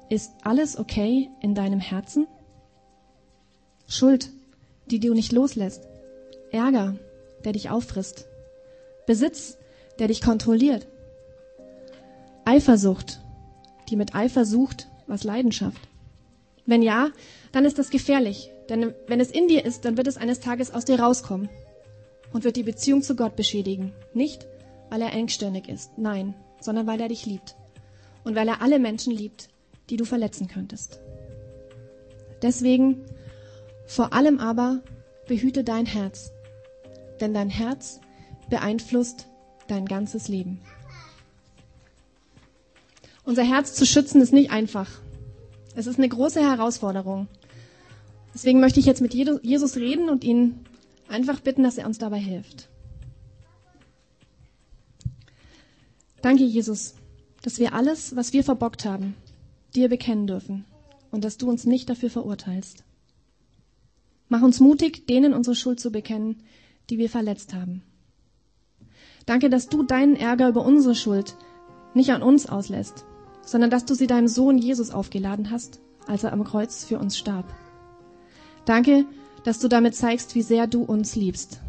Ist 0.09 0.31
alles 0.43 0.77
okay 0.77 1.29
in 1.41 1.53
deinem 1.53 1.81
Herzen? 1.81 2.27
Schuld, 3.87 4.29
die 4.85 4.99
du 4.99 5.13
nicht 5.13 5.33
loslässt. 5.33 5.87
Ärger, 6.51 6.95
der 7.43 7.51
dich 7.51 7.69
auffrisst. 7.69 8.25
Besitz, 9.05 9.57
der 9.99 10.07
dich 10.07 10.21
kontrolliert. 10.21 10.87
Eifersucht, 12.45 13.19
die 13.89 13.97
mit 13.97 14.15
Eifer 14.15 14.45
sucht, 14.45 14.87
was 15.07 15.25
Leidenschaft. 15.25 15.81
Wenn 16.65 16.81
ja, 16.81 17.09
dann 17.51 17.65
ist 17.65 17.79
das 17.79 17.89
gefährlich, 17.89 18.52
denn 18.69 18.93
wenn 19.07 19.19
es 19.19 19.31
in 19.31 19.47
dir 19.47 19.65
ist, 19.65 19.85
dann 19.85 19.97
wird 19.97 20.07
es 20.07 20.17
eines 20.17 20.39
Tages 20.39 20.73
aus 20.73 20.85
dir 20.85 20.99
rauskommen 20.99 21.49
und 22.31 22.43
wird 22.43 22.55
die 22.55 22.63
Beziehung 22.63 23.01
zu 23.01 23.15
Gott 23.15 23.35
beschädigen. 23.35 23.93
Nicht, 24.13 24.47
weil 24.89 25.01
er 25.01 25.13
engstirnig 25.13 25.69
ist, 25.69 25.97
nein, 25.97 26.33
sondern 26.59 26.87
weil 26.87 27.01
er 27.01 27.09
dich 27.09 27.25
liebt 27.25 27.55
und 28.23 28.35
weil 28.35 28.47
er 28.47 28.61
alle 28.61 28.79
Menschen 28.79 29.13
liebt, 29.13 29.49
die 29.89 29.97
du 29.97 30.05
verletzen 30.05 30.47
könntest. 30.47 30.99
Deswegen, 32.41 33.05
vor 33.85 34.13
allem 34.13 34.39
aber, 34.39 34.81
behüte 35.27 35.63
dein 35.63 35.85
Herz, 35.85 36.31
denn 37.21 37.33
dein 37.33 37.49
Herz 37.49 38.01
beeinflusst 38.49 39.27
dein 39.67 39.85
ganzes 39.85 40.27
Leben. 40.27 40.61
Unser 43.23 43.43
Herz 43.43 43.73
zu 43.73 43.85
schützen 43.85 44.21
ist 44.21 44.33
nicht 44.33 44.51
einfach. 44.51 44.89
Es 45.75 45.87
ist 45.87 45.97
eine 45.97 46.09
große 46.09 46.41
Herausforderung. 46.41 47.27
Deswegen 48.33 48.59
möchte 48.59 48.79
ich 48.79 48.85
jetzt 48.85 49.01
mit 49.01 49.13
Jesus 49.13 49.75
reden 49.75 50.09
und 50.09 50.23
ihn 50.23 50.59
einfach 51.07 51.39
bitten, 51.39 51.63
dass 51.63 51.77
er 51.77 51.85
uns 51.85 51.99
dabei 51.99 52.19
hilft. 52.19 52.69
Danke, 56.21 56.43
Jesus, 56.43 56.95
dass 57.43 57.59
wir 57.59 57.73
alles, 57.73 58.15
was 58.15 58.33
wir 58.33 58.43
verbockt 58.43 58.85
haben, 58.85 59.15
dir 59.75 59.89
bekennen 59.89 60.25
dürfen 60.25 60.65
und 61.11 61.23
dass 61.23 61.37
du 61.37 61.49
uns 61.49 61.65
nicht 61.65 61.89
dafür 61.89 62.09
verurteilst. 62.09 62.83
Mach 64.29 64.41
uns 64.41 64.59
mutig, 64.59 65.05
denen 65.05 65.33
unsere 65.33 65.55
Schuld 65.55 65.79
zu 65.79 65.91
bekennen, 65.91 66.41
die 66.89 66.97
wir 66.97 67.09
verletzt 67.09 67.53
haben. 67.53 67.83
Danke, 69.25 69.49
dass 69.49 69.67
du 69.67 69.83
deinen 69.83 70.15
Ärger 70.15 70.49
über 70.49 70.65
unsere 70.65 70.95
Schuld 70.95 71.35
nicht 71.93 72.11
an 72.11 72.23
uns 72.23 72.47
auslässt, 72.47 73.05
sondern 73.45 73.69
dass 73.69 73.85
du 73.85 73.93
sie 73.93 74.07
deinem 74.07 74.27
Sohn 74.27 74.57
Jesus 74.57 74.89
aufgeladen 74.89 75.51
hast, 75.51 75.79
als 76.07 76.23
er 76.23 76.33
am 76.33 76.43
Kreuz 76.43 76.83
für 76.83 76.97
uns 76.97 77.17
starb. 77.17 77.53
Danke, 78.65 79.05
dass 79.43 79.59
du 79.59 79.67
damit 79.67 79.95
zeigst, 79.95 80.35
wie 80.35 80.41
sehr 80.41 80.67
du 80.67 80.83
uns 80.83 81.15
liebst. 81.15 81.59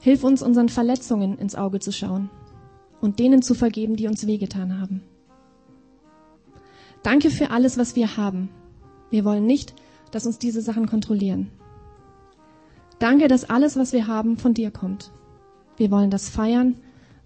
Hilf 0.00 0.22
uns, 0.22 0.42
unseren 0.42 0.68
Verletzungen 0.68 1.38
ins 1.38 1.56
Auge 1.56 1.80
zu 1.80 1.92
schauen 1.92 2.30
und 3.00 3.18
denen 3.18 3.42
zu 3.42 3.54
vergeben, 3.54 3.96
die 3.96 4.06
uns 4.06 4.26
wehgetan 4.26 4.80
haben. 4.80 5.02
Danke 7.02 7.30
für 7.30 7.50
alles, 7.50 7.76
was 7.78 7.96
wir 7.96 8.16
haben. 8.16 8.48
Wir 9.10 9.24
wollen 9.24 9.46
nicht, 9.46 9.74
dass 10.10 10.26
uns 10.26 10.38
diese 10.38 10.62
Sachen 10.62 10.86
kontrollieren. 10.86 11.50
Danke, 12.98 13.28
dass 13.28 13.48
alles, 13.48 13.76
was 13.76 13.92
wir 13.92 14.06
haben, 14.06 14.38
von 14.38 14.54
dir 14.54 14.70
kommt. 14.70 15.12
Wir 15.76 15.90
wollen 15.90 16.10
das 16.10 16.28
feiern, 16.28 16.76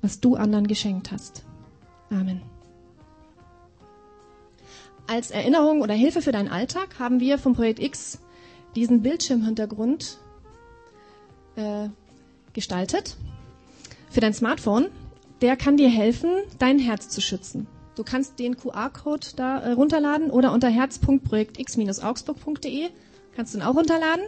was 0.02 0.20
du 0.20 0.34
anderen 0.34 0.66
geschenkt 0.66 1.12
hast. 1.12 1.44
Amen. 2.10 2.42
Als 5.10 5.30
Erinnerung 5.32 5.82
oder 5.82 5.92
Hilfe 5.92 6.22
für 6.22 6.30
deinen 6.30 6.46
Alltag 6.46 7.00
haben 7.00 7.18
wir 7.18 7.36
vom 7.36 7.56
Projekt 7.56 7.80
X 7.80 8.20
diesen 8.76 9.02
Bildschirmhintergrund 9.02 10.18
äh, 11.56 11.88
gestaltet 12.52 13.16
für 14.08 14.20
dein 14.20 14.34
Smartphone. 14.34 14.86
Der 15.40 15.56
kann 15.56 15.76
dir 15.76 15.88
helfen, 15.88 16.30
dein 16.60 16.78
Herz 16.78 17.08
zu 17.08 17.20
schützen. 17.20 17.66
Du 17.96 18.04
kannst 18.04 18.38
den 18.38 18.56
QR-Code 18.56 19.26
da 19.34 19.58
äh, 19.58 19.72
runterladen 19.72 20.30
oder 20.30 20.52
unter 20.52 20.68
herz.projektx-augsburg.de 20.68 22.90
kannst 23.34 23.52
du 23.52 23.58
ihn 23.58 23.64
auch 23.64 23.74
runterladen. 23.74 24.26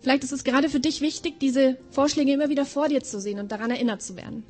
Vielleicht 0.00 0.22
ist 0.22 0.30
es 0.30 0.44
gerade 0.44 0.68
für 0.68 0.78
dich 0.78 1.00
wichtig, 1.00 1.40
diese 1.40 1.76
Vorschläge 1.90 2.32
immer 2.32 2.50
wieder 2.50 2.66
vor 2.66 2.86
dir 2.86 3.02
zu 3.02 3.20
sehen 3.20 3.40
und 3.40 3.50
daran 3.50 3.72
erinnert 3.72 4.00
zu 4.00 4.16
werden. 4.16 4.44